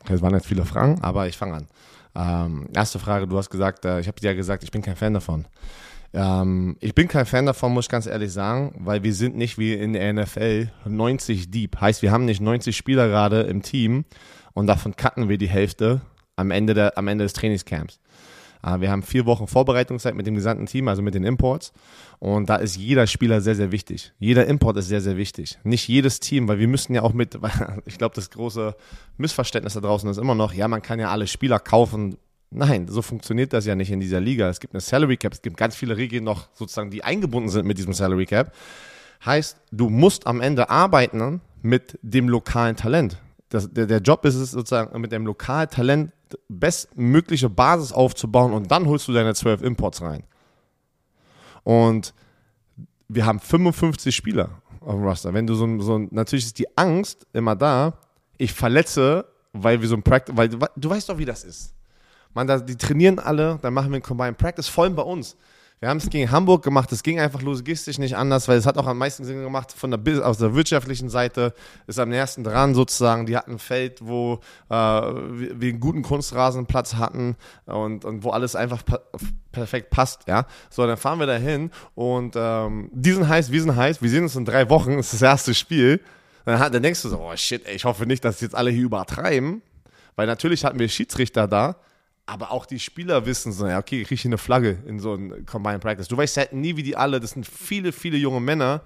Es 0.09 0.21
waren 0.21 0.33
jetzt 0.33 0.47
viele 0.47 0.65
Fragen, 0.65 1.01
aber 1.01 1.27
ich 1.27 1.37
fange 1.37 1.55
an. 1.55 1.67
Ähm, 2.15 2.67
erste 2.73 2.99
Frage, 2.99 3.27
du 3.27 3.37
hast 3.37 3.49
gesagt, 3.49 3.85
äh, 3.85 3.99
ich 3.99 4.07
habe 4.07 4.19
dir 4.19 4.27
ja 4.27 4.33
gesagt, 4.33 4.63
ich 4.63 4.71
bin 4.71 4.81
kein 4.81 4.95
Fan 4.95 5.13
davon. 5.13 5.45
Ähm, 6.17 6.77
ich 6.79 6.95
bin 6.95 7.07
kein 7.07 7.27
Fan 7.27 7.45
davon, 7.45 7.73
muss 7.73 7.85
ich 7.85 7.89
ganz 7.89 8.07
ehrlich 8.07 8.33
sagen, 8.33 8.73
weil 8.79 9.03
wir 9.03 9.13
sind 9.13 9.37
nicht 9.37 9.59
wie 9.59 9.73
in 9.73 9.93
der 9.93 10.11
NFL 10.13 10.69
90 10.85 11.51
deep. 11.51 11.79
Heißt, 11.79 12.01
wir 12.01 12.11
haben 12.11 12.25
nicht 12.25 12.41
90 12.41 12.75
Spieler 12.75 13.07
gerade 13.07 13.41
im 13.41 13.61
Team 13.61 14.03
und 14.53 14.65
davon 14.65 14.95
cutten 14.95 15.29
wir 15.29 15.37
die 15.37 15.47
Hälfte 15.47 16.01
am 16.35 16.49
Ende, 16.49 16.73
der, 16.73 16.97
am 16.97 17.07
Ende 17.07 17.23
des 17.23 17.33
Trainingscamps. 17.33 17.99
Äh, 18.63 18.79
wir 18.79 18.89
haben 18.89 19.03
vier 19.03 19.27
Wochen 19.27 19.45
Vorbereitungszeit 19.45 20.15
mit 20.15 20.25
dem 20.25 20.33
gesamten 20.33 20.65
Team, 20.65 20.87
also 20.87 21.03
mit 21.03 21.13
den 21.13 21.23
Imports. 21.23 21.71
Und 22.17 22.49
da 22.49 22.55
ist 22.55 22.77
jeder 22.77 23.05
Spieler 23.05 23.39
sehr, 23.39 23.53
sehr 23.53 23.71
wichtig. 23.71 24.13
Jeder 24.17 24.47
Import 24.47 24.77
ist 24.77 24.87
sehr, 24.87 25.01
sehr 25.01 25.17
wichtig. 25.17 25.59
Nicht 25.63 25.87
jedes 25.87 26.19
Team, 26.19 26.47
weil 26.47 26.57
wir 26.57 26.67
müssen 26.67 26.95
ja 26.95 27.03
auch 27.03 27.13
mit, 27.13 27.37
ich 27.85 27.99
glaube, 27.99 28.15
das 28.15 28.31
große 28.31 28.75
Missverständnis 29.17 29.75
da 29.75 29.81
draußen 29.81 30.09
ist 30.09 30.17
immer 30.17 30.33
noch, 30.33 30.51
ja, 30.51 30.67
man 30.67 30.81
kann 30.81 30.99
ja 30.99 31.11
alle 31.11 31.27
Spieler 31.27 31.59
kaufen. 31.59 32.17
Nein, 32.49 32.87
so 32.87 33.01
funktioniert 33.01 33.51
das 33.51 33.65
ja 33.65 33.75
nicht 33.75 33.91
in 33.91 33.99
dieser 33.99 34.21
Liga. 34.21 34.47
Es 34.49 34.59
gibt 34.59 34.73
eine 34.73 34.81
Salary 34.81 35.17
Cap, 35.17 35.33
es 35.33 35.41
gibt 35.41 35.57
ganz 35.57 35.75
viele 35.75 35.97
Regeln 35.97 36.23
noch 36.23 36.47
sozusagen, 36.53 36.89
die 36.89 37.03
eingebunden 37.03 37.49
sind 37.49 37.65
mit 37.65 37.77
diesem 37.77 37.93
Salary 37.93 38.25
Cap. 38.25 38.53
Heißt, 39.25 39.57
du 39.71 39.89
musst 39.89 40.27
am 40.27 40.39
Ende 40.39 40.69
arbeiten 40.69 41.41
mit 41.61 41.99
dem 42.01 42.29
lokalen 42.29 42.75
Talent. 42.75 43.17
Das, 43.49 43.71
der, 43.71 43.85
der 43.85 43.99
Job 43.99 44.23
ist 44.25 44.35
es 44.35 44.51
sozusagen, 44.51 44.99
mit 44.99 45.11
dem 45.11 45.25
lokalen 45.25 45.69
Talent 45.69 46.11
bestmögliche 46.47 47.49
Basis 47.49 47.91
aufzubauen 47.91 48.53
und 48.53 48.71
dann 48.71 48.85
holst 48.85 49.07
du 49.07 49.13
deine 49.13 49.33
12 49.33 49.61
Imports 49.61 50.01
rein. 50.01 50.23
Und 51.63 52.13
wir 53.07 53.25
haben 53.25 53.39
55 53.39 54.15
Spieler 54.15 54.61
auf 54.81 54.93
dem 54.93 55.03
Roster. 55.03 55.33
Wenn 55.33 55.47
du 55.47 55.55
so, 55.55 55.79
so 55.81 55.97
natürlich 56.11 56.45
ist 56.45 56.59
die 56.59 56.77
Angst 56.77 57.27
immer 57.33 57.55
da, 57.55 57.99
ich 58.37 58.53
verletze, 58.53 59.25
weil 59.53 59.81
wir 59.81 59.87
so 59.87 59.95
ein 59.95 60.03
Practice, 60.03 60.35
weil 60.35 60.49
du 60.49 60.89
weißt 60.89 61.09
doch, 61.09 61.17
wie 61.17 61.25
das 61.25 61.43
ist. 61.43 61.73
Man, 62.33 62.47
da, 62.47 62.59
die 62.59 62.75
trainieren 62.75 63.19
alle, 63.19 63.59
dann 63.61 63.73
machen 63.73 63.91
wir 63.91 63.97
ein 63.97 64.03
Combined 64.03 64.37
Practice, 64.37 64.67
vor 64.67 64.83
allem 64.83 64.95
bei 64.95 65.03
uns. 65.03 65.35
Wir 65.79 65.89
haben 65.89 65.97
es 65.97 66.09
gegen 66.09 66.31
Hamburg 66.31 66.63
gemacht, 66.63 66.91
es 66.91 67.03
ging 67.03 67.19
einfach 67.19 67.43
logistisch 67.43 67.99
nicht 67.99 68.17
anders, 68.17 68.47
weil 68.47 68.57
es 68.57 68.65
hat 68.65 68.79
auch 68.79 68.87
am 68.87 68.97
meisten 68.97 69.25
Sinn 69.25 69.43
gemacht 69.43 69.71
von 69.71 69.91
der, 69.91 70.25
aus 70.25 70.39
der 70.39 70.55
wirtschaftlichen 70.55 71.07
Seite, 71.07 71.53
ist 71.85 71.99
am 71.99 72.09
nächsten 72.09 72.43
dran 72.43 72.73
sozusagen. 72.73 73.27
Die 73.27 73.37
hatten 73.37 73.51
ein 73.51 73.59
Feld, 73.59 73.99
wo 74.01 74.39
äh, 74.69 74.73
wir, 74.73 75.69
einen 75.69 75.79
guten 75.79 76.01
Kunstrasenplatz 76.01 76.95
hatten 76.95 77.35
und, 77.65 78.05
und 78.05 78.23
wo 78.23 78.31
alles 78.31 78.55
einfach 78.55 78.81
perfekt 79.51 79.91
passt, 79.91 80.27
ja. 80.27 80.47
So, 80.71 80.87
dann 80.87 80.97
fahren 80.97 81.19
wir 81.19 81.27
dahin 81.27 81.69
und 81.93 82.33
ähm, 82.35 82.89
die 82.91 83.11
sind 83.11 83.27
heiß, 83.27 83.51
wir 83.51 83.61
sind 83.61 83.75
heiß, 83.75 84.01
wir 84.01 84.09
sehen 84.09 84.23
uns 84.23 84.35
in 84.35 84.45
drei 84.45 84.71
Wochen, 84.71 84.97
das 84.97 85.13
ist 85.13 85.21
das 85.21 85.29
erste 85.29 85.53
Spiel. 85.53 86.01
Dann, 86.45 86.71
dann 86.71 86.81
denkst 86.81 87.03
du 87.03 87.09
so, 87.09 87.19
oh 87.19 87.35
shit, 87.35 87.63
ey, 87.67 87.75
ich 87.75 87.85
hoffe 87.85 88.07
nicht, 88.07 88.25
dass 88.25 88.41
jetzt 88.41 88.55
alle 88.55 88.71
hier 88.71 88.85
übertreiben, 88.85 89.61
weil 90.15 90.25
natürlich 90.25 90.65
hatten 90.65 90.79
wir 90.79 90.89
Schiedsrichter 90.89 91.47
da, 91.47 91.75
aber 92.27 92.51
auch 92.51 92.65
die 92.65 92.79
Spieler 92.79 93.25
wissen 93.25 93.53
so, 93.53 93.67
ja, 93.67 93.79
okay, 93.79 94.01
ich 94.01 94.07
kriege 94.09 94.21
hier 94.21 94.29
eine 94.29 94.37
Flagge 94.37 94.77
in 94.85 94.99
so 94.99 95.15
ein 95.15 95.45
Combined 95.45 95.81
Practice. 95.81 96.09
Du 96.09 96.17
weißt 96.17 96.37
halt 96.37 96.53
nie, 96.53 96.75
wie 96.75 96.83
die 96.83 96.97
alle, 96.97 97.21
das 97.21 97.31
sind 97.31 97.47
viele, 97.47 97.93
viele 97.93 98.17
junge 98.17 98.41
Männer, 98.41 98.81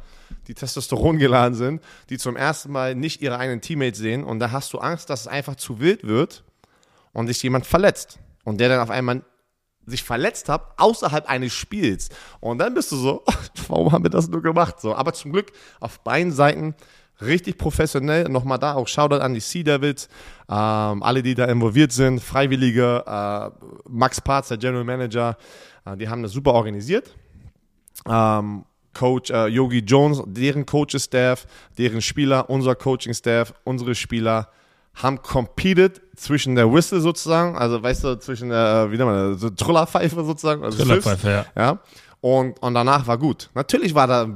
die 0.48 0.54
Testosteron 0.54 1.18
geladen 1.18 1.56
sind, 1.56 1.82
die 2.10 2.20
zum 2.20 2.38
ersten 2.38 2.72
Mal 2.72 2.94
nicht 2.94 3.22
ihre 3.22 3.40
eigenen 3.40 3.60
Teammates 3.60 4.00
sehen 4.00 4.24
und 4.24 4.40
da 4.40 4.52
hast 4.52 4.72
du 4.74 4.78
Angst, 4.78 5.10
dass 5.10 5.22
es 5.22 5.28
einfach 5.28 5.56
zu 5.56 5.80
wild 5.80 6.06
wird 6.06 6.44
und 7.14 7.28
sich 7.28 7.42
jemand 7.42 7.66
verletzt. 7.66 8.20
Und 8.44 8.60
der 8.60 8.70
dann 8.70 8.80
auf 8.80 8.90
einmal 8.90 9.24
sich 9.86 10.04
verletzt 10.04 10.50
hat, 10.50 10.74
außerhalb 10.78 11.28
eines 11.28 11.54
Spiels. 11.54 12.10
Und 12.40 12.60
dann 12.60 12.74
bist 12.74 12.92
du 12.92 12.96
so, 12.96 13.24
warum 13.68 13.92
haben 13.92 14.04
wir 14.04 14.10
das 14.10 14.28
nur 14.28 14.42
gemacht? 14.42 14.80
So, 14.80 14.96
aber 14.96 15.14
zum 15.14 15.32
Glück 15.32 15.52
auf 15.80 16.00
beiden 16.00 16.32
Seiten 16.32 16.76
richtig 17.22 17.58
professionell. 17.58 18.30
Nochmal 18.30 18.60
da 18.60 18.74
auch 18.74 18.88
Shoutout 18.88 19.22
an 19.22 19.34
die 19.34 19.40
Sea 19.40 19.64
Devils, 19.64 20.08
ähm, 20.50 21.04
alle, 21.04 21.24
die 21.24 21.36
da 21.36 21.46
involviert 21.46 21.92
sind, 21.92 22.22
Freiwillige, 22.22 23.04
äh, 23.06 23.50
Max 23.90 24.22
Parz, 24.22 24.50
der 24.50 24.58
General 24.58 24.84
Manager, 24.84 25.38
äh, 25.86 25.98
die 25.98 26.10
haben 26.10 26.24
das 26.24 26.32
super 26.32 26.54
organisiert. 26.54 27.16
Ähm, 28.08 28.66
Coach 28.94 29.30
äh, 29.30 29.48
Yogi 29.48 29.80
Jones, 29.80 30.22
deren 30.26 30.66
Coaching-Staff, 30.66 31.46
deren 31.78 32.02
Spieler, 32.02 32.50
unser 32.50 32.76
Coaching-Staff, 32.76 33.54
unsere 33.64 33.96
Spieler 33.96 34.50
haben 34.96 35.22
competed 35.22 36.02
zwischen 36.16 36.56
der 36.56 36.72
Whistle 36.72 37.00
sozusagen, 37.00 37.58
also 37.58 37.82
weißt 37.82 38.04
du, 38.04 38.20
zwischen 38.20 38.50
der, 38.50 38.92
wie 38.92 38.98
nennt 38.98 39.10
man 39.10 39.32
das, 39.32 39.42
so 39.42 39.50
Trüllerpfeife 39.50 40.24
sozusagen. 40.24 40.64
Also 40.64 40.84
Trüllerpfeife, 40.84 41.30
ja. 41.30 41.46
ja. 41.56 41.80
Und, 42.20 42.62
und 42.62 42.74
danach 42.74 43.08
war 43.08 43.18
gut. 43.18 43.50
Natürlich 43.56 43.96
war 43.96 44.08
da 44.08 44.28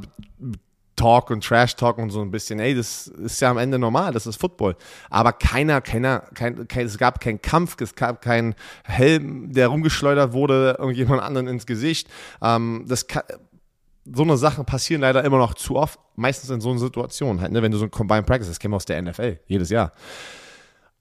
Talk 0.95 1.29
und 1.29 1.43
Trash 1.43 1.75
Talk 1.75 1.97
und 1.97 2.09
so 2.09 2.21
ein 2.21 2.31
bisschen, 2.31 2.59
ey, 2.59 2.75
das 2.75 3.07
ist 3.07 3.41
ja 3.41 3.51
am 3.51 3.57
Ende 3.57 3.77
normal, 3.79 4.13
das 4.13 4.27
ist 4.27 4.39
Football. 4.39 4.75
Aber 5.09 5.33
keiner, 5.33 5.81
keiner, 5.81 6.21
kein, 6.33 6.67
kein, 6.67 6.85
es 6.85 6.97
gab 6.97 7.19
keinen 7.19 7.41
Kampf, 7.41 7.79
es 7.81 7.95
gab 7.95 8.21
keinen 8.21 8.55
Helm, 8.83 9.51
der 9.51 9.67
rumgeschleudert 9.67 10.33
wurde, 10.33 10.75
irgendjemand 10.79 11.21
anderen 11.21 11.47
ins 11.47 11.65
Gesicht. 11.65 12.07
Ähm, 12.41 12.85
das 12.87 13.07
kann, 13.07 13.23
so 14.13 14.23
eine 14.23 14.37
Sache 14.37 14.63
passieren 14.63 15.01
leider 15.01 15.23
immer 15.23 15.37
noch 15.37 15.55
zu 15.55 15.75
oft, 15.75 15.99
meistens 16.15 16.49
in 16.49 16.61
so 16.61 16.69
einer 16.69 16.79
Situation 16.79 17.41
halt, 17.41 17.51
ne, 17.51 17.61
wenn 17.61 17.71
du 17.71 17.77
so 17.77 17.85
ein 17.85 17.91
Combined 17.91 18.25
Practice, 18.25 18.47
das 18.47 18.61
wir 18.61 18.73
aus 18.73 18.85
der 18.85 19.01
NFL, 19.01 19.39
jedes 19.47 19.69
Jahr. 19.69 19.91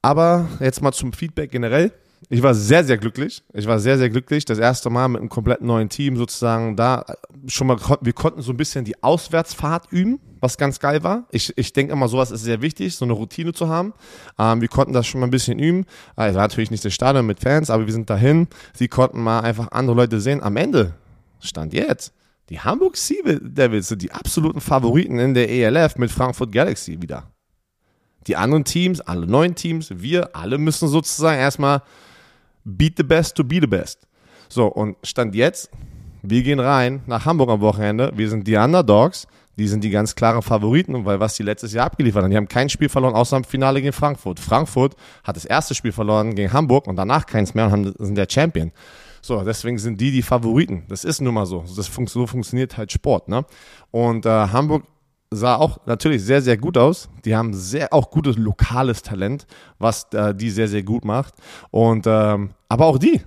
Aber 0.03 0.49
jetzt 0.61 0.83
mal 0.83 0.93
zum 0.93 1.13
Feedback 1.13 1.51
generell. 1.51 1.93
Ich 2.31 2.43
war 2.43 2.55
sehr, 2.55 2.85
sehr 2.85 2.99
glücklich. 2.99 3.43
Ich 3.53 3.67
war 3.67 3.79
sehr, 3.79 3.99
sehr 3.99 4.09
glücklich. 4.11 4.45
Das 4.45 4.59
erste 4.59 4.91
Mal 4.91 5.09
mit 5.09 5.21
einem 5.21 5.29
komplett 5.29 5.61
neuen 5.61 5.89
Team 5.89 6.17
sozusagen 6.17 6.77
da 6.77 7.05
schon 7.47 7.67
mal, 7.67 7.79
wir 8.01 8.13
konnten 8.13 8.43
so 8.43 8.53
ein 8.53 8.57
bisschen 8.57 8.85
die 8.85 9.03
Auswärtsfahrt 9.03 9.91
üben, 9.91 10.21
was 10.41 10.57
ganz 10.57 10.81
geil 10.81 11.03
war. 11.03 11.25
Ich, 11.31 11.53
ich 11.57 11.73
denke 11.73 11.93
immer, 11.93 12.09
sowas 12.09 12.31
ist 12.31 12.43
sehr 12.43 12.63
wichtig, 12.63 12.97
so 12.97 13.05
eine 13.05 13.13
Routine 13.13 13.53
zu 13.53 13.69
haben. 13.69 13.93
Ähm, 14.39 14.61
wir 14.61 14.69
konnten 14.69 14.93
das 14.93 15.07
schon 15.07 15.21
mal 15.21 15.27
ein 15.27 15.31
bisschen 15.31 15.59
üben. 15.59 15.85
Also 16.17 16.39
natürlich 16.39 16.71
nicht 16.71 16.85
das 16.85 16.95
Stadion 16.95 17.27
mit 17.27 17.41
Fans, 17.41 17.71
aber 17.71 17.87
wir 17.87 17.93
sind 17.93 18.09
dahin. 18.09 18.49
Sie 18.73 18.89
konnten 18.89 19.23
mal 19.23 19.41
einfach 19.41 19.71
andere 19.73 19.97
Leute 19.97 20.21
sehen. 20.21 20.43
Am 20.43 20.57
Ende 20.57 20.95
stand 21.41 21.75
jetzt 21.75 22.13
die 22.51 22.61
Hamburg 22.61 22.97
Sea 22.97 23.23
Devils 23.25 23.89
sind 23.89 24.03
die 24.03 24.13
absoluten 24.13 24.61
Favoriten 24.61 25.19
in 25.19 25.35
der 25.35 25.49
ELF 25.49 25.97
mit 25.97 26.11
Frankfurt 26.11 26.53
Galaxy 26.53 27.01
wieder. 27.01 27.31
Die 28.27 28.37
anderen 28.37 28.65
Teams, 28.65 29.01
alle 29.01 29.27
neuen 29.27 29.55
Teams, 29.55 29.91
wir 29.91 30.35
alle 30.37 30.59
müssen 30.59 30.89
sozusagen 30.89 31.39
erstmal 31.39 31.83
beat 32.65 32.95
the 32.97 33.03
best 33.03 33.37
to 33.37 33.45
be 33.45 33.61
the 33.61 33.67
best. 33.67 34.07
So, 34.49 34.67
und 34.67 34.97
Stand 35.03 35.35
jetzt, 35.35 35.71
wir 36.23 36.43
gehen 36.43 36.61
rein 36.61 37.03
nach 37.07 37.25
Hamburg 37.25 37.51
am 37.51 37.61
Wochenende. 37.61 38.13
Wir 38.15 38.29
sind 38.29 38.47
die 38.47 38.57
Underdogs. 38.57 39.27
Die 39.57 39.69
sind 39.69 39.85
die 39.85 39.91
ganz 39.91 40.17
klaren 40.17 40.43
Favoriten, 40.43 41.05
weil 41.05 41.21
was 41.21 41.35
die 41.37 41.45
letztes 41.45 41.73
Jahr 41.73 41.87
abgeliefert 41.87 42.25
haben. 42.25 42.31
Die 42.31 42.37
haben 42.37 42.49
kein 42.49 42.69
Spiel 42.69 42.89
verloren, 42.89 43.15
außer 43.15 43.37
im 43.37 43.45
Finale 43.45 43.81
gegen 43.81 43.93
Frankfurt. 43.93 44.41
Frankfurt 44.41 44.97
hat 45.23 45.37
das 45.37 45.45
erste 45.45 45.75
Spiel 45.75 45.93
verloren 45.93 46.35
gegen 46.35 46.53
Hamburg 46.53 46.89
und 46.89 46.97
danach 46.97 47.27
keins 47.27 47.55
mehr 47.55 47.67
und 47.67 47.73
haben, 47.73 47.95
sind 47.99 48.17
der 48.17 48.27
Champion. 48.29 48.73
So, 49.23 49.43
deswegen 49.43 49.79
sind 49.79 50.01
die 50.01 50.11
die 50.11 50.23
Favoriten. 50.23 50.85
Das 50.89 51.05
ist 51.05 51.21
nun 51.21 51.35
mal 51.35 51.47
so. 51.47 51.65
Das 51.77 51.87
fun 51.87 52.07
so 52.07 52.27
funktioniert 52.27 52.77
halt 52.77 52.93
Sport. 52.93 53.29
Ne? 53.29 53.47
Und 53.91 54.27
äh, 54.27 54.29
Hamburg 54.29 54.85
sah 55.35 55.57
auch 55.57 55.79
natürlich 55.87 56.23
sehr, 56.23 56.43
sehr 56.43 56.57
gut 56.57 56.79
aus. 56.79 57.09
Die 57.25 57.35
haben 57.35 57.55
sehr 57.55 57.93
auch 57.93 58.11
gutes 58.11 58.37
lokales 58.37 59.03
Talent, 59.03 59.47
was 59.79 60.07
äh, 60.13 60.35
die 60.35 60.51
sehr, 60.51 60.69
sehr 60.69 60.83
gut 60.83 61.05
macht. 61.05 61.35
Und 61.71 62.07
ähm, 62.07 62.51
aber 62.69 62.87
auch 62.87 62.99
die, 62.99 63.21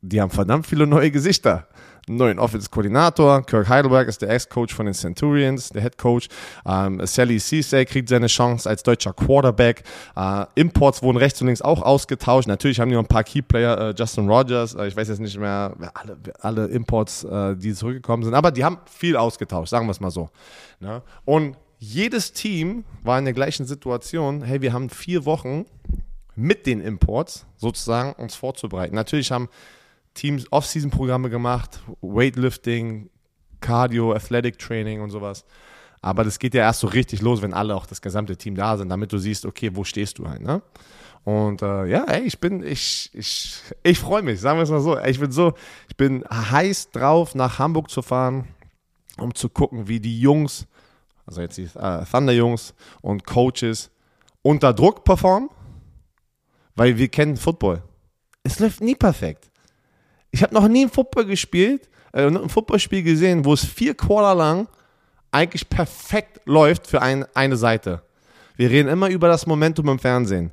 die 0.00 0.20
haben 0.20 0.30
verdammt 0.30 0.66
viele 0.66 0.86
neue 0.86 1.10
Gesichter 1.10 1.66
neuen 2.08 2.38
Offense-Koordinator. 2.38 3.42
Kirk 3.42 3.68
Heidelberg 3.68 4.08
ist 4.08 4.22
der 4.22 4.30
Ex-Coach 4.30 4.74
von 4.74 4.86
den 4.86 4.94
Centurions, 4.94 5.70
der 5.70 5.82
Head 5.82 5.98
Coach. 5.98 6.28
Ähm, 6.66 7.04
Sally 7.04 7.38
Ceesay 7.38 7.84
kriegt 7.84 8.08
seine 8.08 8.26
Chance 8.26 8.68
als 8.68 8.82
deutscher 8.82 9.12
Quarterback. 9.12 9.82
Äh, 10.16 10.46
Imports 10.54 11.02
wurden 11.02 11.16
rechts 11.16 11.40
und 11.40 11.46
links 11.46 11.62
auch 11.62 11.82
ausgetauscht. 11.82 12.48
Natürlich 12.48 12.80
haben 12.80 12.88
die 12.88 12.94
noch 12.94 13.02
ein 13.02 13.08
paar 13.08 13.24
Key-Player, 13.24 13.90
äh, 13.90 13.94
Justin 13.96 14.28
Rogers, 14.28 14.74
äh, 14.74 14.86
ich 14.86 14.96
weiß 14.96 15.08
jetzt 15.08 15.20
nicht 15.20 15.38
mehr, 15.38 15.74
alle, 15.94 16.16
alle 16.40 16.66
Imports, 16.66 17.24
äh, 17.24 17.56
die 17.56 17.74
zurückgekommen 17.74 18.22
sind, 18.22 18.34
aber 18.34 18.50
die 18.50 18.64
haben 18.64 18.78
viel 18.86 19.16
ausgetauscht, 19.16 19.70
sagen 19.70 19.86
wir 19.86 19.92
es 19.92 20.00
mal 20.00 20.10
so. 20.10 20.30
Ne? 20.80 21.02
Und 21.24 21.56
jedes 21.78 22.32
Team 22.32 22.84
war 23.02 23.18
in 23.18 23.24
der 23.24 23.34
gleichen 23.34 23.66
Situation. 23.66 24.42
Hey, 24.42 24.62
wir 24.62 24.72
haben 24.72 24.88
vier 24.88 25.24
Wochen 25.26 25.66
mit 26.36 26.66
den 26.66 26.80
Imports 26.80 27.46
sozusagen 27.56 28.12
uns 28.14 28.34
vorzubereiten. 28.34 28.94
Natürlich 28.94 29.30
haben 29.30 29.48
Teams 30.14 30.50
Off-Season-Programme 30.50 31.28
gemacht, 31.28 31.82
Weightlifting, 32.00 33.10
Cardio, 33.60 34.12
Athletic 34.12 34.58
Training 34.58 35.00
und 35.00 35.10
sowas. 35.10 35.44
Aber 36.00 36.22
das 36.22 36.38
geht 36.38 36.54
ja 36.54 36.62
erst 36.62 36.80
so 36.80 36.86
richtig 36.86 37.22
los, 37.22 37.42
wenn 37.42 37.54
alle, 37.54 37.74
auch 37.74 37.86
das 37.86 38.02
gesamte 38.02 38.36
Team 38.36 38.54
da 38.54 38.76
sind, 38.76 38.90
damit 38.90 39.12
du 39.12 39.18
siehst, 39.18 39.46
okay, 39.46 39.70
wo 39.74 39.84
stehst 39.84 40.18
du 40.18 40.28
halt, 40.28 40.42
ne? 40.42 40.62
Und 41.24 41.62
äh, 41.62 41.86
ja, 41.86 42.04
ey, 42.04 42.24
ich 42.24 42.38
bin, 42.38 42.62
ich, 42.62 43.10
ich, 43.14 43.62
ich 43.82 43.98
freue 43.98 44.20
mich, 44.20 44.40
sagen 44.40 44.58
wir 44.58 44.64
es 44.64 44.70
mal 44.70 44.80
so. 44.80 44.98
Ich 44.98 45.18
bin 45.18 45.32
so, 45.32 45.54
ich 45.88 45.96
bin 45.96 46.22
heiß 46.30 46.90
drauf, 46.90 47.34
nach 47.34 47.58
Hamburg 47.58 47.88
zu 47.88 48.02
fahren, 48.02 48.48
um 49.16 49.34
zu 49.34 49.48
gucken, 49.48 49.88
wie 49.88 50.00
die 50.00 50.20
Jungs, 50.20 50.66
also 51.24 51.40
jetzt 51.40 51.56
die 51.56 51.70
äh, 51.74 52.04
Thunder-Jungs 52.04 52.74
und 53.00 53.24
Coaches 53.24 53.90
unter 54.42 54.74
Druck 54.74 55.04
performen, 55.04 55.48
weil 56.76 56.98
wir 56.98 57.08
kennen 57.08 57.38
Football. 57.38 57.82
Es 58.42 58.58
läuft 58.58 58.82
nie 58.82 58.94
perfekt. 58.94 59.50
Ich 60.34 60.42
habe 60.42 60.52
noch 60.52 60.66
nie 60.66 60.86
ein 60.86 60.90
Football 60.90 61.26
gespielt, 61.26 61.88
äh, 62.12 62.26
ein 62.26 62.48
Footballspiel 62.48 63.04
gesehen, 63.04 63.44
wo 63.44 63.52
es 63.52 63.64
vier 63.64 63.94
Quarter 63.94 64.34
lang 64.34 64.66
eigentlich 65.30 65.70
perfekt 65.70 66.40
läuft 66.44 66.88
für 66.88 67.00
ein, 67.00 67.24
eine 67.34 67.56
Seite. 67.56 68.02
Wir 68.56 68.68
reden 68.68 68.88
immer 68.88 69.10
über 69.10 69.28
das 69.28 69.46
Momentum 69.46 69.88
im 69.88 70.00
Fernsehen. 70.00 70.50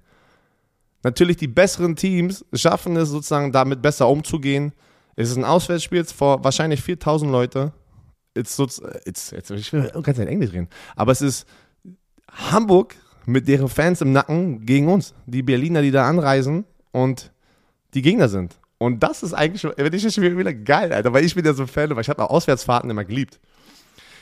Natürlich 1.01 1.37
die 1.37 1.47
besseren 1.47 1.95
Teams 1.95 2.45
schaffen 2.53 2.95
es 2.95 3.09
sozusagen 3.09 3.51
damit 3.51 3.81
besser 3.81 4.07
umzugehen. 4.07 4.71
Es 5.15 5.31
ist 5.31 5.37
ein 5.37 5.45
Auswärtsspiel 5.45 6.05
vor 6.05 6.43
wahrscheinlich 6.43 6.83
4000 6.83 7.31
Leute. 7.31 7.73
It's, 8.35 8.59
it's, 8.59 9.31
it's, 9.31 9.49
ich 9.49 9.73
will 9.73 9.89
ganz 10.03 10.19
in 10.19 10.27
Englisch 10.27 10.53
reden. 10.53 10.69
Aber 10.95 11.11
es 11.11 11.23
ist 11.23 11.47
Hamburg 12.31 12.95
mit 13.25 13.47
deren 13.47 13.67
Fans 13.67 14.01
im 14.01 14.11
Nacken 14.11 14.63
gegen 14.63 14.89
uns. 14.89 15.15
Die 15.25 15.41
Berliner, 15.41 15.81
die 15.81 15.89
da 15.89 16.07
anreisen 16.07 16.65
und 16.91 17.31
die 17.95 18.03
Gegner 18.03 18.29
sind. 18.29 18.60
Und 18.81 19.03
das 19.03 19.21
ist 19.21 19.35
eigentlich 19.35 19.61
schon, 19.61 19.73
wenn 19.77 19.93
ich 19.93 20.11
schon 20.11 20.23
wieder 20.23 20.55
geil, 20.55 20.91
Alter, 20.91 21.13
weil 21.13 21.23
ich 21.23 21.35
bin 21.35 21.45
ja 21.45 21.53
so 21.53 21.61
ein 21.61 21.67
Fan, 21.67 21.91
weil 21.91 22.01
ich 22.01 22.09
habe 22.09 22.23
auch 22.23 22.31
Auswärtsfahrten 22.31 22.89
immer 22.89 23.05
geliebt. 23.05 23.39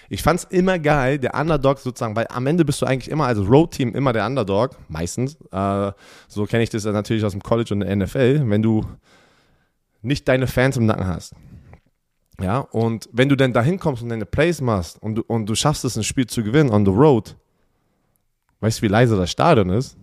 Ich 0.10 0.22
fand 0.22 0.42
es 0.42 0.44
immer 0.50 0.78
geil, 0.80 1.18
der 1.18 1.34
Underdog 1.34 1.80
sozusagen, 1.80 2.14
weil 2.18 2.28
am 2.30 2.46
Ende 2.46 2.66
bist 2.66 2.82
du 2.82 2.86
eigentlich 2.86 3.10
immer 3.10 3.26
als 3.26 3.40
Road-Team 3.40 3.96
immer 3.96 4.12
der 4.12 4.26
Underdog, 4.26 4.72
meistens. 4.90 5.38
Äh, 5.54 5.94
so 6.28 6.46
kenne 6.46 6.64
ich 6.64 6.70
das 6.70 6.84
natürlich 6.84 7.24
aus 7.24 7.32
dem 7.32 7.42
College 7.42 7.74
und 7.74 7.80
der 7.80 7.96
NFL, 7.96 8.50
wenn 8.50 8.62
du 8.62 8.86
nicht 10.02 10.28
deine 10.28 10.46
Fans 10.46 10.76
im 10.76 10.88
Nacken 10.88 11.08
hast. 11.08 11.34
Ja, 12.42 12.60
und 12.60 13.08
wenn 13.14 13.30
du 13.30 13.38
dann 13.38 13.54
dahin 13.54 13.80
kommst 13.80 14.04
und 14.04 14.10
deine 14.10 14.26
Plays 14.26 14.60
machst 14.60 15.02
und 15.02 15.16
du, 15.16 15.22
und 15.26 15.46
du 15.46 15.56
schaffst 15.56 15.86
es, 15.86 15.96
ein 15.96 16.04
Spiel 16.04 16.28
zu 16.28 16.44
gewinnen 16.44 16.70
on 16.70 16.86
the 16.86 16.92
road, 16.92 17.38
weißt 18.60 18.80
du, 18.80 18.82
wie 18.82 18.90
leise 18.90 19.16
das 19.16 19.32
Stadion 19.32 19.70
ist? 19.70 19.96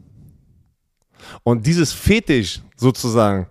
Und 1.42 1.66
dieses 1.66 1.92
Fetisch 1.92 2.62
sozusagen, 2.74 3.48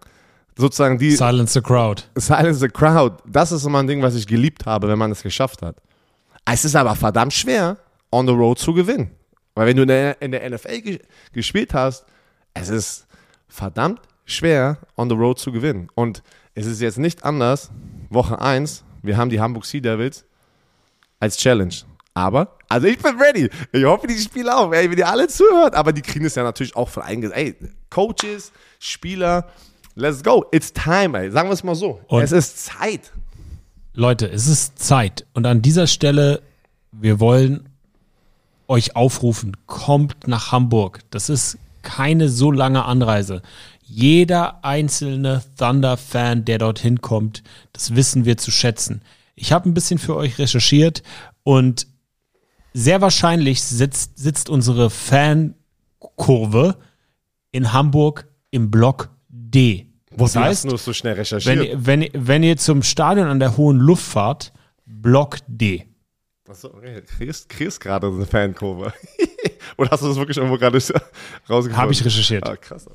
sozusagen 0.58 0.98
die. 0.98 1.12
Silence 1.16 1.54
the 1.54 1.62
crowd. 1.62 2.04
Silence 2.18 2.60
the 2.60 2.68
crowd. 2.68 3.18
Das 3.26 3.52
ist 3.52 3.66
immer 3.66 3.80
ein 3.80 3.88
Ding, 3.88 4.02
was 4.02 4.16
ich 4.16 4.28
geliebt 4.28 4.66
habe, 4.66 4.88
wenn 4.88 4.98
man 4.98 5.12
es 5.12 5.24
geschafft 5.24 5.62
hat. 5.62 5.78
Es 6.46 6.66
ist 6.66 6.76
aber 6.76 6.96
verdammt 6.96 7.34
schwer, 7.34 7.78
on 8.12 8.28
the 8.28 8.34
road 8.34 8.60
zu 8.60 8.74
gewinnen. 8.74 9.12
Weil 9.56 9.68
wenn 9.68 9.78
du 9.78 9.84
in 9.84 9.88
der, 9.88 10.22
in 10.22 10.32
der 10.32 10.50
NFL 10.50 11.00
gespielt 11.34 11.74
hast, 11.74 12.06
es 12.54 12.70
ist 12.70 13.08
verdammt 13.48 14.02
schwer, 14.26 14.78
on 14.98 15.10
the 15.10 15.16
road 15.16 15.40
zu 15.40 15.52
gewinnen. 15.52 15.90
Und 15.96 16.24
es 16.54 16.66
ist 16.66 16.82
jetzt 16.82 16.98
nicht 16.98 17.24
anders. 17.24 17.72
Woche 18.10 18.40
1, 18.40 18.84
wir 19.02 19.18
haben 19.18 19.30
die 19.30 19.40
Hamburg 19.40 19.66
Sea 19.66 19.82
Devils 19.82 20.26
als 21.20 21.38
Challenge. 21.38 21.74
Aber, 22.14 22.58
also 22.70 22.88
ich 22.88 22.98
bin 22.98 23.20
ready. 23.20 23.50
Ich 23.74 23.84
hoffe, 23.84 24.08
die 24.08 24.18
spielen 24.18 24.50
auch, 24.50 24.72
ey, 24.72 24.90
wenn 24.90 24.98
ihr 24.98 25.08
alle 25.08 25.28
zuhört. 25.28 25.76
Aber 25.76 25.92
die 25.92 26.02
kriegen 26.02 26.26
es 26.26 26.36
ja 26.36 26.44
natürlich 26.44 26.76
auch 26.76 26.90
von 26.90 27.04
eingesetzt. 27.04 27.38
Ey, 27.38 27.56
Coaches, 27.90 28.52
Spieler, 28.80 29.50
let's 29.96 30.24
go. 30.24 30.46
It's 30.52 30.72
time, 30.72 31.18
ey. 31.18 31.32
Sagen 31.32 31.50
wir 31.50 31.54
es 31.54 31.64
mal 31.64 31.76
so. 31.76 32.00
Und 32.08 32.22
es 32.22 32.32
ist 32.32 32.66
Zeit. 32.66 33.12
Leute, 33.94 34.30
es 34.30 34.48
ist 34.48 34.78
Zeit. 34.80 35.26
Und 35.34 35.46
an 35.46 35.62
dieser 35.62 35.88
Stelle, 35.88 36.42
wir 36.92 37.20
wollen 37.20 37.70
euch 38.68 38.96
aufrufen, 38.96 39.56
kommt 39.66 40.28
nach 40.28 40.52
Hamburg. 40.52 41.00
Das 41.12 41.30
ist 41.30 41.58
keine 41.82 42.30
so 42.30 42.52
lange 42.52 42.86
Anreise. 42.86 43.42
Jeder 43.84 44.66
einzelne 44.66 45.44
Thunder-Fan, 45.58 46.44
der 46.46 46.58
dorthin 46.58 47.02
kommt, 47.02 47.44
das 47.72 47.96
wissen 47.96 48.26
wir 48.26 48.38
zu 48.38 48.52
schätzen. 48.52 49.02
Ich 49.36 49.52
habe 49.52 49.70
ein 49.70 49.74
bisschen 49.74 50.00
für 50.00 50.16
euch 50.16 50.40
recherchiert 50.40 51.04
und 51.44 51.88
sehr 52.74 53.02
wahrscheinlich 53.02 53.62
sitzt, 53.64 54.18
sitzt 54.18 54.50
unsere 54.50 54.90
Fankurve 54.90 56.78
in 57.52 57.72
Hamburg 57.72 58.28
im 58.50 58.72
Block 58.72 59.15
D. 59.56 59.88
Das 60.12 60.36
heißt, 60.36 60.66
nur 60.66 60.78
so 60.78 60.94
schnell 60.94 61.14
recherchiert. 61.14 61.86
Wenn, 61.86 62.12
wenn, 62.12 62.28
wenn 62.28 62.44
ihr 62.44 62.58
zum 62.58 62.84
Stadion 62.84 63.28
an 63.28 63.40
der 63.40 63.58
Hohen 63.58 63.78
Luft 63.78 64.04
fahrt, 64.04 64.54
Block 64.86 65.38
D. 65.48 65.86
Achso, 66.48 66.70
kriegst, 67.18 67.50
kriegst 67.50 67.80
gerade 67.80 68.08
eine 68.08 68.26
Fankurve. 68.26 68.94
Oder 69.78 69.90
hast 69.90 70.04
du 70.04 70.08
das 70.08 70.18
wirklich 70.18 70.38
irgendwo 70.38 70.58
gerade 70.58 70.78
rausgefunden? 70.78 71.76
Habe 71.76 71.92
ich 71.92 72.06
recherchiert. 72.06 72.48
Ah, 72.48 72.56
krass. 72.56 72.86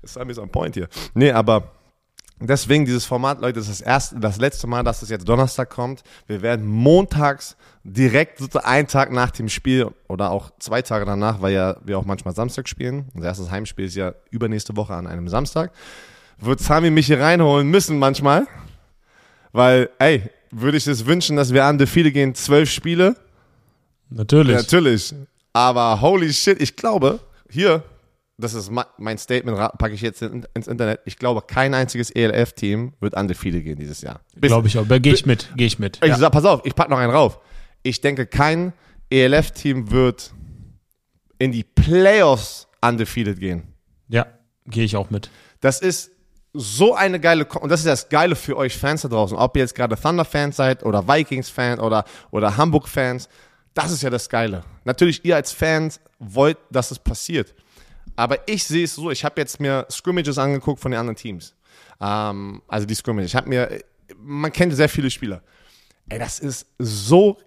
Das 0.00 0.16
ist 0.16 0.38
on 0.38 0.48
point 0.48 0.74
hier. 0.74 0.88
Nee, 1.14 1.30
aber 1.30 1.72
deswegen 2.40 2.86
dieses 2.86 3.04
Format, 3.04 3.40
Leute, 3.40 3.60
das 3.60 3.68
ist 3.68 3.80
das 3.80 3.86
erste, 3.86 4.18
das 4.18 4.38
letzte 4.38 4.66
Mal, 4.66 4.82
dass 4.82 5.02
es 5.02 5.10
jetzt 5.10 5.28
Donnerstag 5.28 5.68
kommt. 5.68 6.02
Wir 6.26 6.40
werden 6.40 6.66
montags 6.66 7.56
direkt 7.84 8.38
sozusagen 8.38 8.66
einen 8.66 8.88
Tag 8.88 9.12
nach 9.12 9.30
dem 9.30 9.48
Spiel 9.48 9.88
oder 10.08 10.30
auch 10.30 10.50
zwei 10.58 10.82
Tage 10.82 11.04
danach, 11.04 11.40
weil 11.40 11.52
ja 11.52 11.76
wir 11.84 11.98
auch 11.98 12.04
manchmal 12.04 12.34
Samstag 12.34 12.68
spielen. 12.68 13.08
Unser 13.14 13.28
erstes 13.28 13.50
Heimspiel 13.50 13.86
ist 13.86 13.96
ja 13.96 14.14
übernächste 14.30 14.76
Woche 14.76 14.94
an 14.94 15.06
einem 15.06 15.28
Samstag 15.28 15.72
wird 16.40 16.60
Sami 16.60 16.90
mich 16.90 17.06
hier 17.06 17.20
reinholen 17.20 17.68
müssen 17.68 17.98
manchmal. 17.98 18.46
Weil, 19.52 19.90
ey, 19.98 20.22
würde 20.50 20.78
ich 20.78 20.86
es 20.86 21.06
wünschen, 21.06 21.36
dass 21.36 21.52
wir 21.52 21.64
an 21.64 21.78
Defile 21.78 22.12
gehen, 22.12 22.34
zwölf 22.34 22.70
Spiele? 22.70 23.16
Natürlich. 24.08 24.52
Ja, 24.52 24.58
natürlich. 24.58 25.14
Aber 25.52 26.00
holy 26.00 26.32
shit, 26.32 26.60
ich 26.60 26.76
glaube, 26.76 27.18
hier, 27.48 27.82
das 28.38 28.54
ist 28.54 28.70
mein 28.98 29.18
Statement, 29.18 29.58
packe 29.78 29.94
ich 29.94 30.00
jetzt 30.00 30.22
ins 30.22 30.68
Internet. 30.68 31.00
Ich 31.04 31.18
glaube, 31.18 31.42
kein 31.42 31.74
einziges 31.74 32.10
ELF-Team 32.10 32.94
wird 33.00 33.16
an 33.16 33.26
Defile 33.26 33.60
gehen 33.60 33.76
dieses 33.76 34.02
Jahr. 34.02 34.20
Glaube 34.40 34.68
ich 34.68 34.78
auch. 34.78 34.86
Gehe 34.86 35.12
ich 35.12 35.26
mit, 35.26 35.50
gehe 35.56 35.66
ich 35.66 35.78
mit. 35.78 35.98
Ich 36.02 36.08
ja. 36.08 36.16
sag, 36.16 36.30
pass 36.30 36.44
auf, 36.44 36.62
ich 36.64 36.74
packe 36.74 36.90
noch 36.90 36.98
einen 36.98 37.12
rauf. 37.12 37.40
Ich 37.82 38.00
denke, 38.00 38.26
kein 38.26 38.72
ELF-Team 39.10 39.90
wird 39.90 40.32
in 41.38 41.52
die 41.52 41.64
Playoffs 41.64 42.68
undefeated 42.82 43.40
gehen. 43.40 43.62
Ja, 44.08 44.26
gehe 44.66 44.84
ich 44.84 44.96
auch 44.96 45.10
mit. 45.10 45.30
Das 45.60 45.80
ist 45.80 46.10
so 46.52 46.94
eine 46.94 47.20
geile, 47.20 47.44
und 47.44 47.70
das 47.70 47.80
ist 47.80 47.86
das 47.86 48.08
Geile 48.08 48.34
für 48.34 48.56
euch 48.56 48.76
Fans 48.76 49.02
da 49.02 49.08
draußen, 49.08 49.36
ob 49.36 49.56
ihr 49.56 49.62
jetzt 49.62 49.74
gerade 49.74 49.96
Thunder-Fans 49.96 50.56
seid 50.56 50.82
oder 50.84 51.06
Vikings-Fans 51.06 51.80
oder, 51.80 52.04
oder 52.30 52.56
Hamburg-Fans, 52.56 53.28
das 53.74 53.92
ist 53.92 54.02
ja 54.02 54.10
das 54.10 54.28
Geile. 54.28 54.64
Natürlich, 54.84 55.24
ihr 55.24 55.36
als 55.36 55.52
Fans 55.52 56.00
wollt, 56.18 56.58
dass 56.70 56.90
es 56.90 56.98
passiert. 56.98 57.54
Aber 58.16 58.48
ich 58.48 58.64
sehe 58.64 58.84
es 58.84 58.96
so, 58.96 59.10
ich 59.10 59.24
habe 59.24 59.40
jetzt 59.40 59.60
mir 59.60 59.86
Scrimmages 59.90 60.38
angeguckt 60.38 60.80
von 60.80 60.90
den 60.90 60.98
anderen 60.98 61.16
Teams. 61.16 61.54
Ähm, 62.00 62.62
also 62.66 62.86
die 62.86 62.94
Scrimmages. 62.94 63.30
Ich 63.30 63.36
habe 63.36 63.48
mir, 63.48 63.80
man 64.16 64.52
kennt 64.52 64.74
sehr 64.74 64.88
viele 64.88 65.10
Spieler. 65.10 65.42
Ey, 66.08 66.18
das 66.18 66.40
ist 66.40 66.66
so 66.78 67.38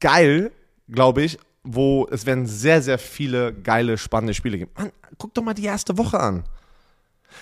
geil, 0.00 0.52
glaube 0.88 1.22
ich, 1.22 1.38
wo 1.62 2.06
es 2.10 2.26
werden 2.26 2.46
sehr, 2.46 2.82
sehr 2.82 2.98
viele 2.98 3.52
geile, 3.52 3.98
spannende 3.98 4.34
Spiele 4.34 4.58
geben. 4.58 4.70
Mann, 4.76 4.92
guck 5.18 5.34
doch 5.34 5.42
mal 5.42 5.54
die 5.54 5.64
erste 5.64 5.96
Woche 5.98 6.18
an. 6.18 6.44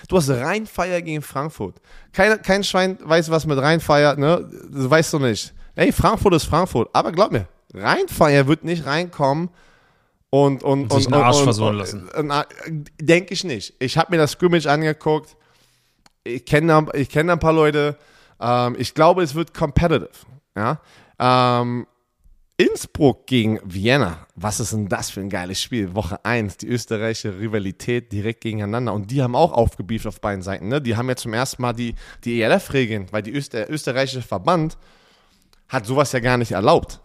Du 0.08 0.16
hast 0.16 0.28
Rheinfeier 0.28 1.00
gegen 1.00 1.22
Frankfurt. 1.22 1.76
Kein, 2.12 2.40
kein 2.42 2.64
Schwein 2.64 2.98
weiß, 3.02 3.30
was 3.30 3.46
mit 3.46 3.58
Rheinfeier, 3.58 4.16
ne? 4.16 4.48
Das 4.70 4.90
weißt 4.90 5.12
du 5.14 5.18
nicht. 5.20 5.54
Ey, 5.74 5.92
Frankfurt 5.92 6.34
ist 6.34 6.44
Frankfurt. 6.44 6.90
Aber 6.92 7.12
glaub 7.12 7.30
mir, 7.30 7.46
Rheinfeier 7.72 8.46
wird 8.46 8.64
nicht 8.64 8.86
reinkommen 8.86 9.50
und, 10.30 10.62
und, 10.62 10.82
und, 10.82 10.92
sich 10.92 11.06
und, 11.06 11.14
einen 11.14 11.22
Arsch 11.22 11.38
und, 11.38 11.44
versohlen 11.44 11.76
lassen. 11.76 12.10
Denke 13.00 13.34
ich 13.34 13.44
nicht. 13.44 13.74
Ich 13.78 13.96
habe 13.96 14.10
mir 14.10 14.18
das 14.18 14.32
Scrimmage 14.32 14.66
angeguckt. 14.66 15.36
Ich 16.24 16.44
kenne 16.44 16.86
ich 16.94 17.08
kenn 17.08 17.30
ein 17.30 17.38
paar 17.38 17.52
Leute. 17.52 17.96
Ähm, 18.40 18.74
ich 18.78 18.94
glaube, 18.94 19.22
es 19.22 19.34
wird 19.34 19.54
competitive. 19.54 20.10
Ja. 20.56 20.80
Ähm, 21.18 21.86
Innsbruck 22.58 23.26
gegen 23.26 23.60
Vienna. 23.64 24.26
Was 24.34 24.60
ist 24.60 24.72
denn 24.72 24.88
das 24.88 25.10
für 25.10 25.20
ein 25.20 25.28
geiles 25.28 25.60
Spiel? 25.60 25.94
Woche 25.94 26.24
1, 26.24 26.56
die 26.56 26.68
österreichische 26.68 27.38
Rivalität 27.38 28.10
direkt 28.10 28.40
gegeneinander. 28.40 28.94
Und 28.94 29.10
die 29.10 29.22
haben 29.22 29.36
auch 29.36 29.52
aufgebieft 29.52 30.06
auf 30.06 30.22
beiden 30.22 30.40
Seiten. 30.40 30.68
Ne? 30.68 30.80
Die 30.80 30.96
haben 30.96 31.08
ja 31.08 31.16
zum 31.16 31.34
ersten 31.34 31.60
Mal 31.60 31.74
die, 31.74 31.94
die 32.24 32.40
ELF-Regeln, 32.40 33.08
weil 33.10 33.28
Öster 33.28 33.68
österreichische 33.68 34.22
Verband 34.22 34.78
hat 35.68 35.84
sowas 35.84 36.12
ja 36.12 36.20
gar 36.20 36.38
nicht 36.38 36.52
erlaubt. 36.52 37.00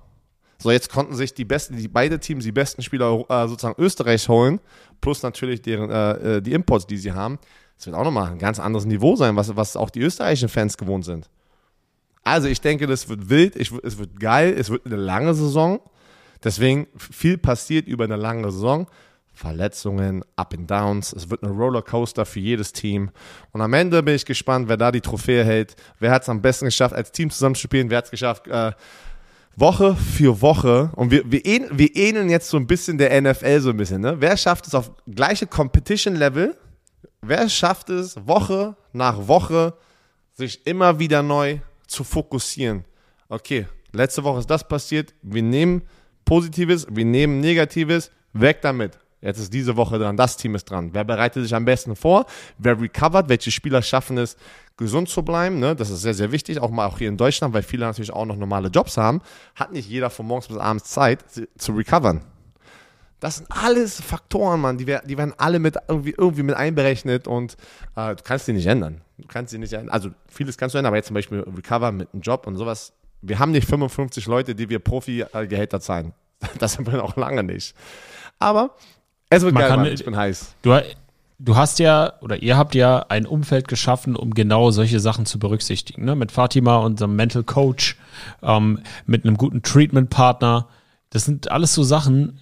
So, 0.57 0.71
jetzt 0.71 0.89
konnten 0.89 1.15
sich 1.15 1.33
die 1.33 1.43
besten, 1.43 1.75
die 1.75 1.89
beide 1.89 2.19
Teams 2.19 2.45
die 2.45 2.51
besten 2.53 2.81
Spieler 2.81 3.25
äh, 3.27 3.47
sozusagen 3.47 3.81
Österreich 3.81 4.29
holen, 4.29 4.61
plus 5.01 5.21
natürlich 5.23 5.61
deren, 5.61 5.89
äh, 5.89 6.37
äh 6.37 6.41
die 6.41 6.53
Imports, 6.53 6.85
die 6.85 6.97
sie 6.97 7.11
haben. 7.11 7.39
Das 7.75 7.87
wird 7.87 7.97
auch 7.97 8.03
nochmal 8.03 8.31
ein 8.31 8.37
ganz 8.37 8.59
anderes 8.59 8.85
Niveau 8.85 9.17
sein, 9.17 9.35
was, 9.35 9.53
was 9.55 9.75
auch 9.75 9.89
die 9.89 10.01
österreichischen 10.01 10.49
Fans 10.49 10.77
gewohnt 10.77 11.03
sind. 11.03 11.29
Also 12.23 12.47
ich 12.47 12.61
denke, 12.61 12.87
das 12.87 13.09
wird 13.09 13.29
wild, 13.29 13.55
ich, 13.55 13.71
es 13.83 13.97
wird 13.97 14.19
geil, 14.19 14.55
es 14.57 14.69
wird 14.69 14.85
eine 14.85 14.95
lange 14.95 15.33
Saison. 15.33 15.79
Deswegen 16.43 16.87
viel 16.97 17.37
passiert 17.37 17.87
über 17.87 18.03
eine 18.03 18.15
lange 18.15 18.51
Saison. 18.51 18.87
Verletzungen, 19.33 20.23
Up 20.35 20.53
and 20.53 20.69
Downs. 20.69 21.13
Es 21.13 21.29
wird 21.29 21.43
ein 21.43 21.49
Rollercoaster 21.49 22.25
für 22.25 22.39
jedes 22.39 22.73
Team. 22.73 23.11
Und 23.51 23.61
am 23.61 23.73
Ende 23.73 24.03
bin 24.03 24.15
ich 24.15 24.25
gespannt, 24.25 24.67
wer 24.67 24.77
da 24.77 24.91
die 24.91 25.01
Trophäe 25.01 25.43
hält. 25.43 25.75
Wer 25.99 26.11
hat 26.11 26.23
es 26.23 26.29
am 26.29 26.41
besten 26.41 26.65
geschafft, 26.65 26.93
als 26.93 27.11
Team 27.11 27.29
zusammenzuspielen? 27.31 27.89
Wer 27.89 27.99
hat 27.99 28.05
es 28.05 28.11
geschafft, 28.11 28.47
äh, 28.47 28.71
Woche 29.55 29.95
für 29.95 30.41
Woche? 30.41 30.91
Und 30.95 31.11
wir, 31.11 31.23
wir, 31.31 31.45
ähn, 31.45 31.67
wir 31.71 31.95
ähneln 31.95 32.29
jetzt 32.29 32.49
so 32.49 32.57
ein 32.57 32.67
bisschen 32.67 32.97
der 32.97 33.19
NFL 33.19 33.61
so 33.61 33.69
ein 33.69 33.77
bisschen. 33.77 34.01
Ne? 34.01 34.17
Wer 34.19 34.37
schafft 34.37 34.67
es 34.67 34.75
auf 34.75 34.91
gleiche 35.07 35.47
Competition-Level? 35.47 36.55
Wer 37.21 37.49
schafft 37.49 37.89
es 37.89 38.15
Woche 38.27 38.75
nach 38.93 39.27
Woche, 39.27 39.73
sich 40.33 40.65
immer 40.67 40.99
wieder 40.99 41.23
neu 41.23 41.59
zu 41.91 42.03
fokussieren. 42.03 42.85
Okay, 43.29 43.67
letzte 43.91 44.23
Woche 44.23 44.39
ist 44.39 44.49
das 44.49 44.67
passiert. 44.67 45.13
Wir 45.21 45.43
nehmen 45.43 45.83
Positives, 46.25 46.87
wir 46.89 47.05
nehmen 47.05 47.39
Negatives, 47.39 48.11
weg 48.33 48.61
damit. 48.61 48.97
Jetzt 49.21 49.37
ist 49.37 49.53
diese 49.53 49.77
Woche 49.77 49.99
dran, 49.99 50.17
das 50.17 50.35
Team 50.35 50.55
ist 50.55 50.65
dran. 50.65 50.89
Wer 50.93 51.03
bereitet 51.03 51.43
sich 51.43 51.53
am 51.53 51.63
besten 51.63 51.95
vor? 51.95 52.25
Wer 52.57 52.79
recovert? 52.81 53.29
Welche 53.29 53.51
Spieler 53.51 53.83
schaffen 53.83 54.17
es, 54.17 54.35
gesund 54.77 55.09
zu 55.09 55.21
bleiben? 55.21 55.59
Ne? 55.59 55.75
Das 55.75 55.91
ist 55.91 56.01
sehr, 56.01 56.15
sehr 56.15 56.31
wichtig, 56.31 56.59
auch 56.59 56.71
mal 56.71 56.87
auch 56.87 56.97
hier 56.97 57.07
in 57.07 57.17
Deutschland, 57.17 57.53
weil 57.53 57.61
viele 57.61 57.85
natürlich 57.85 58.11
auch 58.11 58.25
noch 58.25 58.35
normale 58.35 58.69
Jobs 58.69 58.97
haben. 58.97 59.21
Hat 59.53 59.71
nicht 59.71 59.87
jeder 59.87 60.09
von 60.09 60.25
morgens 60.25 60.47
bis 60.47 60.57
abends 60.57 60.85
Zeit 60.85 61.23
zu 61.55 61.71
recovern. 61.73 62.25
Das 63.21 63.35
sind 63.37 63.51
alles 63.51 64.01
Faktoren, 64.01 64.59
Mann. 64.59 64.79
Die, 64.79 64.85
die 64.85 65.17
werden 65.17 65.33
alle 65.37 65.59
mit 65.59 65.77
irgendwie, 65.87 66.15
irgendwie 66.17 66.41
mit 66.41 66.55
einberechnet 66.55 67.27
und 67.27 67.55
äh, 67.95 68.15
du 68.15 68.23
kannst 68.23 68.47
die 68.47 68.53
nicht 68.53 68.65
ändern. 68.65 69.01
Du 69.19 69.27
kannst 69.27 69.53
die 69.53 69.59
nicht 69.59 69.71
ändern. 69.73 69.89
Also 69.89 70.09
vieles 70.27 70.57
kannst 70.57 70.73
du 70.73 70.79
ändern, 70.79 70.89
aber 70.89 70.97
jetzt 70.97 71.07
zum 71.07 71.13
Beispiel 71.13 71.41
Recover 71.41 71.91
mit 71.91 72.11
einem 72.11 72.23
Job 72.23 72.47
und 72.47 72.57
sowas. 72.57 72.93
Wir 73.21 73.37
haben 73.37 73.51
nicht 73.51 73.67
55 73.67 74.25
Leute, 74.25 74.55
die 74.55 74.69
wir 74.69 74.79
Profi-Gehälter 74.79 75.79
zahlen. 75.79 76.13
Das 76.57 76.73
sind 76.73 76.91
wir 76.91 77.03
auch 77.03 77.15
lange 77.17 77.43
nicht. 77.43 77.75
Aber 78.39 78.71
es 79.29 79.43
wird 79.43 79.53
Man 79.53 79.67
geil, 79.67 79.77
Mann. 79.77 79.85
Ich 79.85 80.03
bin 80.03 80.15
heiß. 80.15 80.55
Du, 80.63 80.81
du 81.37 81.55
hast 81.55 81.77
ja, 81.77 82.13
oder 82.21 82.41
ihr 82.41 82.57
habt 82.57 82.73
ja 82.73 83.05
ein 83.09 83.27
Umfeld 83.27 83.67
geschaffen, 83.67 84.15
um 84.15 84.33
genau 84.33 84.71
solche 84.71 84.99
Sachen 84.99 85.27
zu 85.27 85.37
berücksichtigen. 85.37 86.05
Ne? 86.05 86.15
Mit 86.15 86.31
Fatima, 86.31 86.77
unserem 86.77 87.15
Mental 87.15 87.43
Coach, 87.43 87.97
ähm, 88.41 88.79
mit 89.05 89.23
einem 89.25 89.37
guten 89.37 89.61
Treatment-Partner. 89.61 90.67
Das 91.11 91.25
sind 91.25 91.51
alles 91.51 91.75
so 91.75 91.83
Sachen, 91.83 92.39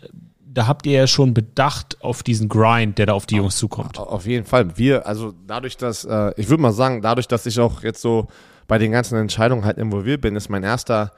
da 0.52 0.66
habt 0.68 0.86
ihr 0.88 0.94
ja 0.94 1.08
schon 1.08 1.34
bedacht 1.34 2.02
auf 2.02 2.24
diesen 2.24 2.50
Grind, 2.50 2.98
der 2.98 3.08
da 3.08 3.14
auf 3.14 3.28
die 3.28 3.36
Jungs 3.36 3.58
zukommt. 3.58 4.00
Auf 4.00 4.26
jeden 4.26 4.46
Fall. 4.46 4.78
Wir, 4.78 5.06
also 5.06 5.34
dadurch, 5.46 5.78
dass, 5.78 6.06
äh, 6.06 6.34
ich 6.38 6.50
würde 6.50 6.64
mal 6.64 6.72
sagen, 6.72 7.02
dadurch, 7.02 7.28
dass 7.28 7.46
ich 7.46 7.60
auch 7.60 7.84
jetzt 7.84 8.02
so 8.02 8.28
bei 8.68 8.80
den 8.80 8.92
ganzen 8.92 9.18
Entscheidungen 9.18 9.64
halt 9.64 9.78
involviert 9.78 10.22
bin, 10.22 10.36
ist 10.36 10.50
mein 10.50 10.64
erster 10.64 11.12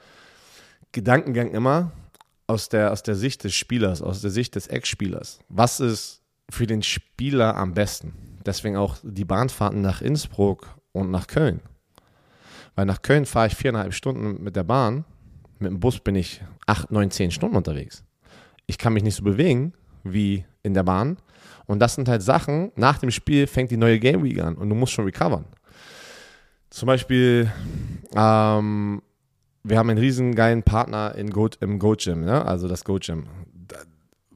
Gedankengang 0.92 1.50
immer 1.52 1.92
aus 2.46 2.68
der, 2.68 2.92
aus 2.92 3.02
der 3.02 3.14
Sicht 3.14 3.44
des 3.44 3.54
Spielers, 3.54 4.02
aus 4.02 4.20
der 4.20 4.30
Sicht 4.30 4.54
des 4.54 4.66
Ex-Spielers. 4.66 5.38
Was 5.48 5.80
ist 5.80 6.20
für 6.50 6.66
den 6.66 6.82
Spieler 6.82 7.56
am 7.56 7.72
besten? 7.72 8.12
Deswegen 8.44 8.76
auch 8.76 8.96
die 9.02 9.24
Bahnfahrten 9.24 9.80
nach 9.80 10.02
Innsbruck 10.02 10.68
und 10.92 11.10
nach 11.10 11.26
Köln. 11.26 11.60
Weil 12.74 12.84
nach 12.84 13.00
Köln 13.00 13.24
fahre 13.24 13.46
ich 13.46 13.54
viereinhalb 13.54 13.94
Stunden 13.94 14.42
mit 14.42 14.56
der 14.56 14.64
Bahn, 14.64 15.06
mit 15.58 15.70
dem 15.70 15.80
Bus 15.80 16.00
bin 16.00 16.16
ich 16.16 16.42
acht, 16.66 16.90
neun, 16.90 17.10
zehn 17.10 17.30
Stunden 17.30 17.56
unterwegs 17.56 18.04
ich 18.72 18.78
kann 18.78 18.94
mich 18.94 19.02
nicht 19.02 19.16
so 19.16 19.22
bewegen 19.22 19.74
wie 20.02 20.46
in 20.62 20.72
der 20.72 20.82
Bahn. 20.82 21.18
Und 21.66 21.78
das 21.78 21.94
sind 21.94 22.08
halt 22.08 22.22
Sachen, 22.22 22.72
nach 22.74 22.98
dem 22.98 23.10
Spiel 23.10 23.46
fängt 23.46 23.70
die 23.70 23.76
neue 23.76 23.98
Game 23.98 24.24
Week 24.24 24.40
an 24.40 24.56
und 24.56 24.70
du 24.70 24.74
musst 24.74 24.94
schon 24.94 25.04
recovern. 25.04 25.44
Zum 26.70 26.86
Beispiel, 26.86 27.52
ähm, 28.16 29.02
wir 29.62 29.78
haben 29.78 29.90
einen 29.90 29.98
riesen 29.98 30.34
geilen 30.34 30.62
Partner 30.62 31.14
in 31.14 31.30
Go, 31.30 31.50
im 31.60 31.78
Go 31.78 31.94
Gym, 31.96 32.24
ne? 32.24 32.44
also 32.46 32.66
das 32.66 32.82
Go 32.82 32.98
Gym. 32.98 33.26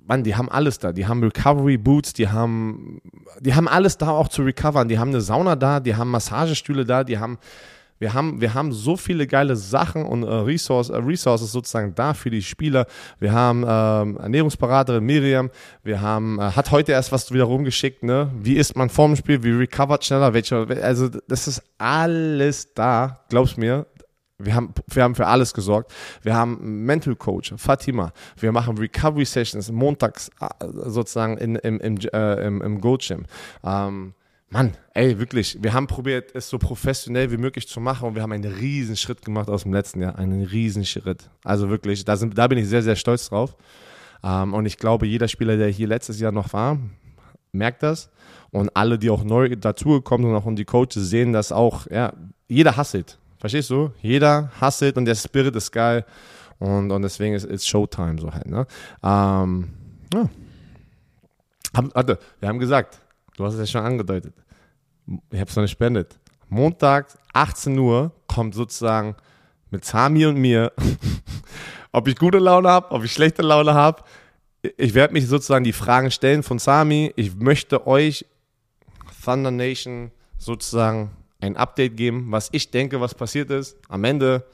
Mann, 0.07 0.23
die 0.23 0.37
haben 0.37 0.51
alles 0.51 0.79
da. 0.79 0.93
Die 0.93 1.07
haben 1.07 1.23
Recovery 1.23 1.79
Boots, 1.79 2.13
die 2.13 2.29
haben, 2.29 3.01
die 3.41 3.55
haben 3.55 3.67
alles 3.67 3.97
da 3.97 4.11
auch 4.11 4.29
zu 4.29 4.43
recovern. 4.43 4.87
Die 4.87 4.99
haben 4.99 5.09
eine 5.09 5.23
Sauna 5.23 5.57
da, 5.57 5.81
die 5.81 5.97
haben 5.97 6.11
Massagestühle 6.11 6.85
da, 6.85 7.03
die 7.03 7.19
haben 7.19 7.39
wir 7.99 8.15
haben, 8.15 8.41
wir 8.41 8.55
haben 8.55 8.73
so 8.73 8.97
viele 8.97 9.27
geile 9.27 9.57
Sachen 9.57 10.05
und 10.05 10.23
äh, 10.23 10.27
Resource, 10.27 10.91
äh, 10.91 10.97
Resources 10.97 11.53
sozusagen 11.53 11.95
da 11.95 12.15
für 12.15 12.31
die 12.31 12.43
Spieler. 12.43 12.87
Wir 13.19 13.33
haben 13.33 13.65
ähm, 13.67 14.19
Ernährungsberaterin 14.19 15.05
Miriam, 15.05 15.51
wir 15.83 16.01
haben, 16.01 16.39
äh, 16.39 16.43
hat 16.43 16.71
heute 16.71 16.93
erst 16.93 17.13
was 17.13 17.33
wieder 17.33 17.45
rumgeschickt, 17.45 18.03
ne? 18.03 18.31
Wie 18.39 18.57
ist 18.57 18.77
man 18.77 18.91
vorm 18.91 19.17
Spiel, 19.17 19.43
wie 19.43 19.53
recovert 19.53 20.05
schneller, 20.05 20.35
welche, 20.35 20.67
also 20.83 21.09
das 21.09 21.49
ist 21.49 21.63
alles 21.79 22.75
da, 22.75 23.21
glaub's 23.29 23.57
mir. 23.57 23.87
Wir 24.39 24.55
haben, 24.55 24.75
wir 24.89 25.03
haben 25.03 25.15
für 25.15 25.27
alles 25.27 25.55
gesorgt. 25.55 25.95
Wir 26.21 26.35
haben 26.35 26.85
Mental 26.85 27.17
Coach, 27.17 27.55
Fatima. 27.57 28.13
Wir 28.39 28.53
machen 28.53 28.77
Recovery 28.77 29.25
Sessions 29.25 29.73
montags 29.73 30.31
äh, 30.41 30.67
sozusagen 30.85 31.39
in, 31.39 31.57
im, 31.57 31.81
im, 31.81 31.97
äh, 32.13 32.47
im, 32.47 32.61
im 32.61 32.81
Go 32.83 32.99
Gym. 32.99 33.25
Ähm, 33.65 34.13
Mann, 34.49 34.77
ey, 34.95 35.19
wirklich, 35.19 35.59
wir 35.61 35.73
haben 35.73 35.89
probiert, 35.89 36.31
es 36.35 36.49
so 36.49 36.59
professionell 36.59 37.33
wie 37.33 37.37
möglich 37.37 37.67
zu 37.67 37.81
machen 37.81 38.09
und 38.09 38.15
wir 38.15 38.23
haben 38.23 38.33
einen 38.33 38.53
riesen 38.53 38.97
Schritt 38.97 39.25
gemacht 39.25 39.49
aus 39.49 39.65
dem 39.65 39.73
letzten 39.73 40.01
Jahr. 40.01 40.17
Einen 40.17 40.45
riesen 40.45 40.85
Schritt. 40.85 41.29
Also 41.43 41.69
wirklich, 41.69 42.05
da, 42.05 42.17
sind, 42.17 42.39
da 42.39 42.47
bin 42.47 42.59
ich 42.59 42.69
sehr, 42.69 42.83
sehr 42.83 42.95
stolz 42.95 43.29
drauf. 43.29 43.57
Ähm, 44.23 44.55
und 44.55 44.67
ich 44.67 44.79
glaube, 44.79 45.07
jeder 45.07 45.27
Spieler, 45.27 45.57
der 45.57 45.69
hier 45.69 45.89
letztes 45.89 46.21
Jahr 46.21 46.31
noch 46.31 46.53
war, 46.53 46.79
merkt 47.51 47.83
das. 47.83 48.11
Und 48.53 48.71
alle, 48.77 48.99
die 48.99 49.11
auch 49.11 49.25
neu 49.25 49.57
dazugekommen 49.57 50.29
sind, 50.29 50.37
auch 50.37 50.47
und 50.47 50.57
die 50.57 50.65
Coaches 50.65 51.11
sehen 51.11 51.33
das 51.33 51.51
auch. 51.51 51.89
Ja, 51.91 52.13
jeder 52.47 52.77
hasselt. 52.77 53.19
Verstehst 53.39 53.71
du? 53.71 53.91
Jeder 54.01 54.53
hasselt 54.61 54.97
und 54.97 55.07
der 55.07 55.17
Spirit 55.17 55.57
ist 55.57 55.73
geil. 55.73 56.05
Und, 56.59 56.91
und 56.93 57.03
deswegen 57.03 57.35
ist 57.35 57.45
es 57.45 57.67
Showtime 57.67 58.19
so 58.21 58.33
halt. 58.33 58.47
Ne? 58.47 58.67
Ähm, 59.03 59.71
ja. 60.15 60.31
warte, 61.73 62.19
wir 62.41 62.49
haben 62.49 62.59
gesagt, 62.59 63.01
Du 63.37 63.45
hast 63.45 63.55
es 63.55 63.61
ja 63.61 63.67
schon 63.67 63.87
angedeutet. 63.87 64.35
Ich 65.31 65.39
habe 65.39 65.49
es 65.49 65.57
noch 65.57 65.63
nicht 65.63 65.73
spendet. 65.73 66.19
Montag, 66.49 67.09
18 67.35 67.79
Uhr, 67.79 68.13
kommt 68.27 68.55
sozusagen 68.55 69.15
mit 69.71 69.85
Sami 69.85 70.27
und 70.27 70.37
mir, 70.37 70.73
ob 71.93 72.09
ich 72.09 72.17
gute 72.17 72.39
Laune 72.39 72.69
habe, 72.69 72.91
ob 72.91 73.05
ich 73.05 73.13
schlechte 73.13 73.43
Laune 73.43 73.75
habe. 73.75 74.03
Ich 74.77 74.95
werde 74.95 75.13
mich 75.13 75.27
sozusagen 75.27 75.65
die 75.65 75.73
Fragen 75.73 76.11
stellen 76.11 76.43
von 76.43 76.59
Sami. 76.59 77.13
Ich 77.17 77.37
möchte 77.37 77.87
euch, 77.87 78.25
Thunder 79.25 79.51
Nation, 79.51 80.13
sozusagen 80.39 81.11
ein 81.41 81.57
Update 81.57 81.97
geben, 81.97 82.31
was 82.31 82.49
ich 82.53 82.71
denke, 82.71 83.01
was 83.01 83.15
passiert 83.15 83.51
ist. 83.51 83.77
Am 83.89 84.05
Ende 84.05 84.47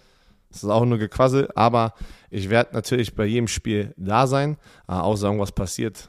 ist 0.50 0.64
es 0.64 0.68
auch 0.70 0.84
nur 0.84 0.98
Gequassel, 0.98 1.48
aber 1.54 1.94
ich 2.30 2.50
werde 2.50 2.74
natürlich 2.74 3.14
bei 3.14 3.26
jedem 3.26 3.48
Spiel 3.48 3.94
da 3.96 4.26
sein, 4.26 4.56
äh, 4.88 5.16
sagen, 5.16 5.38
was 5.38 5.52
passiert 5.52 6.08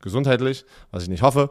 gesundheitlich, 0.00 0.64
was 0.90 1.04
ich 1.04 1.08
nicht 1.08 1.22
hoffe. 1.22 1.50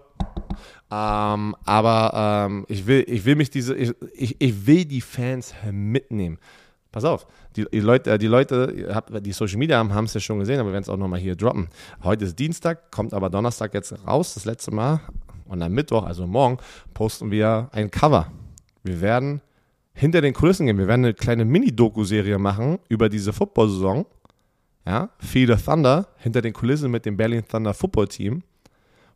Ähm, 0.92 1.56
aber 1.66 2.48
ähm, 2.50 2.66
ich, 2.68 2.86
will, 2.86 3.06
ich 3.08 3.24
will 3.26 3.36
mich 3.36 3.50
diese, 3.50 3.76
ich, 3.76 3.94
ich, 4.14 4.36
ich 4.40 4.68
will 4.68 4.86
die 4.86 5.02
Fans 5.02 5.54
mitnehmen. 5.72 6.38
Pass 6.92 7.06
auf, 7.06 7.26
die, 7.56 7.66
die 7.72 7.80
Leute, 7.80 8.18
die 8.18 8.28
Leute, 8.28 9.02
die 9.22 9.32
Social 9.32 9.58
Media 9.58 9.78
haben, 9.78 9.94
haben 9.94 10.06
es 10.06 10.14
ja 10.14 10.20
schon 10.20 10.40
gesehen, 10.40 10.60
aber 10.60 10.70
wir 10.70 10.74
werden 10.74 10.84
es 10.84 10.90
auch 10.90 10.98
nochmal 10.98 11.22
hier 11.22 11.38
droppen. 11.38 11.70
Heute 12.04 12.26
ist 12.26 12.38
Dienstag, 12.38 12.92
kommt 12.92 13.14
aber 13.14 13.30
Donnerstag 13.30 13.74
jetzt 13.74 13.94
raus, 14.06 14.34
das 14.34 14.44
letzte 14.44 14.72
Mal. 14.72 15.00
Und 15.46 15.62
am 15.62 15.72
Mittwoch, 15.72 16.04
also 16.04 16.28
morgen, 16.28 16.58
posten 16.94 17.32
wir 17.32 17.70
ein 17.72 17.90
Cover. 17.90 18.28
Wir 18.84 19.00
werden 19.00 19.42
hinter 19.94 20.22
den 20.22 20.34
Kulissen 20.34 20.66
gehen. 20.66 20.78
Wir 20.78 20.88
werden 20.88 21.06
eine 21.06 21.14
kleine 21.14 21.46
Mini-Doku-Serie 21.46 22.38
machen 22.38 22.80
über 22.90 23.08
diese 23.08 23.32
Football-Saison 23.32 24.06
ja, 24.86 25.10
the 25.20 25.46
Thunder, 25.46 26.08
hinter 26.18 26.42
den 26.42 26.54
Kulissen 26.54 26.92
mit 26.92 27.06
dem 27.06 27.18
Berlin 27.18 27.44
Thunder 27.48 27.74
Football 27.74 28.08
Team, 28.08 28.44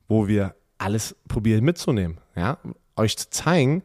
wo 0.07 0.27
wir 0.27 0.55
alles 0.77 1.15
probieren 1.27 1.63
mitzunehmen, 1.63 2.17
ja, 2.35 2.57
euch 2.95 3.17
zu 3.17 3.29
zeigen, 3.29 3.83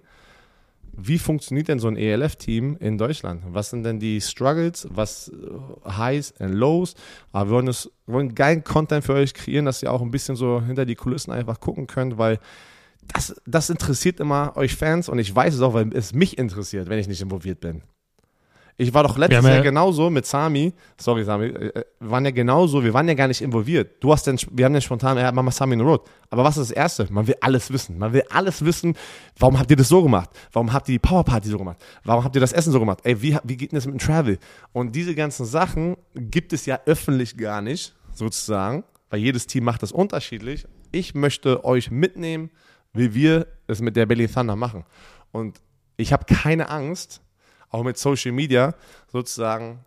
wie 0.92 1.18
funktioniert 1.18 1.68
denn 1.68 1.78
so 1.78 1.88
ein 1.88 1.96
ELF-Team 1.96 2.76
in 2.80 2.98
Deutschland? 2.98 3.42
Was 3.48 3.70
sind 3.70 3.84
denn 3.84 4.00
die 4.00 4.20
Struggles, 4.20 4.88
was 4.90 5.28
äh, 5.28 5.90
Highs 5.90 6.34
und 6.38 6.52
Lows? 6.52 6.94
Aber 7.32 7.50
wir 7.50 7.54
wollen, 7.54 7.66
das, 7.66 7.90
wollen 8.06 8.34
geilen 8.34 8.64
Content 8.64 9.04
für 9.04 9.14
euch 9.14 9.34
kreieren, 9.34 9.64
dass 9.64 9.82
ihr 9.82 9.92
auch 9.92 10.02
ein 10.02 10.10
bisschen 10.10 10.36
so 10.36 10.62
hinter 10.62 10.84
die 10.84 10.96
Kulissen 10.96 11.32
einfach 11.32 11.60
gucken 11.60 11.86
könnt, 11.86 12.18
weil 12.18 12.38
das, 13.14 13.40
das 13.46 13.70
interessiert 13.70 14.20
immer 14.20 14.56
euch 14.56 14.76
Fans 14.76 15.08
und 15.08 15.18
ich 15.18 15.34
weiß 15.34 15.54
es 15.54 15.60
auch, 15.60 15.74
weil 15.74 15.94
es 15.94 16.12
mich 16.12 16.38
interessiert, 16.38 16.88
wenn 16.88 16.98
ich 16.98 17.08
nicht 17.08 17.22
involviert 17.22 17.60
bin. 17.60 17.82
Ich 18.76 18.94
war 18.94 19.02
doch 19.02 19.16
letztes 19.18 19.44
Jahr 19.44 19.56
ja 19.56 19.62
genauso 19.62 20.10
mit 20.10 20.26
Sami. 20.26 20.72
Sorry, 20.98 21.24
Sami. 21.24 21.46
Äh, 21.46 21.66
äh, 21.68 21.84
wir 22.00 22.10
waren 22.10 22.24
ja 22.24 22.30
genauso, 22.30 22.82
wir 22.82 22.94
waren 22.94 23.08
ja 23.08 23.14
gar 23.14 23.28
nicht 23.28 23.42
involviert. 23.42 24.02
Du 24.02 24.12
hast 24.12 24.26
den, 24.26 24.38
wir 24.52 24.64
haben 24.64 24.72
den 24.72 24.82
spontan, 24.82 25.18
ja, 25.18 25.30
Mama 25.32 25.50
Sami 25.50 25.74
in 25.74 25.80
the 25.80 25.84
Road. 25.84 26.02
Aber 26.30 26.44
was 26.44 26.56
ist 26.56 26.70
das 26.70 26.76
Erste? 26.76 27.06
Man 27.10 27.26
will 27.26 27.36
alles 27.40 27.72
wissen. 27.72 27.98
Man 27.98 28.12
will 28.12 28.24
alles 28.30 28.64
wissen. 28.64 28.94
Warum 29.38 29.58
habt 29.58 29.70
ihr 29.70 29.76
das 29.76 29.88
so 29.88 30.02
gemacht? 30.02 30.30
Warum 30.52 30.72
habt 30.72 30.88
ihr 30.88 30.94
die 30.94 30.98
Powerparty 30.98 31.48
so 31.48 31.58
gemacht? 31.58 31.78
Warum 32.04 32.24
habt 32.24 32.34
ihr 32.34 32.40
das 32.40 32.52
Essen 32.52 32.72
so 32.72 32.80
gemacht? 32.80 33.00
Ey, 33.04 33.20
wie, 33.20 33.36
wie 33.44 33.56
geht 33.56 33.72
denn 33.72 33.76
das 33.76 33.86
mit 33.86 33.94
dem 33.94 33.98
Travel? 33.98 34.38
Und 34.72 34.94
diese 34.94 35.14
ganzen 35.14 35.44
Sachen 35.46 35.96
gibt 36.14 36.52
es 36.52 36.66
ja 36.66 36.80
öffentlich 36.86 37.36
gar 37.36 37.60
nicht, 37.60 37.94
sozusagen. 38.14 38.84
Weil 39.10 39.20
jedes 39.20 39.46
Team 39.46 39.64
macht 39.64 39.82
das 39.82 39.92
unterschiedlich. 39.92 40.66
Ich 40.92 41.14
möchte 41.14 41.64
euch 41.64 41.90
mitnehmen, 41.90 42.50
wie 42.92 43.14
wir 43.14 43.46
es 43.66 43.80
mit 43.80 43.96
der 43.96 44.06
Belly 44.06 44.28
Thunder 44.28 44.56
machen. 44.56 44.84
Und 45.32 45.60
ich 45.96 46.12
habe 46.12 46.24
keine 46.24 46.70
Angst, 46.70 47.20
auch 47.70 47.82
mit 47.82 47.98
Social 47.98 48.32
Media 48.32 48.74
sozusagen 49.10 49.84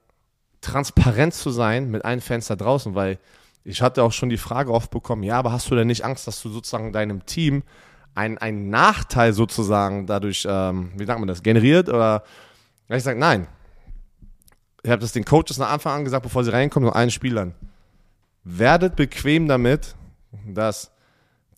transparent 0.61 1.33
zu 1.33 1.49
sein 1.51 1.91
mit 1.91 2.05
allen 2.05 2.21
Fans 2.21 2.47
da 2.47 2.55
draußen, 2.55 2.95
weil 2.95 3.19
ich 3.65 3.81
hatte 3.81 4.03
auch 4.03 4.11
schon 4.11 4.29
die 4.29 4.37
Frage 4.37 4.71
oft 4.71 4.91
bekommen, 4.91 5.23
ja, 5.23 5.37
aber 5.37 5.51
hast 5.51 5.69
du 5.69 5.75
denn 5.75 5.87
nicht 5.87 6.03
Angst, 6.03 6.27
dass 6.27 6.41
du 6.41 6.49
sozusagen 6.49 6.91
deinem 6.91 7.25
Team 7.25 7.63
einen, 8.15 8.37
einen 8.37 8.69
Nachteil 8.69 9.33
sozusagen 9.33 10.05
dadurch, 10.05 10.45
ähm, 10.47 10.91
wie 10.95 11.05
sagt 11.05 11.19
man 11.19 11.27
das, 11.27 11.43
generiert? 11.43 11.89
Oder 11.89 12.23
ich 12.89 13.03
sage, 13.03 13.19
nein. 13.19 13.47
Ich 14.83 14.91
habe 14.91 15.01
das 15.01 15.13
den 15.13 15.25
Coaches 15.25 15.57
nach 15.57 15.71
Anfang 15.71 15.99
an 15.99 16.03
gesagt, 16.03 16.23
bevor 16.23 16.43
sie 16.43 16.51
reinkommen, 16.51 16.85
nur 16.85 16.95
allen 16.95 17.11
Spielern. 17.11 17.55
Werdet 18.43 18.97
bequem 18.97 19.47
damit, 19.47 19.95
dass 20.45 20.91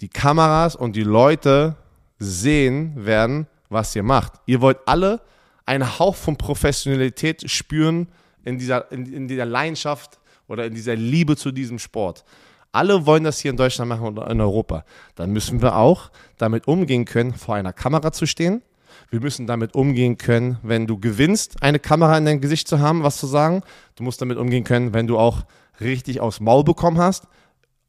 die 0.02 0.10
Kameras 0.10 0.76
und 0.76 0.96
die 0.96 1.04
Leute 1.04 1.76
sehen 2.20 3.06
werden, 3.06 3.48
was 3.70 3.96
ihr 3.96 4.04
macht. 4.04 4.34
Ihr 4.46 4.62
wollt 4.62 4.78
alle 4.86 5.22
einen 5.66 6.00
Hauch 6.00 6.16
von 6.16 6.38
Professionalität 6.38 7.50
spüren 7.50 8.08
in 8.44 8.58
dieser, 8.58 8.92
in, 8.92 9.12
in 9.12 9.28
dieser 9.28 9.46
Leidenschaft 9.46 10.20
oder 10.48 10.66
in 10.66 10.76
dieser 10.76 10.96
Liebe 10.96 11.36
zu 11.36 11.52
diesem 11.52 11.80
Sport. 11.80 12.24
Alle 12.72 13.06
wollen 13.06 13.24
das 13.24 13.40
hier 13.40 13.52
in 13.52 13.58
Deutschland 13.58 13.90
machen 13.90 14.06
oder 14.06 14.30
in 14.30 14.42
Europa. 14.42 14.84
Dann 15.16 15.32
müssen 15.32 15.62
wir 15.62 15.78
auch 15.78 16.12
damit 16.38 16.68
umgehen 16.68 17.06
können, 17.06 17.34
vor 17.34 17.56
einer 17.56 17.74
Kamera 17.74 18.12
zu 18.12 18.26
stehen. 18.26 18.62
Wir 19.10 19.22
müssen 19.22 19.48
damit 19.48 19.76
umgehen 19.76 20.18
können, 20.18 20.58
wenn 20.62 20.88
du 20.88 21.00
gewinnst, 21.00 21.64
eine 21.64 21.80
Kamera 21.80 22.18
in 22.18 22.26
dein 22.26 22.42
Gesicht 22.42 22.68
zu 22.68 22.80
haben, 22.80 23.04
was 23.04 23.18
zu 23.18 23.28
sagen. 23.28 23.62
Du 23.96 24.04
musst 24.04 24.22
damit 24.22 24.38
umgehen 24.38 24.64
können, 24.64 24.94
wenn 24.94 25.08
du 25.08 25.18
auch 25.18 25.46
richtig 25.80 26.20
aufs 26.20 26.40
Maul 26.40 26.64
bekommen 26.64 26.98
hast, 26.98 27.28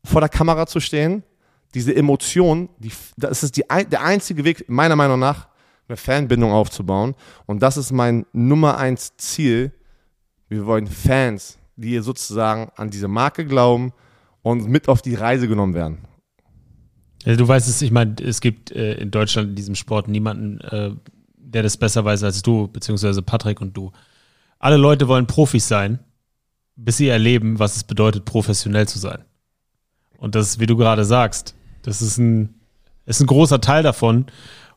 vor 0.05 0.21
der 0.21 0.31
Kamera 0.31 0.67
zu 0.67 0.81
stehen, 0.81 1.25
diese 1.75 1.95
Emotion, 1.95 2.69
die, 2.79 2.93
das 3.17 3.43
ist 3.43 3.57
die, 3.57 3.65
der 3.91 4.03
einzige 4.03 4.45
Weg, 4.45 4.69
meiner 4.69 4.97
Meinung 4.97 5.19
nach, 5.19 5.49
eine 5.89 5.97
Fanbindung 5.97 6.53
aufzubauen. 6.53 7.15
Und 7.47 7.63
das 7.63 7.77
ist 7.77 7.93
mein 7.93 8.27
Nummer 8.33 8.79
eins 8.79 9.17
Ziel. 9.17 9.73
Wir 10.49 10.67
wollen 10.67 10.87
Fans, 10.87 11.59
die 11.77 11.99
sozusagen 12.01 12.71
an 12.77 12.91
diese 12.91 13.09
Marke 13.09 13.45
glauben 13.45 13.93
und 14.43 14.69
mit 14.69 14.89
auf 14.89 15.03
die 15.03 15.15
Reise 15.15 15.49
genommen 15.49 15.75
werden. 15.75 15.99
Ja, 17.25 17.35
du 17.35 17.47
weißt 17.47 17.69
es, 17.69 17.83
ich 17.83 17.91
meine, 17.91 18.15
es 18.23 18.41
gibt 18.41 18.71
äh, 18.71 18.95
in 18.95 19.11
Deutschland 19.11 19.51
in 19.51 19.55
diesem 19.57 19.75
Sport 19.75 20.07
niemanden, 20.07 20.61
äh, 20.61 20.93
der 21.37 21.63
das 21.65 21.77
besser 21.77 22.05
weiß 22.05 22.23
als 22.23 22.43
du, 22.43 22.69
beziehungsweise 22.69 23.23
Patrick 23.23 23.61
und 23.61 23.77
du. 23.77 23.91
Alle 24.59 24.77
Leute 24.77 25.09
wollen 25.09 25.27
Profis 25.27 25.67
sein, 25.67 25.99
bis 26.77 26.99
sie 26.99 27.09
erleben, 27.09 27.59
was 27.59 27.77
es 27.77 27.85
bedeutet, 27.85 28.25
professionell 28.25 28.87
zu 28.87 28.99
sein. 28.99 29.25
Und 30.19 30.35
das, 30.35 30.61
wie 30.61 30.67
du 30.67 30.77
gerade 30.77 31.05
sagst, 31.05 31.55
das 31.83 32.01
ist 32.01 32.19
ein, 32.19 32.55
ist 33.07 33.21
ein 33.21 33.27
großer 33.27 33.61
Teil 33.61 33.83
davon. 33.83 34.27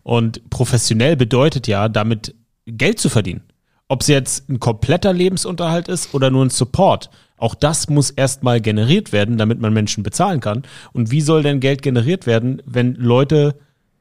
Und 0.04 0.50
professionell 0.50 1.16
bedeutet 1.16 1.68
ja, 1.68 1.89
damit 1.89 2.36
Geld 2.66 3.00
zu 3.00 3.10
verdienen. 3.10 3.43
Ob 3.88 4.02
es 4.02 4.08
jetzt 4.08 4.50
ein 4.50 4.60
kompletter 4.60 5.14
Lebensunterhalt 5.14 5.88
ist 5.88 6.14
oder 6.14 6.30
nur 6.30 6.45
ein 6.45 6.50
Support. 6.52 7.10
Auch 7.38 7.56
das 7.56 7.89
muss 7.89 8.12
erstmal 8.12 8.62
generiert 8.62 9.12
werden, 9.12 9.38
damit 9.38 9.60
man 9.60 9.74
Menschen 9.74 10.04
bezahlen 10.04 10.41
kann. 10.41 10.64
Und 10.93 11.10
wie 11.10 11.22
soll 11.22 11.41
denn 11.41 11.60
Geld 11.60 11.82
generiert 11.82 12.28
werden, 12.28 12.62
wenn 12.66 12.95
Leute 12.95 13.56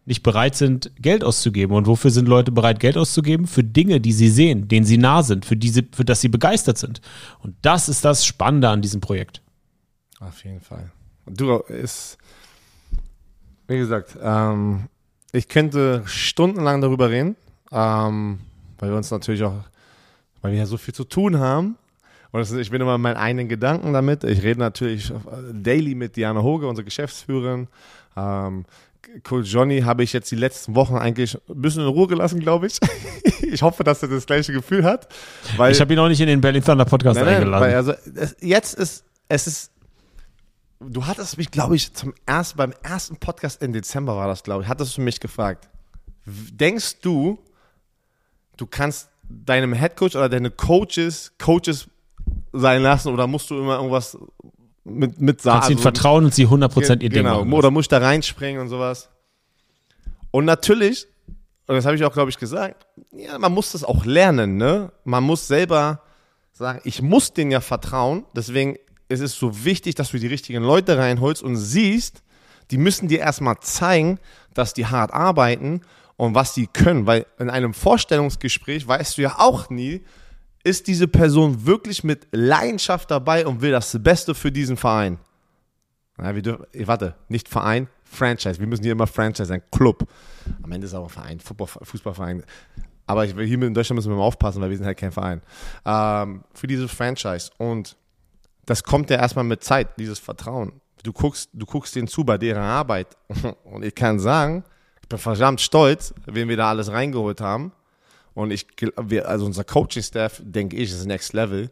nicht 0.05 0.23
bereit 0.23 0.57
sind, 0.57 0.91
Geld 1.01 1.23
auszugeben? 1.23 1.75
Und 1.77 1.87
wofür 1.87 2.11
sind 2.11 2.29
Leute 2.29 2.51
bereit, 2.51 2.81
Geld 2.81 2.97
auszugeben? 2.97 3.47
Für 3.47 3.63
Dinge, 3.63 4.01
die 4.01 4.13
sie 4.13 4.29
sehen, 4.29 4.67
denen 4.69 4.85
sie 4.85 4.99
nah 4.99 5.23
sind, 5.23 5.47
für, 5.47 5.57
diese, 5.57 5.85
für 5.93 6.05
das 6.05 6.21
sie 6.21 6.29
begeistert 6.29 6.79
sind. 6.79 7.01
Und 7.41 7.55
das 7.63 7.89
ist 7.89 8.05
das 8.05 8.27
Spannende 8.27 8.69
an 8.69 8.83
diesem 8.83 9.01
Projekt. 9.01 9.41
Auf 10.21 10.45
jeden 10.45 10.61
Fall. 10.61 10.91
Du, 11.27 11.59
ist, 11.59 12.19
wie 13.69 13.79
gesagt, 13.79 14.19
ähm, 14.21 14.89
ich 15.33 15.49
könnte 15.49 16.03
stundenlang 16.07 16.81
darüber 16.81 17.11
reden, 17.11 17.37
ähm, 17.73 18.41
weil 18.79 18.91
wir 18.91 18.97
uns 18.97 19.11
natürlich 19.11 19.43
auch, 19.43 19.65
weil 20.43 20.53
wir 20.53 20.59
ja 20.59 20.67
so 20.67 20.77
viel 20.77 20.95
zu 20.95 21.05
tun 21.05 21.39
haben. 21.39 21.77
Und 22.31 22.41
ist, 22.41 22.53
ich 22.53 22.71
bin 22.71 22.81
immer 22.81 22.97
in 22.97 23.01
meinen 23.01 23.17
eigenen 23.17 23.49
Gedanken 23.49 23.95
damit. 23.95 24.23
Ich 24.25 24.43
rede 24.43 24.61
natürlich 24.61 25.13
daily 25.53 25.95
mit 25.95 26.17
Diana 26.17 26.43
Hoge, 26.43 26.69
unsere 26.69 26.85
Geschäftsführerin. 26.85 27.69
Ähm, 28.17 28.67
Cool 29.29 29.43
Johnny 29.43 29.81
habe 29.81 30.03
ich 30.03 30.13
jetzt 30.13 30.31
die 30.31 30.37
letzten 30.37 30.75
Wochen 30.75 30.97
eigentlich 30.97 31.35
ein 31.49 31.63
bisschen 31.63 31.83
in 31.83 31.89
Ruhe 31.89 32.07
gelassen, 32.07 32.41
glaube 32.41 32.67
ich. 32.67 32.79
ich 33.43 33.63
hoffe, 33.63 33.85
dass 33.85 34.03
er 34.03 34.09
das 34.09 34.27
gleiche 34.27 34.53
Gefühl 34.53 34.85
hat. 34.85 35.09
Ich 35.71 35.81
habe 35.81 35.93
ihn 35.93 35.99
auch 35.99 36.09
nicht 36.09 36.21
in 36.21 36.27
den 36.27 36.41
Berlin 36.41 36.63
Thunder 36.63 36.85
Podcast 36.85 37.17
nein, 37.17 37.25
nein, 37.25 37.37
eingeladen. 37.37 37.75
Also, 37.75 37.93
jetzt 38.41 38.75
ist, 38.75 39.05
es 39.29 39.47
ist 39.47 39.71
du 40.81 41.07
hattest 41.07 41.39
mich, 41.39 41.51
glaube 41.51 41.77
ich, 41.77 41.93
zum 41.93 42.15
ersten, 42.27 42.57
beim 42.57 42.73
ersten 42.83 43.17
Podcast 43.17 43.63
im 43.63 43.73
Dezember 43.73 44.17
war 44.17 44.29
das, 44.29 44.43
glaube 44.43 44.63
ich, 44.63 44.69
hattest 44.69 44.97
du 44.97 45.01
mich 45.01 45.21
gefragt. 45.21 45.69
Denkst 46.27 47.01
du, 47.01 47.39
du 48.57 48.67
kannst 48.67 49.09
deinem 49.29 49.73
Headcoach 49.73 50.17
oder 50.17 50.29
deine 50.29 50.51
Coaches, 50.51 51.33
Coaches 51.39 51.89
sein 52.53 52.83
lassen 52.83 53.13
oder 53.13 53.27
musst 53.27 53.51
du 53.51 53.59
immer 53.59 53.77
irgendwas 53.77 54.17
mit, 54.85 55.21
mit 55.21 55.41
sagen? 55.41 55.61
Kannst 55.61 55.71
ihnen 55.71 55.79
also, 55.79 55.83
vertrauen 55.83 56.25
und 56.25 56.35
sie 56.35 56.47
100% 56.47 57.03
ihr 57.03 57.09
genau, 57.09 57.41
Ding 57.41 57.49
machen. 57.49 57.53
Oder 57.53 57.71
musst 57.71 57.93
du 57.93 57.99
da 57.99 58.07
reinspringen 58.07 58.61
und 58.61 58.69
sowas. 58.69 59.11
Und 60.31 60.45
natürlich, 60.45 61.07
und 61.67 61.75
das 61.75 61.85
habe 61.85 61.97
ich 61.97 62.05
auch, 62.05 62.13
glaube 62.13 62.31
ich, 62.31 62.39
gesagt, 62.39 62.87
ja, 63.13 63.39
man 63.39 63.53
muss 63.53 63.73
das 63.73 63.85
auch 63.85 64.05
lernen, 64.05 64.57
ne? 64.57 64.93
Man 65.05 65.25
muss 65.25 65.47
selber 65.47 66.03
sagen, 66.53 66.81
ich 66.85 67.03
muss 67.03 67.33
denen 67.33 67.51
ja 67.51 67.61
vertrauen, 67.61 68.25
deswegen 68.35 68.77
es 69.09 69.21
ist 69.21 69.39
so 69.39 69.65
wichtig, 69.65 69.95
dass 69.95 70.11
du 70.11 70.19
die 70.19 70.27
richtigen 70.27 70.63
Leute 70.63 70.99
reinholst 70.99 71.43
und 71.43 71.57
siehst, 71.57 72.23
die 72.71 72.79
müssen 72.79 73.09
dir 73.09 73.21
erstmal 73.21 73.59
zeigen, 73.61 74.19
dass 74.55 74.75
die 74.75 74.87
hart 74.87 75.13
arbeiten 75.13 75.81
und 76.17 76.35
was 76.35 76.55
sie 76.55 76.67
können. 76.67 77.07
Weil 77.07 77.27
in 77.39 77.49
einem 77.49 77.73
Vorstellungsgespräch 77.73 78.87
weißt 78.87 79.17
du 79.17 79.23
ja 79.23 79.39
auch 79.39 79.71
nie, 79.71 80.05
ist 80.65 80.87
diese 80.87 81.09
Person 81.09 81.65
wirklich 81.65 82.05
mit 82.05 82.27
Leidenschaft 82.31 83.11
dabei 83.11 83.47
und 83.47 83.63
will 83.63 83.71
das 83.71 83.97
Beste 84.03 84.35
für 84.35 84.53
diesen 84.53 84.77
Verein. 84.77 85.19
Ja, 86.19 86.35
wir 86.35 86.43
dürfen, 86.43 86.67
warte, 86.85 87.15
nicht 87.29 87.49
Verein, 87.49 87.89
Franchise. 88.05 88.59
Wir 88.59 88.67
müssen 88.67 88.83
hier 88.83 88.93
immer 88.93 89.07
Franchise 89.07 89.47
sein, 89.47 89.63
Club. 89.71 90.07
Am 90.63 90.73
Ende 90.73 90.87
ist 90.87 90.93
es 90.93 90.99
ein 90.99 91.09
Verein, 91.09 91.41
Fußball, 91.41 91.69
Fußballverein. 91.83 92.43
Aber 93.07 93.25
hier 93.25 93.63
in 93.63 93.73
Deutschland 93.73 93.97
müssen 93.97 94.11
wir 94.11 94.17
mal 94.17 94.25
aufpassen, 94.25 94.61
weil 94.61 94.69
wir 94.69 94.77
sind 94.77 94.85
halt 94.85 94.99
kein 94.99 95.13
Verein. 95.13 95.41
Ähm, 95.87 96.43
für 96.53 96.67
diese 96.67 96.89
Franchise. 96.89 97.51
Und 97.57 97.97
das 98.69 98.85
kommt 98.85 99.09
ja 99.09 99.17
erstmal 99.17 99.45
mit 99.45 99.65
Zeit, 99.65 99.99
dieses 99.99 100.19
Vertrauen. 100.19 100.73
Du 101.03 101.13
guckst, 101.13 101.49
du 101.55 101.65
guckst 101.65 101.97
denen 101.97 102.07
zu 102.07 102.23
bei 102.23 102.37
deren 102.37 102.63
Arbeit. 102.63 103.09
Und 103.65 103.83
ich 103.83 103.95
kann 103.95 104.21
sagen, 104.21 104.63
ich 105.03 105.09
bin 105.09 105.19
verdammt 105.19 105.63
stolz, 105.63 106.13
wen 106.27 106.49
wir 106.49 106.57
da 106.57 106.69
alles 106.69 106.93
reingeholt 106.93 107.41
haben. 107.41 107.73
Und 108.35 108.51
ich, 108.51 108.67
wir, 109.01 109.27
also 109.27 109.47
unser 109.47 109.65
Coaching-Staff, 109.65 110.43
denke 110.45 110.77
ich, 110.77 110.91
ist 110.91 111.07
Next 111.07 111.33
Level. 111.33 111.71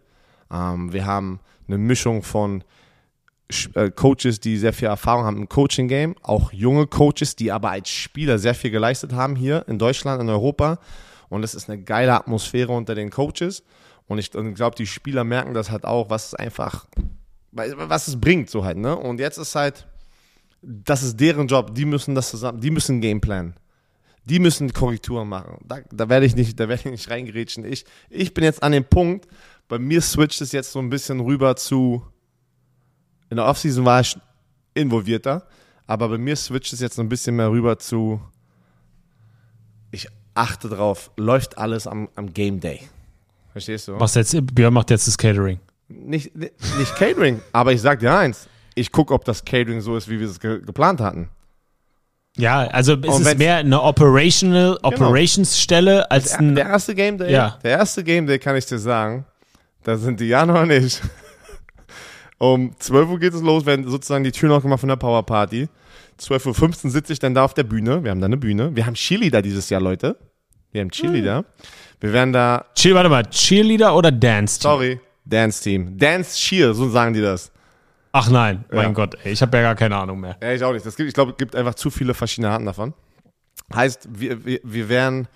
Ähm, 0.51 0.91
wir 0.93 1.05
haben 1.05 1.41
eine 1.69 1.77
Mischung 1.77 2.23
von 2.23 2.65
äh, 3.75 3.91
Coaches, 3.91 4.41
die 4.41 4.57
sehr 4.57 4.73
viel 4.73 4.89
Erfahrung 4.89 5.25
haben 5.25 5.37
im 5.37 5.49
Coaching-Game, 5.51 6.17
auch 6.23 6.51
junge 6.53 6.87
Coaches, 6.87 7.37
die 7.37 7.53
aber 7.53 7.71
als 7.71 7.91
Spieler 7.91 8.39
sehr 8.39 8.55
viel 8.55 8.71
geleistet 8.71 9.13
haben 9.13 9.37
hier 9.37 9.65
in 9.69 9.79
Deutschland, 9.79 10.23
in 10.23 10.31
Europa. 10.31 10.79
Und 11.29 11.43
es 11.43 11.55
ist 11.55 11.69
eine 11.69 11.83
geile 11.83 12.15
Atmosphäre 12.15 12.73
unter 12.73 12.95
den 12.95 13.11
Coaches. 13.11 13.63
Und 14.07 14.19
ich, 14.19 14.31
glaube, 14.31 14.77
die 14.77 14.87
Spieler 14.87 15.25
merken 15.25 15.55
das 15.55 15.71
halt 15.71 15.85
auch, 15.85 16.11
was 16.11 16.29
es 16.29 16.35
einfach, 16.35 16.87
was 17.53 18.09
es 18.09 18.21
bringt, 18.21 18.51
so 18.51 18.65
halt, 18.65 18.77
ne? 18.77 18.97
Und 18.97 19.19
jetzt 19.19 19.39
ist 19.39 19.55
halt, 19.55 19.87
das 20.63 21.03
ist 21.03 21.19
deren 21.19 21.49
Job, 21.49 21.75
die 21.75 21.85
müssen 21.85 22.15
das 22.15 22.31
zusammen, 22.31 22.61
die 22.61 22.71
müssen 22.71 23.01
Gameplan. 23.01 23.55
Die 24.25 24.41
müssen 24.41 24.73
Korrekturen 24.73 25.29
machen. 25.29 25.59
Da, 25.65 25.79
da 25.93 26.09
werde 26.09 26.27
ich 26.27 26.35
nicht, 26.35 26.59
da 26.59 26.69
werde 26.69 26.83
ich 26.85 26.91
nicht 26.91 27.11
reingerätschen. 27.11 27.65
Ich, 27.65 27.85
ich 28.11 28.35
bin 28.35 28.43
jetzt 28.43 28.63
an 28.63 28.73
dem 28.73 28.85
Punkt, 28.85 29.29
bei 29.69 29.79
mir 29.79 30.01
switcht 30.01 30.41
es 30.41 30.53
jetzt 30.53 30.73
so 30.73 30.81
ein 30.81 30.91
bisschen 30.91 31.21
rüber 31.21 31.55
zu, 31.57 32.05
in 33.31 33.37
der 33.37 33.47
Offseason 33.47 33.85
war 33.85 34.01
ich 34.01 34.17
involvierter, 34.75 35.47
aber 35.87 36.09
bei 36.09 36.19
mir 36.19 36.35
switcht 36.37 36.73
es 36.73 36.81
jetzt 36.81 36.97
so 36.97 37.03
ein 37.03 37.09
bisschen 37.09 37.37
mehr 37.37 37.51
rüber 37.51 37.79
zu, 37.79 38.21
ich 39.93 40.09
achte 40.35 40.69
drauf, 40.69 41.11
läuft 41.17 41.59
alles 41.59 41.87
am, 41.87 42.09
am 42.17 42.33
Game 42.33 42.61
Day. 42.61 42.81
Verstehst 43.57 43.89
du? 43.89 43.99
Was 43.99 44.15
jetzt, 44.15 44.37
Björn 44.55 44.75
macht 44.75 44.91
jetzt 44.91 45.09
das 45.09 45.17
Catering. 45.17 45.59
Nicht, 45.89 46.37
nicht, 46.37 46.95
Catering, 46.97 47.41
aber 47.55 47.73
ich 47.73 47.81
sag 47.81 48.01
dir 48.01 48.15
eins. 48.15 48.51
Ich 48.75 48.93
gucke, 48.93 49.15
ob 49.15 49.25
das 49.25 49.47
Catering 49.47 49.81
so 49.81 49.97
ist, 49.97 50.11
wie 50.11 50.21
wir 50.21 50.29
es 50.29 50.39
ge 50.39 50.61
geplant 50.61 51.01
hatten. 51.01 51.31
Ja, 52.37 52.67
also 52.67 52.99
es 53.01 53.21
ist 53.21 53.39
mehr 53.39 53.57
eine 53.57 53.81
Operational, 53.81 54.75
genau. 54.75 54.89
Operationsstelle 54.89 56.11
als 56.11 56.35
ein. 56.35 56.55
Der 56.55 56.67
erste 56.67 56.95
Game 56.95 57.17
Day, 57.17 57.33
ja. 57.33 57.59
der 57.65 57.79
erste 57.79 58.05
Game 58.05 58.27
Day 58.27 58.39
kann 58.39 58.57
ich 58.57 58.67
dir 58.67 58.79
sagen, 58.79 59.25
da 59.85 59.97
sind 59.97 60.21
die 60.21 60.29
Jana 60.29 60.61
und 60.61 60.71
ich. 60.71 61.01
um 62.37 62.79
12 62.79 63.09
Uhr 63.09 63.19
geht 63.19 63.33
es 63.33 63.41
los, 63.41 63.65
werden 63.65 63.89
sozusagen 63.89 64.25
die 64.25 64.33
Tür 64.33 64.51
noch 64.51 64.61
gemacht 64.61 64.81
von 64.81 64.91
der 64.91 64.97
Power 64.97 65.25
Party. 65.25 65.71
12.15 66.21 66.85
Uhr 66.85 66.91
sitze 66.91 67.15
ich 67.15 67.21
dann 67.21 67.35
da 67.35 67.47
auf 67.47 67.55
der 67.55 67.65
Bühne. 67.65 68.05
Wir 68.05 68.11
haben 68.11 68.21
da 68.21 68.27
eine 68.27 68.37
Bühne. 68.37 68.77
Wir 68.77 68.85
haben 68.85 68.97
Chili 68.97 69.31
da 69.31 69.41
dieses 69.41 69.71
Jahr, 69.71 69.81
Leute. 69.81 70.19
Wir 70.73 70.83
haben 70.83 70.91
Chili 70.91 71.23
mhm. 71.23 71.25
da. 71.25 71.45
Wir 72.01 72.13
werden 72.13 72.33
da. 72.33 72.67
Chill, 72.75 72.95
warte 72.95 73.09
mal, 73.09 73.25
Cheerleader 73.25 73.95
oder 73.97 74.13
Dance 74.13 74.59
Team? 74.59 74.71
Sorry, 74.71 75.01
Dance 75.25 75.63
Team. 75.63 75.99
Dance 75.99 76.37
Cheer, 76.37 76.75
so 76.75 76.89
sagen 76.89 77.15
die 77.15 77.21
das. 77.21 77.51
Ach 78.13 78.31
nein, 78.31 78.65
mein 78.71 78.87
ja. 78.87 78.93
Gott, 78.93 79.17
ey, 79.25 79.33
ich 79.33 79.43
habe 79.43 79.57
ja 79.59 79.63
gar 79.63 79.75
keine 79.75 79.97
Ahnung 79.97 80.21
mehr. 80.21 80.37
Ja, 80.43 80.53
ich 80.53 80.65
auch 80.65 80.73
nicht. 80.73 80.87
Das 80.87 80.97
gibt, 80.97 81.09
ich 81.09 81.15
glaube, 81.15 81.33
es 81.33 81.37
gibt 81.37 81.55
einfach 81.55 81.75
zu 81.75 81.91
viele 81.91 82.15
verschiedene 82.15 82.51
Arten 82.51 82.65
davon. 82.65 82.95
Heißt, 83.75 84.09
wir, 84.11 84.45
wir, 84.45 84.61
wir 84.63 84.89
werden 84.89 85.29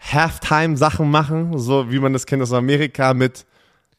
Halftime-Sachen 0.00 1.10
machen, 1.10 1.58
so 1.58 1.90
wie 1.90 1.98
man 1.98 2.12
das 2.12 2.26
kennt 2.26 2.42
aus 2.42 2.52
Amerika 2.52 3.14
mit, 3.14 3.46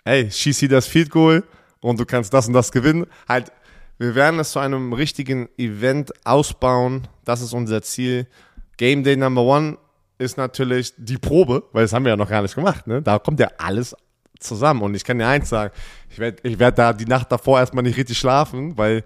ey, 0.03 0.29
schieß 0.29 0.59
hier 0.59 0.69
das 0.69 0.87
Field 0.87 1.09
Goal 1.09 1.43
und 1.79 1.99
du 1.99 2.05
kannst 2.05 2.33
das 2.33 2.47
und 2.47 2.53
das 2.53 2.71
gewinnen. 2.71 3.05
Halt, 3.27 3.51
wir 3.97 4.15
werden 4.15 4.39
es 4.39 4.51
zu 4.51 4.59
einem 4.59 4.93
richtigen 4.93 5.49
Event 5.57 6.11
ausbauen. 6.25 7.07
Das 7.23 7.41
ist 7.41 7.53
unser 7.53 7.81
Ziel. 7.81 8.27
Game 8.77 9.03
Day 9.03 9.15
Number 9.15 9.43
One 9.43 9.77
ist 10.21 10.37
natürlich 10.37 10.93
die 10.97 11.17
Probe, 11.17 11.63
weil 11.73 11.83
das 11.83 11.93
haben 11.93 12.05
wir 12.05 12.11
ja 12.11 12.15
noch 12.15 12.29
gar 12.29 12.41
nicht 12.41 12.55
gemacht. 12.55 12.87
Ne? 12.87 13.01
Da 13.01 13.19
kommt 13.19 13.39
ja 13.39 13.49
alles 13.57 13.95
zusammen. 14.39 14.81
Und 14.81 14.95
ich 14.95 15.03
kann 15.03 15.17
dir 15.17 15.27
eins 15.27 15.49
sagen, 15.49 15.73
ich 16.09 16.19
werde 16.19 16.37
ich 16.43 16.59
werd 16.59 16.77
da 16.77 16.93
die 16.93 17.05
Nacht 17.05 17.31
davor 17.31 17.59
erstmal 17.59 17.83
nicht 17.83 17.97
richtig 17.97 18.17
schlafen, 18.17 18.77
weil 18.77 19.03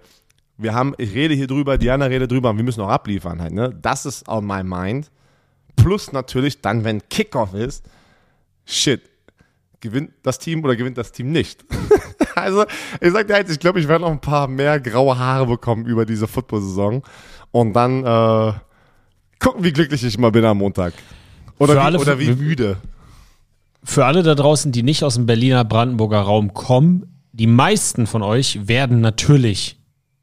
wir 0.58 0.74
haben, 0.74 0.94
ich 0.98 1.14
rede 1.14 1.34
hier 1.34 1.46
drüber, 1.46 1.76
Diana 1.78 2.06
redet 2.06 2.30
drüber 2.30 2.50
und 2.50 2.56
wir 2.56 2.64
müssen 2.64 2.80
auch 2.80 2.88
abliefern 2.88 3.40
halt. 3.40 3.52
Ne? 3.52 3.76
Das 3.80 4.06
ist 4.06 4.28
on 4.28 4.46
my 4.46 4.62
mind. 4.62 5.10
Plus 5.76 6.12
natürlich 6.12 6.62
dann, 6.62 6.84
wenn 6.84 7.06
Kickoff 7.08 7.52
ist, 7.54 7.84
shit, 8.64 9.02
gewinnt 9.80 10.12
das 10.22 10.38
Team 10.38 10.64
oder 10.64 10.74
gewinnt 10.74 10.96
das 10.98 11.12
Team 11.12 11.30
nicht. 11.30 11.64
also, 12.34 12.64
ich 13.00 13.12
sag 13.12 13.26
dir 13.26 13.36
eins, 13.36 13.50
ich 13.50 13.60
glaube, 13.60 13.80
ich 13.80 13.88
werde 13.88 14.04
noch 14.04 14.10
ein 14.10 14.20
paar 14.20 14.48
mehr 14.48 14.80
graue 14.80 15.18
Haare 15.18 15.46
bekommen 15.46 15.84
über 15.86 16.06
diese 16.06 16.26
Football-Saison. 16.26 17.02
Und 17.50 17.72
dann, 17.74 18.04
äh, 18.04 18.52
Gucken, 19.38 19.64
wie 19.64 19.72
glücklich 19.72 20.04
ich 20.04 20.18
mal 20.18 20.30
bin 20.30 20.44
am 20.44 20.58
Montag. 20.58 20.92
Oder, 21.58 21.74
wie, 21.74 21.78
alle, 21.78 21.98
oder 21.98 22.18
wie 22.18 22.32
müde. 22.32 22.76
Für 23.82 24.04
alle 24.04 24.22
da 24.22 24.34
draußen, 24.34 24.72
die 24.72 24.82
nicht 24.82 25.04
aus 25.04 25.14
dem 25.14 25.24
Berliner 25.26 25.64
Brandenburger 25.64 26.20
Raum 26.20 26.52
kommen, 26.54 27.20
die 27.32 27.46
meisten 27.46 28.06
von 28.06 28.22
euch 28.22 28.68
werden 28.68 29.00
natürlich 29.00 29.78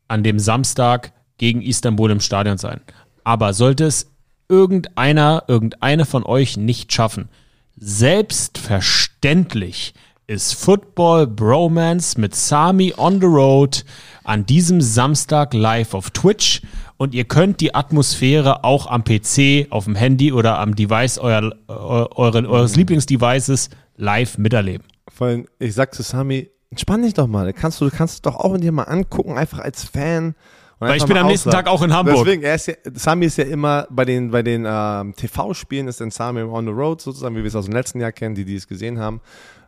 an 0.07 0.23
dem 0.23 0.39
Samstag 0.39 1.13
gegen 1.37 1.61
Istanbul 1.61 2.09
im 2.11 2.19
Stadion 2.19 2.57
sein. 2.57 2.81
Aber 3.23 3.53
sollte 3.53 3.85
es 3.85 4.11
irgendeiner, 4.49 5.43
irgendeine 5.47 6.05
von 6.05 6.23
euch 6.23 6.57
nicht 6.57 6.91
schaffen, 6.91 7.29
selbstverständlich 7.77 9.93
ist 10.27 10.53
Football 10.53 11.27
Bromance 11.27 12.19
mit 12.19 12.35
Sami 12.35 12.93
on 12.95 13.19
the 13.19 13.27
Road 13.27 13.83
an 14.23 14.45
diesem 14.45 14.79
Samstag 14.79 15.53
live 15.53 15.93
auf 15.93 16.11
Twitch 16.11 16.61
und 16.97 17.13
ihr 17.13 17.25
könnt 17.25 17.59
die 17.59 17.75
Atmosphäre 17.75 18.63
auch 18.63 18.87
am 18.87 19.03
PC, 19.03 19.67
auf 19.69 19.85
dem 19.85 19.95
Handy 19.95 20.31
oder 20.31 20.59
am 20.59 20.75
Device 20.75 21.17
euer, 21.17 21.53
euren, 21.67 22.45
eures 22.45 22.75
Lieblingsdevices 22.75 23.69
live 23.97 24.37
miterleben. 24.37 24.87
Vor 25.09 25.27
allem, 25.27 25.47
ich 25.59 25.73
sag 25.73 25.93
zu 25.93 26.03
Sami, 26.03 26.49
entspann 26.71 27.01
dich 27.01 27.13
doch 27.13 27.27
mal. 27.27 27.51
Kannst 27.51 27.81
du 27.81 27.89
kannst 27.89 28.25
doch 28.25 28.37
auch 28.37 28.53
in 28.53 28.61
dir 28.61 28.71
mal 28.71 28.83
angucken, 28.83 29.37
einfach 29.37 29.59
als 29.59 29.83
Fan. 29.83 30.35
Weil 30.79 30.97
ich 30.97 31.05
bin 31.05 31.17
am 31.17 31.27
nächsten 31.27 31.49
Tag 31.49 31.67
auch 31.67 31.81
in 31.81 31.93
Hamburg. 31.93 32.25
Deswegen, 32.25 32.43
er 32.43 32.55
ist 32.55 32.67
ja, 32.67 32.73
Sami 32.93 33.25
ist 33.25 33.37
ja 33.37 33.45
immer 33.45 33.87
bei 33.89 34.05
den, 34.05 34.31
bei 34.31 34.41
den 34.41 34.65
ähm, 34.67 35.15
TV-Spielen, 35.15 35.87
ist 35.87 36.01
dann 36.01 36.11
Sami 36.11 36.41
on 36.41 36.65
the 36.65 36.71
road 36.71 37.01
sozusagen, 37.01 37.35
wie 37.35 37.39
wir 37.39 37.47
es 37.47 37.55
aus 37.55 37.65
dem 37.65 37.73
letzten 37.73 38.01
Jahr 38.01 38.11
kennen, 38.11 38.35
die, 38.35 38.45
die 38.45 38.55
es 38.55 38.67
gesehen 38.67 38.99
haben. 38.99 39.21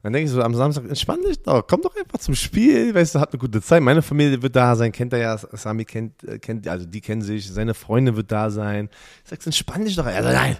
Dann 0.05 0.13
denke 0.13 0.27
ich 0.27 0.31
so 0.31 0.43
am 0.43 0.53
Samstag, 0.53 0.83
entspann 0.87 1.19
dich 1.23 1.41
doch, 1.41 1.65
komm 1.65 1.81
doch 1.81 1.95
einfach 1.95 2.19
zum 2.19 2.35
Spiel, 2.35 2.93
weißt 2.93 3.15
du, 3.15 3.19
hat 3.19 3.33
eine 3.33 3.39
gute 3.39 3.59
Zeit. 3.59 3.81
Meine 3.81 4.03
Familie 4.03 4.39
wird 4.39 4.55
da 4.55 4.75
sein, 4.75 4.91
kennt 4.91 5.13
er 5.13 5.19
ja, 5.19 5.35
Sami 5.35 5.83
kennt, 5.83 6.23
äh, 6.23 6.37
kennt, 6.37 6.67
also 6.67 6.85
die 6.85 7.01
kennen 7.01 7.23
sich, 7.23 7.51
seine 7.51 7.73
Freundin 7.73 8.15
wird 8.15 8.31
da 8.31 8.51
sein. 8.51 8.89
Ich 9.23 9.31
sag, 9.31 9.43
entspann 9.43 9.83
dich 9.83 9.95
doch. 9.95 10.05
Er 10.05 10.21
sagt, 10.21 10.35
nein, 10.35 10.57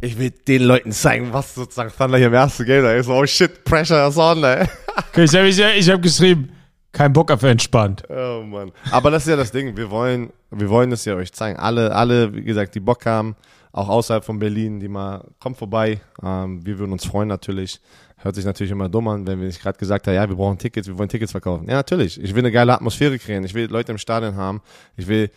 ich 0.00 0.18
will 0.18 0.30
den 0.30 0.62
Leuten 0.64 0.90
zeigen, 0.90 1.32
was 1.32 1.54
sozusagen 1.54 1.92
Thunder 1.96 2.18
hier 2.18 2.26
im 2.26 2.34
ersten 2.34 2.64
Game 2.64 2.82
da 2.82 2.92
ist. 2.92 3.08
Oh 3.08 3.24
shit, 3.26 3.62
Pressure 3.62 4.08
is 4.08 4.16
on, 4.16 4.42
ey. 4.42 4.66
ich 5.14 5.36
habe 5.36 5.46
ich 5.46 5.88
hab 5.88 6.02
geschrieben, 6.02 6.50
kein 6.90 7.12
Bock 7.12 7.30
auf 7.30 7.44
entspannt. 7.44 8.02
Oh 8.08 8.42
Mann. 8.42 8.72
Aber 8.90 9.12
das 9.12 9.22
ist 9.22 9.28
ja 9.28 9.36
das 9.36 9.52
Ding, 9.52 9.76
wir 9.76 9.88
wollen, 9.92 10.32
wir 10.50 10.68
wollen 10.68 10.90
das 10.90 11.04
ja 11.04 11.14
euch 11.14 11.32
zeigen. 11.32 11.60
Alle, 11.60 11.94
alle, 11.94 12.34
wie 12.34 12.42
gesagt, 12.42 12.74
die 12.74 12.80
Bock 12.80 13.06
haben, 13.06 13.36
auch 13.72 13.88
außerhalb 13.88 14.24
von 14.24 14.40
Berlin, 14.40 14.80
die 14.80 14.88
mal, 14.88 15.24
kommt 15.38 15.58
vorbei. 15.58 16.00
Ähm, 16.22 16.66
wir 16.66 16.78
würden 16.80 16.90
uns 16.90 17.06
freuen 17.06 17.28
natürlich. 17.28 17.80
Hört 18.22 18.34
sich 18.34 18.44
natürlich 18.44 18.70
immer 18.70 18.88
dumm 18.88 19.08
an, 19.08 19.26
wenn 19.26 19.40
nicht 19.40 19.62
gerade 19.62 19.78
gesagt 19.78 20.06
haben, 20.06 20.14
ja, 20.14 20.28
wir 20.28 20.36
brauchen 20.36 20.58
Tickets, 20.58 20.86
wir 20.86 20.98
wollen 20.98 21.08
Tickets 21.08 21.32
verkaufen. 21.32 21.68
Ja, 21.68 21.76
natürlich. 21.76 22.20
Ich 22.22 22.34
will 22.34 22.42
eine 22.42 22.52
geile 22.52 22.74
Atmosphäre 22.74 23.18
kreieren. 23.18 23.44
Ich 23.44 23.54
will 23.54 23.66
Leute 23.70 23.92
im 23.92 23.98
Stadion 23.98 24.36
haben. 24.36 24.60
Ich 24.96 25.08
will 25.08 25.30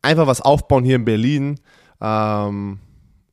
einfach 0.00 0.26
was 0.26 0.40
aufbauen 0.40 0.84
hier 0.84 0.96
in 0.96 1.04
Berlin. 1.04 1.60
Ähm, 2.00 2.78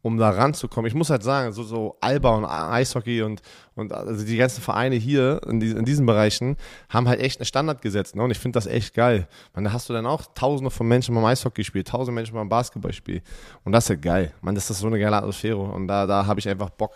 um 0.06 0.20
da 0.20 0.30
ranzukommen. 0.30 0.88
Ich 0.88 0.94
muss 0.94 1.10
halt 1.10 1.24
sagen, 1.24 1.52
so, 1.52 1.64
so 1.64 1.98
Alba 2.00 2.36
und 2.36 2.46
Eishockey 2.46 3.24
und, 3.24 3.42
und 3.74 3.92
also 3.92 4.24
die 4.24 4.38
ganzen 4.38 4.62
Vereine 4.62 4.98
hier 4.98 5.42
in, 5.50 5.60
die, 5.60 5.72
in 5.72 5.84
diesen 5.84 6.06
Bereichen 6.06 6.58
haben 6.90 7.08
halt 7.08 7.20
echt 7.20 7.40
einen 7.40 7.48
Standard 7.48 7.82
gesetzt. 7.82 8.16
Ne? 8.16 8.22
Und 8.22 8.30
ich 8.30 8.38
finde 8.38 8.58
das 8.58 8.68
echt 8.68 8.94
geil. 8.94 9.28
Man, 9.56 9.64
da 9.64 9.74
hast 9.74 9.90
du 9.90 9.94
dann 9.94 10.06
auch 10.06 10.22
tausende 10.36 10.70
von 10.70 10.88
Menschen 10.88 11.16
beim 11.16 11.26
Eishockey 11.26 11.64
spielen, 11.64 11.86
tausende 11.86 12.12
Menschen 12.12 12.36
beim 12.36 12.48
Basketballspiel. 12.48 13.24
Und 13.64 13.72
das 13.72 13.86
ist 13.86 13.90
halt 13.90 14.04
geil. 14.04 14.32
Man, 14.42 14.54
das 14.54 14.70
ist 14.70 14.78
so 14.78 14.86
eine 14.86 15.00
geile 15.00 15.16
Atmosphäre. 15.16 15.58
Und 15.58 15.88
da, 15.88 16.06
da 16.06 16.28
habe 16.28 16.40
ich 16.40 16.48
einfach 16.48 16.70
Bock, 16.70 16.94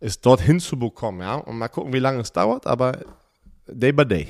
es 0.00 0.20
dort 0.20 0.40
hinzubekommen. 0.40 1.20
Ja? 1.20 1.36
Und 1.36 1.58
mal 1.58 1.68
gucken, 1.68 1.92
wie 1.92 1.98
lange 1.98 2.20
es 2.20 2.32
dauert, 2.32 2.66
aber 2.66 2.98
day 3.68 3.92
by 3.92 4.06
day. 4.06 4.28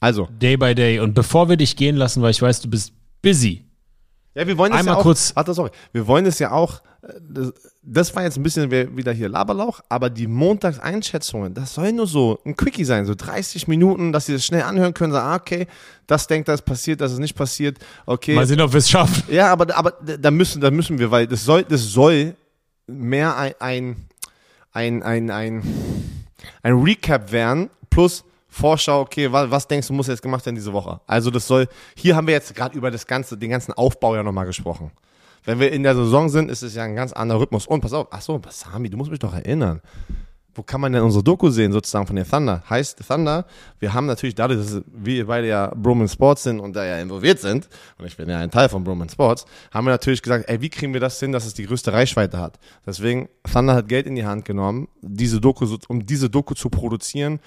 Also. 0.00 0.28
Day 0.40 0.56
by 0.56 0.74
day. 0.74 1.00
Und 1.00 1.14
bevor 1.14 1.48
wir 1.48 1.56
dich 1.56 1.76
gehen 1.76 1.96
lassen, 1.96 2.22
weil 2.22 2.30
ich 2.30 2.40
weiß, 2.40 2.60
du 2.60 2.70
bist 2.70 2.92
busy. 3.22 3.64
Ja, 4.34 4.46
wir 4.46 4.56
wollen 4.58 4.72
das 4.72 4.80
Einmal 4.80 4.94
ja 4.94 4.98
auch, 4.98 5.02
kurz. 5.02 5.34
Warte, 5.34 5.54
sorry. 5.54 5.70
Wir 5.92 6.06
wollen 6.06 6.26
es 6.26 6.38
ja 6.38 6.52
auch 6.52 6.82
das, 7.28 7.52
das 7.82 8.14
war 8.14 8.22
jetzt 8.24 8.36
ein 8.36 8.42
bisschen 8.42 8.70
wieder 8.70 9.12
hier 9.12 9.28
Laberlauch, 9.28 9.80
aber 9.88 10.10
die 10.10 10.26
Montagseinschätzungen, 10.26 11.54
das 11.54 11.74
soll 11.74 11.92
nur 11.92 12.06
so 12.06 12.38
ein 12.44 12.56
Quickie 12.56 12.84
sein, 12.84 13.06
so 13.06 13.14
30 13.14 13.68
Minuten, 13.68 14.12
dass 14.12 14.26
sie 14.26 14.32
das 14.32 14.44
schnell 14.44 14.62
anhören 14.62 14.94
können, 14.94 15.12
sagen, 15.12 15.26
ah, 15.26 15.36
okay, 15.36 15.66
das 16.06 16.26
denkt, 16.26 16.48
das 16.48 16.62
passiert, 16.62 17.00
das 17.00 17.12
ist 17.12 17.18
nicht 17.18 17.36
passiert, 17.36 17.78
okay. 18.06 18.34
Mal 18.34 18.46
sehen, 18.46 18.60
ob 18.60 18.72
wir 18.72 18.78
es 18.78 18.90
schaffen. 18.90 19.22
Ja, 19.32 19.52
aber, 19.52 19.76
aber 19.76 19.92
da 19.92 20.30
müssen, 20.30 20.60
da 20.60 20.70
müssen 20.70 20.98
wir, 20.98 21.10
weil 21.10 21.26
das 21.26 21.44
soll, 21.44 21.64
das 21.64 21.82
soll 21.82 22.34
mehr 22.86 23.36
ein, 23.36 23.54
ein, 23.60 23.96
ein, 24.76 25.02
ein, 25.02 25.30
ein, 25.30 25.62
ein 26.62 26.74
Recap 26.74 27.32
werden, 27.32 27.70
plus 27.88 28.24
Vorschau, 28.48 29.00
okay, 29.00 29.30
was, 29.32 29.50
was 29.50 29.66
denkst 29.66 29.88
du, 29.88 29.94
muss 29.94 30.06
jetzt 30.06 30.22
gemacht 30.22 30.44
werden 30.46 30.54
diese 30.54 30.72
Woche? 30.72 31.00
Also 31.06 31.30
das 31.30 31.46
soll, 31.46 31.66
hier 31.94 32.14
haben 32.14 32.26
wir 32.26 32.34
jetzt 32.34 32.54
gerade 32.54 32.76
über 32.76 32.90
das 32.90 33.06
ganze, 33.06 33.36
den 33.36 33.50
ganzen 33.50 33.72
Aufbau 33.72 34.14
ja 34.14 34.22
nochmal 34.22 34.46
gesprochen. 34.46 34.90
Wenn 35.44 35.60
wir 35.60 35.72
in 35.72 35.82
der 35.82 35.94
Saison 35.94 36.28
sind, 36.28 36.50
ist 36.50 36.62
es 36.62 36.74
ja 36.74 36.84
ein 36.84 36.94
ganz 36.94 37.12
anderer 37.12 37.40
Rhythmus. 37.40 37.66
Und 37.66 37.80
pass 37.80 37.92
auf, 37.92 38.08
ach 38.10 38.20
so, 38.20 38.40
Sami, 38.50 38.90
du 38.90 38.96
musst 38.96 39.10
mich 39.10 39.20
doch 39.20 39.34
erinnern. 39.34 39.80
Wo 40.56 40.62
kann 40.62 40.80
man 40.80 40.92
denn 40.92 41.02
unsere 41.02 41.22
Doku 41.22 41.50
sehen, 41.50 41.70
sozusagen 41.70 42.06
von 42.06 42.16
den 42.16 42.28
Thunder? 42.28 42.62
Heißt 42.68 43.06
Thunder, 43.06 43.44
wir 43.78 43.92
haben 43.92 44.06
natürlich 44.06 44.34
dadurch, 44.34 44.58
dass 44.58 44.82
wir 44.86 45.26
beide 45.26 45.48
ja 45.48 45.72
Broman 45.74 46.08
Sports 46.08 46.44
sind 46.44 46.60
und 46.60 46.74
da 46.74 46.84
ja 46.84 46.98
involviert 46.98 47.38
sind, 47.40 47.68
und 47.98 48.06
ich 48.06 48.16
bin 48.16 48.28
ja 48.28 48.38
ein 48.38 48.50
Teil 48.50 48.68
von 48.68 48.82
Broman 48.82 49.08
Sports, 49.08 49.44
haben 49.70 49.86
wir 49.86 49.90
natürlich 49.90 50.22
gesagt, 50.22 50.48
ey, 50.48 50.60
wie 50.60 50.70
kriegen 50.70 50.92
wir 50.94 51.00
das 51.00 51.20
hin, 51.20 51.32
dass 51.32 51.44
es 51.44 51.54
die 51.54 51.66
größte 51.66 51.92
Reichweite 51.92 52.38
hat? 52.38 52.58
Deswegen, 52.86 53.28
Thunder 53.52 53.74
hat 53.74 53.88
Geld 53.88 54.06
in 54.06 54.14
die 54.14 54.24
Hand 54.24 54.44
genommen, 54.44 54.88
diese 55.02 55.40
Doku, 55.40 55.66
um 55.88 56.06
diese 56.06 56.30
Doku 56.30 56.54
zu 56.54 56.70
produzieren. 56.70 57.40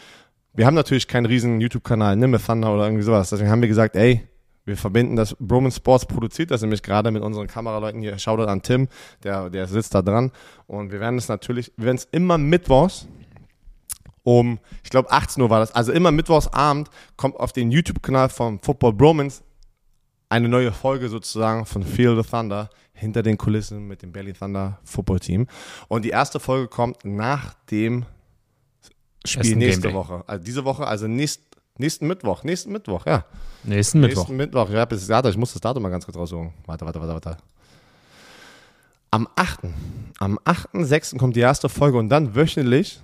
Wir 0.53 0.65
haben 0.65 0.75
natürlich 0.75 1.07
keinen 1.07 1.25
riesen 1.25 1.61
YouTube-Kanal, 1.61 2.15
nimm 2.15 2.37
Thunder 2.37 2.73
oder 2.73 2.85
irgendwie 2.85 3.03
sowas. 3.03 3.29
Deswegen 3.29 3.49
haben 3.49 3.61
wir 3.61 3.67
gesagt, 3.67 3.95
ey, 3.95 4.27
wir 4.69 4.77
verbinden 4.77 5.17
das, 5.17 5.35
Broman 5.39 5.71
Sports 5.71 6.05
produziert 6.05 6.51
das 6.51 6.61
nämlich 6.61 6.81
gerade 6.81 7.11
mit 7.11 7.21
unseren 7.21 7.47
Kameraleuten 7.47 8.01
hier. 8.01 8.17
Shoutout 8.17 8.47
an 8.47 8.61
Tim, 8.61 8.87
der, 9.23 9.49
der 9.49 9.67
sitzt 9.67 9.93
da 9.93 10.01
dran. 10.01 10.31
Und 10.67 10.91
wir 10.91 10.99
werden 10.99 11.17
es 11.17 11.27
natürlich, 11.27 11.73
wir 11.75 11.87
werden 11.87 11.97
es 11.97 12.07
immer 12.11 12.37
mittwochs 12.37 13.07
um, 14.23 14.59
ich 14.83 14.89
glaube 14.89 15.11
18 15.11 15.41
Uhr 15.41 15.49
war 15.49 15.59
das, 15.59 15.73
also 15.73 15.91
immer 15.91 16.11
mittwochsabend 16.11 16.89
kommt 17.15 17.37
auf 17.37 17.51
den 17.51 17.71
YouTube-Kanal 17.71 18.29
von 18.29 18.59
Football 18.59 18.93
Bromans 18.93 19.41
eine 20.29 20.47
neue 20.47 20.71
Folge 20.71 21.09
sozusagen 21.09 21.65
von 21.65 21.83
Feel 21.83 22.21
the 22.21 22.29
Thunder 22.29 22.69
hinter 22.93 23.23
den 23.23 23.37
Kulissen 23.37 23.87
mit 23.87 24.03
dem 24.03 24.11
Berlin 24.11 24.35
Thunder 24.35 24.79
Football 24.83 25.19
Team. 25.19 25.47
Und 25.87 26.05
die 26.05 26.09
erste 26.09 26.39
Folge 26.39 26.67
kommt 26.67 27.03
nach 27.05 27.55
dem 27.71 28.05
Spiel 29.25 29.55
nächste 29.55 29.93
Woche. 29.93 30.23
Also 30.27 30.43
diese 30.43 30.63
Woche, 30.65 30.85
also 30.85 31.07
nächst, 31.07 31.41
nächsten 31.79 32.07
Mittwoch, 32.07 32.43
nächsten 32.43 32.71
Mittwoch, 32.71 33.05
ja. 33.05 33.25
Nächsten 33.63 33.99
Mittwoch. 33.99 34.23
Nächsten 34.23 34.37
Mittwoch. 34.37 34.69
Ja, 34.69 34.85
bis 34.85 35.07
Datum. 35.07 35.31
Ich 35.31 35.37
muss 35.37 35.53
das 35.53 35.61
Datum 35.61 35.83
mal 35.83 35.89
ganz 35.89 36.05
kurz 36.05 36.17
raussuchen. 36.17 36.53
Warte, 36.65 36.85
warte, 36.85 36.99
warte, 36.99 37.13
warte. 37.13 37.37
Am 39.11 39.27
8. 39.35 39.59
Am 40.19 40.37
8.6. 40.39 41.17
kommt 41.17 41.35
die 41.35 41.39
erste 41.39 41.67
Folge 41.67 41.97
und 41.97 42.09
dann 42.09 42.35
wöchentlich 42.35 43.01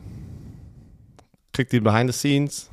kriegt 1.55 1.71
die 1.71 1.79
Behind 1.79 2.11
the 2.11 2.17
Scenes, 2.17 2.69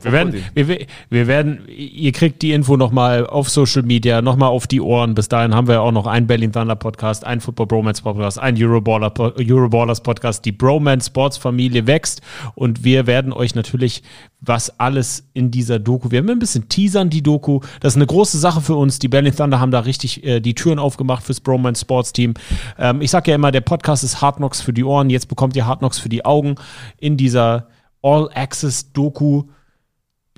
wir 0.00 0.12
werden, 0.12 0.34
wir, 0.54 0.86
wir 1.08 1.26
werden, 1.26 1.66
ihr 1.68 2.12
kriegt 2.12 2.42
die 2.42 2.52
Info 2.52 2.76
nochmal 2.76 3.26
auf 3.26 3.48
Social 3.48 3.82
Media, 3.82 4.22
nochmal 4.22 4.50
auf 4.50 4.66
die 4.66 4.80
Ohren. 4.80 5.14
Bis 5.14 5.28
dahin 5.28 5.54
haben 5.54 5.68
wir 5.68 5.82
auch 5.82 5.92
noch 5.92 6.06
einen 6.06 6.26
Berlin 6.26 6.52
Thunder 6.52 6.76
Podcast, 6.76 7.24
einen 7.26 7.40
Football 7.40 7.66
Bromance 7.66 8.02
Podcast, 8.02 8.38
einen 8.38 8.62
Euroballer, 8.62 9.12
Euroballers 9.18 10.02
Podcast. 10.02 10.44
Die 10.44 10.52
Bromance 10.52 11.06
Sports 11.06 11.36
Familie 11.36 11.86
wächst 11.86 12.20
und 12.54 12.84
wir 12.84 13.06
werden 13.06 13.32
euch 13.32 13.54
natürlich 13.54 14.02
was 14.40 14.78
alles 14.80 15.28
in 15.34 15.50
dieser 15.50 15.78
Doku. 15.78 16.10
Wir 16.10 16.20
haben 16.20 16.30
ein 16.30 16.38
bisschen 16.38 16.68
teasern 16.68 17.10
die 17.10 17.22
Doku. 17.22 17.60
Das 17.80 17.92
ist 17.92 17.96
eine 17.96 18.06
große 18.06 18.38
Sache 18.38 18.60
für 18.60 18.74
uns. 18.74 18.98
Die 18.98 19.08
Berlin 19.08 19.34
Thunder 19.34 19.60
haben 19.60 19.70
da 19.70 19.80
richtig 19.80 20.24
äh, 20.24 20.40
die 20.40 20.54
Türen 20.54 20.78
aufgemacht 20.78 21.24
fürs 21.24 21.40
Bromance 21.40 21.82
Sports 21.82 22.12
Team. 22.12 22.34
Ähm, 22.78 23.02
ich 23.02 23.10
sage 23.10 23.30
ja 23.30 23.34
immer, 23.34 23.52
der 23.52 23.60
Podcast 23.60 24.04
ist 24.04 24.20
Hard 24.20 24.36
Knocks 24.36 24.60
für 24.60 24.72
die 24.72 24.84
Ohren. 24.84 25.10
Jetzt 25.10 25.28
bekommt 25.28 25.56
ihr 25.56 25.66
Hard 25.66 25.80
Knocks 25.80 25.98
für 25.98 26.08
die 26.08 26.24
Augen 26.24 26.54
in 26.98 27.16
dieser 27.16 27.68
All 28.02 28.30
Access 28.32 28.92
Doku 28.92 29.44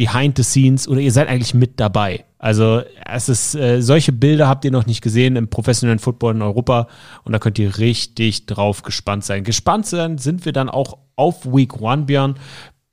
behind 0.03 0.37
the 0.37 0.43
scenes 0.43 0.89
oder 0.89 1.01
ihr 1.01 1.13
seid 1.13 1.29
eigentlich 1.29 1.55
mit 1.55 1.79
dabei. 1.79 2.25
Also 2.39 2.83
es 3.09 3.29
ist, 3.29 3.55
äh, 3.55 3.81
solche 3.81 4.11
Bilder 4.11 4.49
habt 4.49 4.65
ihr 4.65 4.73
noch 4.73 4.87
nicht 4.87 5.01
gesehen 5.01 5.37
im 5.37 5.47
professionellen 5.47 6.01
Football 6.01 6.35
in 6.35 6.43
Europa 6.43 6.89
und 7.23 7.31
da 7.31 7.39
könnt 7.39 7.57
ihr 7.61 7.79
richtig 7.79 8.47
drauf 8.47 8.83
gespannt 8.83 9.25
sein. 9.25 9.45
Gespannt 9.45 9.87
sein 9.87 10.19
sind 10.19 10.45
wir 10.45 10.53
dann 10.53 10.69
auch 10.69 10.99
auf 11.15 11.47
Week 11.47 11.81
One, 11.81 12.03
Björn, 12.03 12.35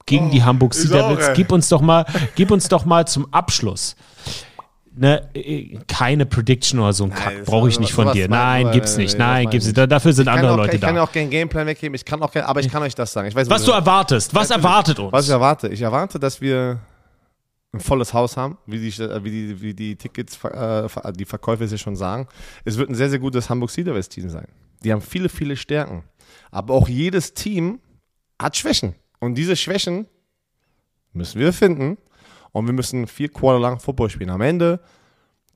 gegen 0.05 0.27
oh, 0.27 0.31
die 0.31 0.43
Hamburg 0.43 0.75
Sea 0.75 1.01
Devils. 1.01 1.31
Gib 1.33 1.51
uns 1.51 1.67
doch 1.67 1.81
mal, 1.81 2.05
gib 2.35 2.51
uns 2.51 2.67
doch 2.67 2.85
mal 2.85 3.07
zum 3.07 3.33
Abschluss. 3.33 3.95
Ne, 4.95 5.27
äh, 5.33 5.79
keine 5.87 6.27
Prediction 6.27 6.79
oder 6.79 6.93
so 6.93 7.05
ein 7.05 7.11
Kack 7.11 7.45
brauche 7.45 7.69
ich 7.69 7.79
nicht 7.79 7.93
von 7.93 8.11
dir. 8.11 8.27
Nein, 8.27 8.69
gibt's 8.71 8.97
nicht. 8.97 9.17
Nein, 9.17 9.49
gibt's 9.49 9.65
nicht. 9.65 9.77
Dafür 9.77 10.13
sind 10.13 10.27
andere 10.27 10.51
auch, 10.51 10.57
Leute 10.57 10.77
da. 10.77 10.87
Ich 10.89 10.93
kann 10.93 10.97
auch 10.99 11.11
keinen 11.11 11.31
Gameplan 11.31 11.65
weggeben. 11.65 11.95
Ich 11.95 12.05
kann 12.05 12.21
auch, 12.21 12.31
kein, 12.31 12.43
aber 12.43 12.59
ich 12.59 12.69
kann 12.69 12.83
euch 12.83 12.93
das 12.93 13.13
sagen. 13.13 13.33
Weiß, 13.33 13.49
was 13.49 13.63
du 13.63 13.71
erwartest. 13.71 14.35
Was 14.35 14.51
erwartet 14.51 14.99
uns? 14.99 15.11
Was 15.11 15.25
ich 15.25 15.31
erwarte? 15.31 15.69
Ich 15.69 15.81
erwarte, 15.81 16.19
dass 16.19 16.39
wir 16.41 16.79
ein 17.71 17.79
volles 17.79 18.13
Haus 18.13 18.35
haben, 18.35 18.57
wie 18.65 18.79
die, 18.79 18.97
wie 18.97 19.31
die, 19.31 19.61
wie 19.61 19.73
die 19.73 19.95
Tickets, 19.95 20.43
äh, 20.43 20.87
die 21.13 21.25
Verkäufer 21.25 21.63
es 21.63 21.71
ja 21.71 21.77
schon 21.77 21.95
sagen. 21.95 22.27
Es 22.65 22.77
wird 22.77 22.89
ein 22.89 22.95
sehr, 22.95 23.09
sehr 23.09 23.19
gutes 23.19 23.49
Hamburg 23.49 23.73
Devils 23.73 24.09
Team 24.09 24.29
sein. 24.29 24.47
Die 24.83 24.91
haben 24.91 25.01
viele, 25.01 25.29
viele 25.29 25.55
Stärken. 25.55 26.03
Aber 26.51 26.73
auch 26.73 26.87
jedes 26.87 27.33
Team 27.33 27.79
hat 28.41 28.57
Schwächen. 28.57 28.95
Und 29.19 29.35
diese 29.35 29.55
Schwächen 29.55 30.07
müssen 31.13 31.39
wir 31.39 31.53
finden. 31.53 31.97
Und 32.51 32.65
wir 32.65 32.73
müssen 32.73 33.05
vier 33.05 33.29
Quarter 33.29 33.59
lang 33.59 33.79
Football 33.79 34.09
spielen. 34.09 34.31
Am 34.31 34.41
Ende, 34.41 34.79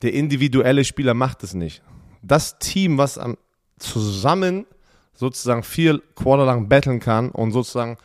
der 0.04 0.14
individuelle 0.14 0.84
Spieler 0.84 1.16
macht 1.16 1.42
es 1.44 1.56
nicht. 1.56 1.82
Das 2.22 2.60
Team, 2.60 3.00
was 3.00 3.18
am, 3.18 3.38
zusammen 3.80 4.68
sozusagen 5.14 5.64
vier 5.64 6.00
Quarter 6.16 6.46
lang 6.46 6.70
battlen 6.70 7.00
kann 7.00 7.30
und 7.32 7.52
sozusagen 7.52 7.98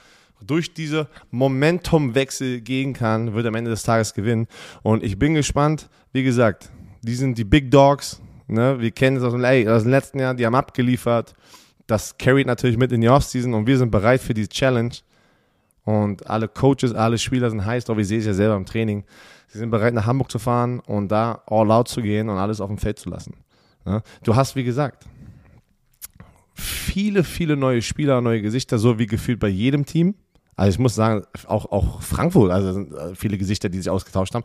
durch 0.44 0.74
diese 0.74 1.08
Momentumwechsel 1.30 2.60
gehen 2.60 2.92
kann, 2.92 3.34
wird 3.34 3.46
am 3.46 3.54
Ende 3.54 3.70
des 3.70 3.82
Tages 3.82 4.14
gewinnen. 4.14 4.46
Und 4.82 5.02
ich 5.02 5.18
bin 5.18 5.34
gespannt. 5.34 5.88
Wie 6.12 6.22
gesagt, 6.22 6.70
die 7.02 7.14
sind 7.14 7.38
die 7.38 7.44
Big 7.44 7.70
Dogs. 7.70 8.20
Ne? 8.46 8.80
Wir 8.80 8.90
kennen 8.90 9.16
es 9.16 9.22
aus 9.22 9.32
dem, 9.32 9.44
aus 9.44 9.82
dem 9.82 9.90
letzten 9.90 10.18
Jahr, 10.20 10.34
die 10.34 10.46
haben 10.46 10.54
abgeliefert. 10.54 11.34
Das 11.86 12.16
carried 12.18 12.46
natürlich 12.46 12.76
mit 12.76 12.92
in 12.92 13.00
die 13.00 13.08
Offseason 13.08 13.54
und 13.54 13.66
wir 13.66 13.78
sind 13.78 13.90
bereit 13.90 14.20
für 14.20 14.34
die 14.34 14.48
Challenge. 14.48 14.94
Und 15.84 16.28
alle 16.28 16.48
Coaches, 16.48 16.92
alle 16.92 17.16
Spieler 17.16 17.48
sind 17.48 17.64
heiß 17.64 17.86
drauf. 17.86 17.96
Ich 17.98 18.08
sehe 18.08 18.18
es 18.18 18.26
ja 18.26 18.34
selber 18.34 18.56
im 18.56 18.66
Training. 18.66 19.04
Sie 19.48 19.58
sind 19.58 19.70
bereit, 19.70 19.94
nach 19.94 20.04
Hamburg 20.04 20.30
zu 20.30 20.38
fahren 20.38 20.80
und 20.80 21.08
da 21.08 21.42
all 21.46 21.70
out 21.70 21.88
zu 21.88 22.02
gehen 22.02 22.28
und 22.28 22.36
alles 22.36 22.60
auf 22.60 22.68
dem 22.68 22.76
Feld 22.76 22.98
zu 22.98 23.08
lassen. 23.08 23.34
Ne? 23.86 24.02
Du 24.22 24.36
hast, 24.36 24.54
wie 24.56 24.64
gesagt, 24.64 25.06
viele, 26.52 27.24
viele 27.24 27.56
neue 27.56 27.80
Spieler, 27.80 28.20
neue 28.20 28.42
Gesichter, 28.42 28.78
so 28.78 28.98
wie 28.98 29.06
gefühlt 29.06 29.40
bei 29.40 29.48
jedem 29.48 29.86
Team. 29.86 30.14
Also 30.58 30.70
ich 30.74 30.78
muss 30.80 30.96
sagen, 30.96 31.24
auch, 31.46 31.70
auch 31.70 32.02
Frankfurt, 32.02 32.50
also 32.50 32.80
äh, 32.80 33.14
viele 33.14 33.38
Gesichter, 33.38 33.68
die 33.68 33.78
sich 33.78 33.88
ausgetauscht 33.88 34.34
haben. 34.34 34.44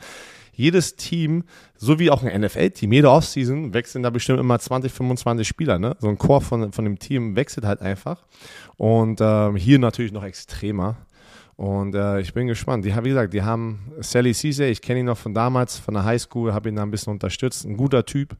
Jedes 0.54 0.96
Team, 0.96 1.46
so 1.76 1.98
wie 1.98 2.12
auch 2.12 2.22
ein 2.22 2.40
NFL-Team, 2.40 2.94
jede 2.94 3.10
Offseason 3.10 3.74
wechseln 3.74 4.04
da 4.04 4.12
bestimmt 4.12 4.40
immer 4.40 4.60
20, 4.60 4.92
25 4.92 5.48
Spieler. 5.48 5.80
Ne? 5.80 5.98
So 6.00 6.08
ein 6.08 6.20
Core 6.20 6.42
von, 6.42 6.72
von 6.72 6.86
dem 6.86 7.00
Team 7.00 7.36
wechselt 7.36 7.66
halt 7.66 7.82
einfach. 7.82 8.24
Und 8.78 9.22
ähm, 9.22 9.56
hier 9.56 9.80
natürlich 9.80 10.12
noch 10.12 10.24
extremer. 10.24 10.98
Und 11.56 11.96
äh, 11.96 12.20
ich 12.20 12.32
bin 12.32 12.46
gespannt. 12.46 12.86
Die, 12.86 12.96
wie 12.96 13.10
gesagt, 13.10 13.34
die 13.34 13.42
haben 13.42 13.92
Sally 14.02 14.36
Cisse, 14.36 14.66
ich 14.66 14.84
kenne 14.84 15.00
ihn 15.00 15.08
noch 15.08 15.18
von 15.18 15.34
damals, 15.34 15.80
von 15.80 15.96
der 15.96 16.06
Highschool, 16.06 16.54
habe 16.54 16.70
ihn 16.70 16.76
da 16.76 16.84
ein 16.84 16.92
bisschen 16.92 17.12
unterstützt. 17.12 17.66
Ein 17.66 17.76
guter 17.76 18.06
Typ. 18.06 18.38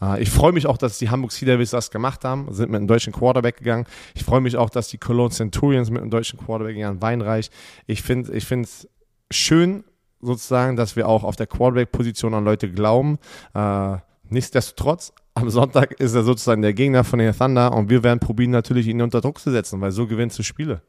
Äh, 0.00 0.22
ich 0.22 0.30
freue 0.30 0.52
mich 0.52 0.66
auch, 0.66 0.76
dass 0.76 0.98
die 0.98 1.10
Hamburg 1.10 1.32
Sea 1.32 1.46
Devils 1.46 1.70
das 1.70 1.90
gemacht 1.90 2.24
haben, 2.24 2.52
sind 2.52 2.70
mit 2.70 2.78
einem 2.78 2.88
deutschen 2.88 3.12
Quarterback 3.12 3.58
gegangen. 3.58 3.86
Ich 4.14 4.24
freue 4.24 4.40
mich 4.40 4.56
auch, 4.56 4.70
dass 4.70 4.88
die 4.88 4.98
Cologne 4.98 5.34
Centurions 5.34 5.90
mit 5.90 6.02
einem 6.02 6.10
deutschen 6.10 6.38
Quarterback 6.38 6.74
gegangen, 6.74 7.02
Weinreich. 7.02 7.50
Ich 7.86 8.02
finde 8.02 8.32
ich 8.32 8.50
es 8.50 8.88
schön, 9.30 9.84
sozusagen, 10.20 10.76
dass 10.76 10.96
wir 10.96 11.08
auch 11.08 11.24
auf 11.24 11.36
der 11.36 11.46
Quarterback-Position 11.46 12.34
an 12.34 12.44
Leute 12.44 12.70
glauben. 12.70 13.18
Äh, 13.54 13.96
nichtsdestotrotz, 14.28 15.12
am 15.34 15.50
Sonntag 15.50 15.92
ist 16.00 16.14
er 16.14 16.22
sozusagen 16.22 16.62
der 16.62 16.72
Gegner 16.72 17.04
von 17.04 17.18
den 17.18 17.36
Thunder 17.36 17.72
und 17.72 17.90
wir 17.90 18.02
werden 18.02 18.20
probieren, 18.20 18.52
natürlich 18.52 18.86
ihn 18.86 19.02
unter 19.02 19.20
Druck 19.20 19.38
zu 19.38 19.50
setzen, 19.50 19.80
weil 19.80 19.90
so 19.90 20.06
gewinnst 20.06 20.38
du 20.38 20.42
Spiele. 20.42 20.82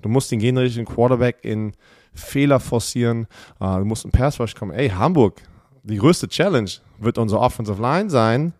Du 0.00 0.08
musst 0.08 0.30
den 0.30 0.38
gegnerischen 0.38 0.86
Quarterback 0.86 1.38
in 1.42 1.72
Fehler 2.14 2.60
forcieren. 2.60 3.26
Uh, 3.60 3.78
du 3.78 3.84
musst 3.84 4.04
in 4.04 4.10
Pass 4.10 4.40
Rush 4.40 4.54
kommen. 4.54 4.72
Ey, 4.72 4.88
Hamburg, 4.88 5.42
die 5.82 5.96
größte 5.96 6.28
Challenge 6.28 6.70
wird 6.98 7.18
unsere 7.18 7.40
Offensive 7.40 7.80
Line 7.80 8.10
sein 8.10 8.52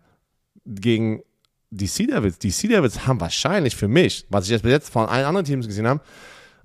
gegen 0.65 1.21
die 1.69 1.87
Sea 1.87 2.07
Devils. 2.07 2.37
Die 2.39 2.51
Sea 2.51 2.69
Devils 2.69 3.07
haben 3.07 3.19
wahrscheinlich 3.19 3.75
für 3.75 3.87
mich, 3.87 4.25
was 4.29 4.45
ich 4.45 4.51
jetzt 4.51 4.63
bis 4.63 4.71
jetzt 4.71 4.89
von 4.89 5.07
allen 5.07 5.25
anderen 5.25 5.45
Teams 5.45 5.67
gesehen 5.67 5.87
habe, 5.87 6.01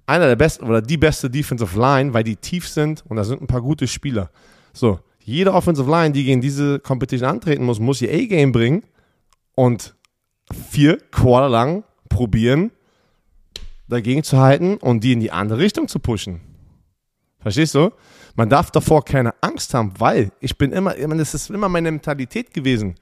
einer 0.07 0.27
der 0.27 0.37
besten 0.37 0.67
oder 0.67 0.83
die 0.83 0.97
beste 0.97 1.31
Defensive 1.31 1.79
Line, 1.79 2.13
weil 2.15 2.25
die 2.25 2.37
tief 2.37 2.69
sind 2.69 3.05
und 3.09 3.17
da 3.17 3.25
sind 3.25 3.41
ein 3.41 3.47
paar 3.47 3.63
gute 3.63 3.87
Spieler. 3.89 4.31
So, 4.73 5.01
jede 5.21 5.53
Offensive 5.53 5.91
Line, 5.91 6.13
die 6.13 6.25
gegen 6.25 6.41
diese 6.41 6.79
Competition 6.79 7.29
antreten 7.29 7.65
muss, 7.65 7.81
muss 7.81 8.03
ihr 8.03 8.13
A-Game 8.13 8.53
bringen 8.53 8.85
und 9.55 9.95
vier 10.71 10.99
Quarter 11.11 11.49
lang 11.49 11.85
probieren, 12.09 12.71
dagegen 13.89 14.23
zu 14.23 14.39
halten 14.39 14.77
und 14.77 15.03
die 15.03 15.13
in 15.13 15.21
die 15.21 15.33
andere 15.33 15.59
Richtung 15.59 15.89
zu 15.89 15.99
pushen. 15.99 16.41
Verstehst 17.41 17.75
du? 17.75 17.91
Man 18.37 18.51
darf 18.51 18.70
davor 18.70 19.05
keine 19.05 19.34
Angst 19.43 19.72
haben, 19.72 19.93
weil 19.99 20.30
ich 20.41 20.57
bin 20.57 20.72
immer, 20.72 20.97
ich 20.97 21.07
meine, 21.07 21.20
das 21.20 21.32
ist 21.32 21.51
immer 21.51 21.70
meine 21.70 21.91
Mentalität 21.91 22.53
gewesen. 22.53 22.95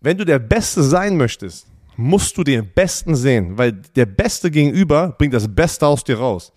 Wenn 0.00 0.16
du 0.16 0.24
der 0.24 0.38
Beste 0.38 0.84
sein 0.84 1.16
möchtest, 1.16 1.66
musst 1.96 2.38
du 2.38 2.44
den 2.44 2.72
Besten 2.72 3.16
sehen, 3.16 3.58
weil 3.58 3.72
der 3.72 4.06
Beste 4.06 4.52
gegenüber 4.52 5.16
bringt 5.18 5.34
das 5.34 5.52
Beste 5.52 5.84
aus 5.84 6.04
dir 6.04 6.18
raus. 6.18 6.52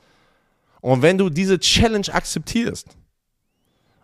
Und 0.82 1.02
wenn 1.02 1.18
du 1.18 1.32
diese 1.32 1.60
Challenge 1.60 2.08
akzeptierst 2.14 2.96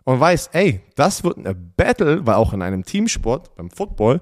und 0.02 0.18
weißt, 0.18 0.50
ey, 0.52 0.80
das 0.96 1.22
wird 1.22 1.38
eine 1.38 1.54
Battle, 1.54 2.26
weil 2.26 2.34
auch 2.34 2.52
in 2.52 2.62
einem 2.62 2.84
Teamsport, 2.84 3.54
beim 3.54 3.70
Football, 3.70 4.20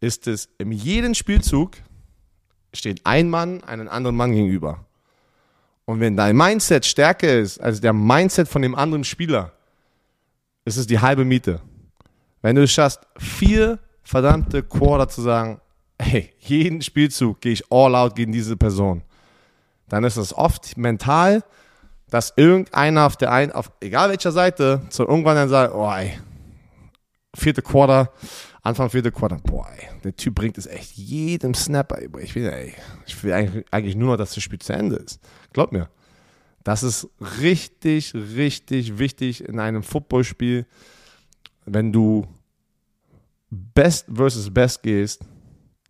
ist 0.00 0.26
es 0.26 0.48
in 0.58 0.72
jedem 0.72 1.14
Spielzug 1.14 1.76
steht 2.72 3.04
ein 3.04 3.28
Mann 3.28 3.62
einen 3.64 3.88
anderen 3.88 4.16
Mann 4.16 4.32
gegenüber. 4.32 4.86
Und 5.84 6.00
wenn 6.00 6.16
dein 6.16 6.36
Mindset 6.36 6.86
stärker 6.86 7.38
ist 7.38 7.58
als 7.58 7.80
der 7.80 7.92
Mindset 7.92 8.48
von 8.48 8.62
dem 8.62 8.74
anderen 8.74 9.04
Spieler, 9.04 9.52
ist 10.64 10.76
es 10.76 10.86
die 10.86 11.00
halbe 11.00 11.24
Miete. 11.24 11.60
Wenn 12.40 12.56
du 12.56 12.62
es 12.62 12.72
schaffst, 12.72 13.00
vier 13.18 13.78
verdammte 14.02 14.62
Quarter 14.62 15.08
zu 15.08 15.22
sagen, 15.22 15.60
hey, 16.00 16.32
jeden 16.38 16.82
Spielzug 16.82 17.40
gehe 17.40 17.52
ich 17.52 17.70
all 17.70 17.94
out 17.94 18.14
gegen 18.14 18.32
diese 18.32 18.56
Person, 18.56 19.02
dann 19.88 20.04
ist 20.04 20.16
es 20.16 20.34
oft 20.34 20.76
mental, 20.76 21.42
dass 22.10 22.32
irgendeiner 22.36 23.06
auf 23.06 23.16
der 23.16 23.32
einen, 23.32 23.52
auf 23.52 23.72
egal 23.80 24.10
welcher 24.10 24.32
Seite, 24.32 24.82
zu 24.90 25.04
irgendwann 25.04 25.36
dann 25.36 25.48
sagt, 25.48 25.74
oh 25.74 25.90
ey, 25.90 26.18
vierte 27.34 27.62
Quarter, 27.62 28.12
Anfang 28.62 28.90
vierte 28.90 29.10
Quarter, 29.10 29.38
boah, 29.38 29.68
ey, 29.76 29.88
der 30.04 30.14
Typ 30.14 30.34
bringt 30.34 30.58
es 30.58 30.66
echt 30.66 30.92
jedem 30.92 31.54
Snapper, 31.54 32.00
ich 32.20 32.34
will, 32.34 32.48
ey, 32.48 32.74
ich 33.06 33.22
will 33.22 33.64
eigentlich 33.70 33.96
nur 33.96 34.12
noch, 34.12 34.16
dass 34.16 34.34
das 34.34 34.42
Spiel 34.42 34.58
zu 34.58 34.72
Ende 34.72 34.96
ist. 34.96 35.20
Glaub 35.52 35.72
mir. 35.72 35.88
Das 36.64 36.82
ist 36.82 37.08
richtig, 37.40 38.14
richtig 38.14 38.98
wichtig 38.98 39.44
in 39.44 39.58
einem 39.58 39.82
Footballspiel, 39.82 40.66
wenn 41.64 41.92
du 41.92 42.26
Best 43.50 44.06
versus 44.12 44.52
Best 44.52 44.82
gehst 44.82 45.24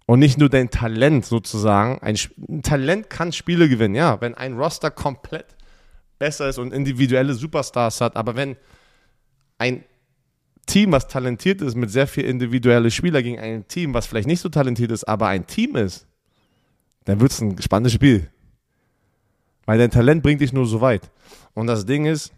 und 0.07 0.19
nicht 0.19 0.39
nur 0.39 0.49
dein 0.49 0.71
Talent 0.71 1.27
sozusagen. 1.27 1.99
Ein, 2.01 2.17
ein 2.49 2.63
Talent 2.63 3.11
kann 3.11 3.33
Spiele 3.33 3.69
gewinnen, 3.69 3.95
ja, 3.95 4.21
wenn 4.21 4.35
ein 4.35 4.55
Roster 4.57 4.91
komplett 4.91 5.57
besser 6.19 6.49
ist 6.49 6.59
und 6.59 6.73
individuelle 6.73 7.35
Superstars 7.35 8.01
hat, 8.01 8.17
aber 8.17 8.35
wenn 8.35 8.57
ein 9.59 9.85
Team, 10.67 10.93
was 10.93 11.09
talentiert 11.09 11.61
ist, 11.61 11.75
mit 11.75 11.91
sehr 11.91 12.07
viel 12.07 12.25
individuelle 12.25 12.91
Spieler 12.91 13.23
gegen 13.23 13.39
ein 13.39 13.67
Team, 13.69 13.95
was 13.95 14.07
vielleicht 14.07 14.29
nicht 14.29 14.41
so 14.41 14.49
talentiert 14.49 14.91
ist, 14.91 15.05
aber 15.05 15.29
ein 15.29 15.47
Team 15.47 15.77
ist, 15.77 16.07
dann 17.05 17.21
wird 17.21 17.33
es 17.33 17.41
ein 17.41 17.61
spannendes 17.61 17.93
Spiel. 17.93 18.31
Weil 19.67 19.79
dein 19.79 19.91
Talent 19.91 20.23
bringt 20.23 20.41
dich 20.41 20.53
nur 20.53 20.67
so 20.67 20.81
weit. 20.81 21.11
Und 21.55 21.67
das 21.67 21.87
Ding 21.87 22.07
ist, 22.07 22.33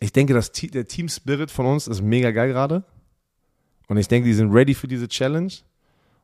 ich 0.00 0.12
denke, 0.12 0.34
das, 0.34 0.50
der 0.50 0.86
Team 0.86 1.08
Spirit 1.08 1.50
von 1.50 1.66
uns 1.66 1.86
ist 1.86 2.02
mega 2.02 2.30
geil 2.32 2.48
gerade. 2.48 2.84
Und 3.88 3.96
ich 3.98 4.08
denke, 4.08 4.26
die 4.26 4.34
sind 4.34 4.52
ready 4.52 4.74
für 4.74 4.88
diese 4.88 5.08
Challenge. 5.08 5.52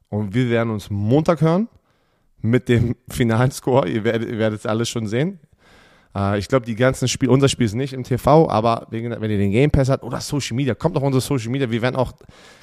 Und 0.09 0.35
wir 0.35 0.49
werden 0.51 0.71
uns 0.71 0.91
Montag 0.91 1.41
hören 1.41 1.69
mit 2.41 2.69
dem 2.69 2.97
finalen 3.09 3.51
Score. 3.51 3.89
Ihr 3.89 4.05
werdet, 4.05 4.29
ihr 4.29 4.39
werdet 4.39 4.61
es 4.61 4.67
alles 4.67 4.89
schon 4.89 5.07
sehen. 5.07 5.39
Äh, 6.15 6.39
ich 6.39 6.49
glaube, 6.49 6.67
die 6.67 6.75
ganzen 6.75 7.09
Spiele, 7.09 7.31
unser 7.31 7.49
Spiel 7.49 7.67
ist 7.67 7.75
nicht 7.75 7.93
im 7.93 8.05
TV, 8.05 8.49
aber 8.49 8.87
wenn 8.91 9.31
ihr 9.31 9.39
den 9.39 9.53
Game 9.53 9.71
Pass 9.71 9.89
habt 9.89 10.03
oder 10.03 10.21
Social 10.21 10.57
Media, 10.57 10.75
kommt 10.75 10.97
auf 10.97 11.03
unsere 11.03 11.21
Social 11.21 11.51
Media. 11.51 11.71
Wir 11.71 11.83
werden 11.83 11.97
auch 11.97 12.13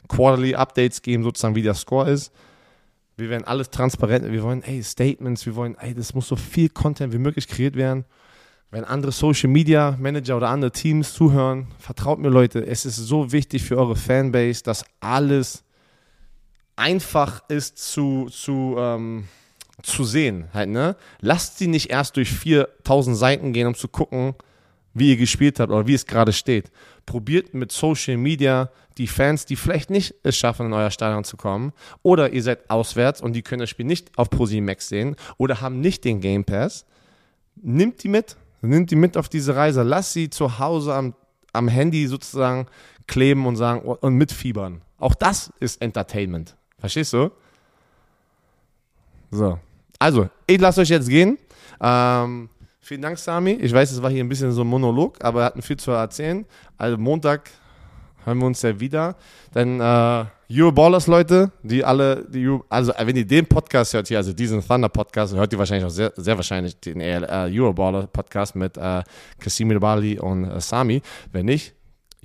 Quarterly 0.08 0.56
Updates 0.56 1.02
geben, 1.02 1.24
sozusagen, 1.24 1.56
wie 1.56 1.62
der 1.62 1.76
Score 1.76 2.10
ist. 2.10 2.34
Wir 3.18 3.30
werden 3.30 3.46
alles 3.46 3.70
transparent. 3.70 4.30
Wir 4.32 4.44
wollen, 4.44 4.62
ey, 4.64 4.84
Statements, 4.84 5.46
wir 5.46 5.56
wollen, 5.56 5.78
ey, 5.80 5.94
das 5.94 6.14
muss 6.14 6.28
so 6.28 6.36
viel 6.36 6.70
Content 6.70 7.14
wie 7.14 7.18
möglich 7.18 7.48
kreiert 7.48 7.76
werden. 7.76 8.06
Wenn 8.72 8.84
andere 8.84 9.12
Social 9.12 9.50
Media 9.50 9.96
Manager 10.00 10.36
oder 10.36 10.50
andere 10.50 10.72
Teams 10.72 11.14
zuhören, 11.14 11.68
vertraut 11.80 12.20
mir, 12.20 12.30
Leute, 12.30 12.66
es 12.66 12.86
ist 12.86 12.98
so 12.98 13.32
wichtig 13.32 13.64
für 13.64 13.78
eure 13.78 13.96
Fanbase, 13.96 14.64
dass 14.64 14.84
alles 15.00 15.64
einfach 16.76 17.48
ist 17.48 17.78
zu, 17.78 18.28
zu, 18.30 18.76
ähm, 18.78 19.30
zu 19.82 20.04
sehen. 20.04 20.50
Halt, 20.54 20.70
ne? 20.70 20.98
Lasst 21.22 21.58
sie 21.58 21.68
nicht 21.68 21.90
erst 21.90 22.18
durch 22.18 22.30
4000 22.32 23.16
Seiten 23.16 23.54
gehen, 23.54 23.68
um 23.68 23.76
zu 23.76 23.88
gucken, 23.88 24.36
wie 24.96 25.10
ihr 25.12 25.18
gespielt 25.18 25.60
habt 25.60 25.72
oder 25.72 25.86
wie 25.86 25.94
es 25.94 26.08
gerade 26.08 26.34
steht. 26.34 26.72
Probiert 27.06 27.54
mit 27.54 27.72
Social 27.72 28.18
Media 28.18 28.72
die 28.98 29.08
Fans, 29.08 29.46
die 29.46 29.58
vielleicht 29.58 29.90
nicht 29.90 30.16
es 30.24 30.38
schaffen, 30.38 30.68
in 30.68 30.74
euer 30.74 30.90
Stadion 30.90 31.26
zu 31.26 31.38
kommen, 31.38 31.74
oder 32.02 32.32
ihr 32.32 32.42
seid 32.42 32.70
auswärts 32.70 33.22
und 33.22 33.34
die 33.34 33.42
können 33.44 33.60
das 33.60 33.70
Spiel 33.70 33.86
nicht 33.86 34.18
auf 34.18 34.30
ProSieben 34.30 34.74
sehen 34.80 35.18
oder 35.38 35.62
haben 35.62 35.82
nicht 35.82 36.06
den 36.06 36.22
Game 36.22 36.46
Pass, 36.46 36.86
nimmt 37.58 38.04
die 38.04 38.08
mit, 38.08 38.38
nimmt 38.62 38.90
die 38.90 38.96
mit 38.96 39.18
auf 39.18 39.28
diese 39.28 39.56
Reise, 39.56 39.84
lasst 39.84 40.14
sie 40.14 40.30
zu 40.30 40.60
Hause 40.60 40.96
am, 40.96 41.14
am 41.52 41.68
Handy 41.68 42.08
sozusagen 42.08 42.68
kleben 43.06 43.46
und 43.46 43.58
sagen 43.58 43.82
und 43.82 44.16
mitfiebern. 44.16 44.82
Auch 44.98 45.14
das 45.14 45.52
ist 45.60 45.82
Entertainment. 45.82 46.56
Verstehst 46.80 47.12
du? 47.12 47.32
So. 49.30 49.60
Also, 50.00 50.30
ich 50.48 50.60
lasse 50.60 50.82
euch 50.82 50.90
jetzt 50.90 51.10
gehen. 51.10 51.38
Ähm, 51.82 52.50
vielen 52.86 53.02
Dank, 53.02 53.18
Sami. 53.18 53.52
Ich 53.54 53.74
weiß, 53.74 53.92
es 53.92 54.02
war 54.02 54.12
hier 54.12 54.24
ein 54.24 54.30
bisschen 54.30 54.52
so 54.52 54.62
ein 54.62 54.68
Monolog, 54.68 55.18
aber 55.24 55.40
wir 55.40 55.46
hatten 55.46 55.62
viel 55.62 55.78
zu 55.78 55.92
erzählen. 55.92 56.46
Also 56.78 56.98
Montag 56.98 57.50
hören 58.24 58.38
wir 58.38 58.46
uns 58.46 58.62
ja 58.62 58.80
wieder. 58.80 59.16
Dann 59.54 59.80
äh, 59.80 60.26
Euroballers, 60.52 61.08
Leute, 61.08 61.52
die 61.64 61.84
alle, 61.84 62.26
die 62.30 62.48
Euro, 62.48 62.64
also 62.70 62.94
wenn 62.98 63.16
ihr 63.16 63.26
den 63.26 63.48
Podcast 63.48 63.94
hört 63.94 64.08
hier, 64.08 64.18
also 64.18 64.34
diesen 64.34 64.66
Thunder 64.66 64.90
Podcast, 64.90 65.34
hört 65.36 65.52
ihr 65.52 65.60
wahrscheinlich 65.60 65.86
auch 65.86 65.90
sehr, 65.90 66.14
sehr 66.16 66.36
wahrscheinlich 66.36 66.80
den 66.80 67.02
äh, 67.02 67.50
Euroballer 67.52 68.08
Podcast 68.08 68.56
mit 68.56 68.78
äh, 68.78 69.02
Kasim 69.40 69.80
Bali 69.80 70.20
und 70.20 70.46
äh, 70.46 70.62
Sami. 70.62 71.02
Wenn 71.32 71.48
nicht, 71.48 71.75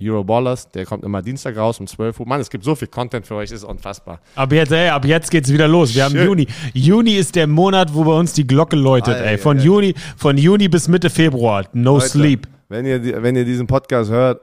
Euroballers, 0.09 0.71
der 0.71 0.87
kommt 0.87 1.05
immer 1.05 1.21
Dienstag 1.21 1.57
raus 1.57 1.81
um 1.81 1.87
12 1.87 2.21
Uhr. 2.21 2.27
Mann, 2.27 2.41
es 2.41 2.49
gibt 2.49 2.65
so 2.65 2.75
viel 2.75 2.89
Content 2.89 3.27
für 3.27 3.35
euch, 3.35 3.51
ist 3.51 3.65
unfassbar. 3.65 4.21
Ab 4.35 4.53
jetzt, 4.53 4.73
ey, 4.73 4.89
ab 4.89 5.05
jetzt 5.05 5.31
geht's 5.31 5.53
wieder 5.53 5.69
los. 5.69 5.95
Wir 5.95 6.05
haben 6.05 6.13
Schön. 6.13 6.27
Juni. 6.27 6.47
Juni 6.73 7.17
ist 7.17 7.35
der 7.37 7.47
Monat, 7.47 7.93
wo 7.93 8.05
bei 8.05 8.13
uns 8.13 8.33
die 8.33 8.47
Glocke 8.47 8.77
läutet, 8.77 9.17
ey. 9.17 9.37
Von. 9.37 9.59
Juni, 9.59 9.95
von 10.17 10.39
Juni 10.39 10.69
bis 10.69 10.89
Mitte 10.89 11.11
Februar. 11.11 11.67
No 11.73 11.95
Leute, 11.95 12.09
sleep. 12.09 12.49
Wenn 12.69 12.87
ihr, 12.87 13.23
wenn 13.23 13.37
ihr 13.37 13.45
diesen 13.45 13.67
Podcast 13.67 14.11
hört, 14.11 14.43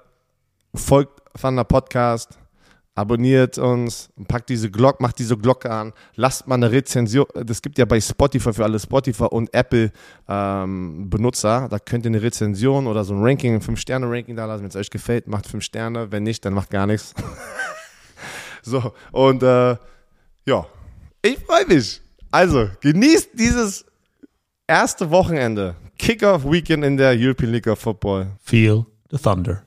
folgt 0.75 1.21
Thunder 1.39 1.63
Podcast, 1.63 2.37
abonniert 2.97 3.59
uns, 3.59 4.09
packt 4.27 4.49
diese 4.49 4.71
Glocke, 4.71 5.03
macht 5.03 5.19
diese 5.19 5.37
Glocke 5.37 5.69
an, 5.69 5.93
lasst 6.15 6.47
mal 6.47 6.55
eine 6.55 6.71
Rezension. 6.71 7.27
Das 7.45 7.61
gibt 7.61 7.77
ja 7.77 7.85
bei 7.85 8.01
Spotify 8.01 8.51
für 8.51 8.63
alle 8.63 8.79
Spotify 8.79 9.25
und 9.25 9.53
Apple 9.53 9.91
ähm, 10.27 11.07
Benutzer. 11.07 11.67
Da 11.69 11.77
könnt 11.77 12.05
ihr 12.05 12.09
eine 12.09 12.23
Rezension 12.23 12.87
oder 12.87 13.03
so 13.03 13.13
ein 13.13 13.21
Ranking, 13.21 13.53
ein 13.53 13.61
5-Sterne-Ranking 13.61 14.35
da 14.35 14.47
lassen. 14.47 14.63
Wenn 14.63 14.69
es 14.69 14.75
euch 14.75 14.89
gefällt, 14.89 15.27
macht 15.27 15.45
5 15.45 15.63
Sterne. 15.63 16.11
Wenn 16.11 16.23
nicht, 16.23 16.43
dann 16.43 16.53
macht 16.53 16.71
gar 16.71 16.87
nichts. 16.87 17.13
so, 18.63 18.91
und 19.11 19.43
äh, 19.43 19.77
ja, 20.45 20.65
ich 21.21 21.37
freue 21.37 21.67
mich. 21.67 22.01
Also, 22.31 22.67
genießt 22.81 23.29
dieses 23.35 23.85
erste 24.65 25.11
Wochenende. 25.11 25.75
Kickoff-Weekend 25.99 26.83
in 26.83 26.97
der 26.97 27.11
European 27.15 27.51
League 27.51 27.67
of 27.67 27.77
Football. 27.77 28.31
Feel 28.43 28.87
the 29.11 29.17
thunder. 29.19 29.66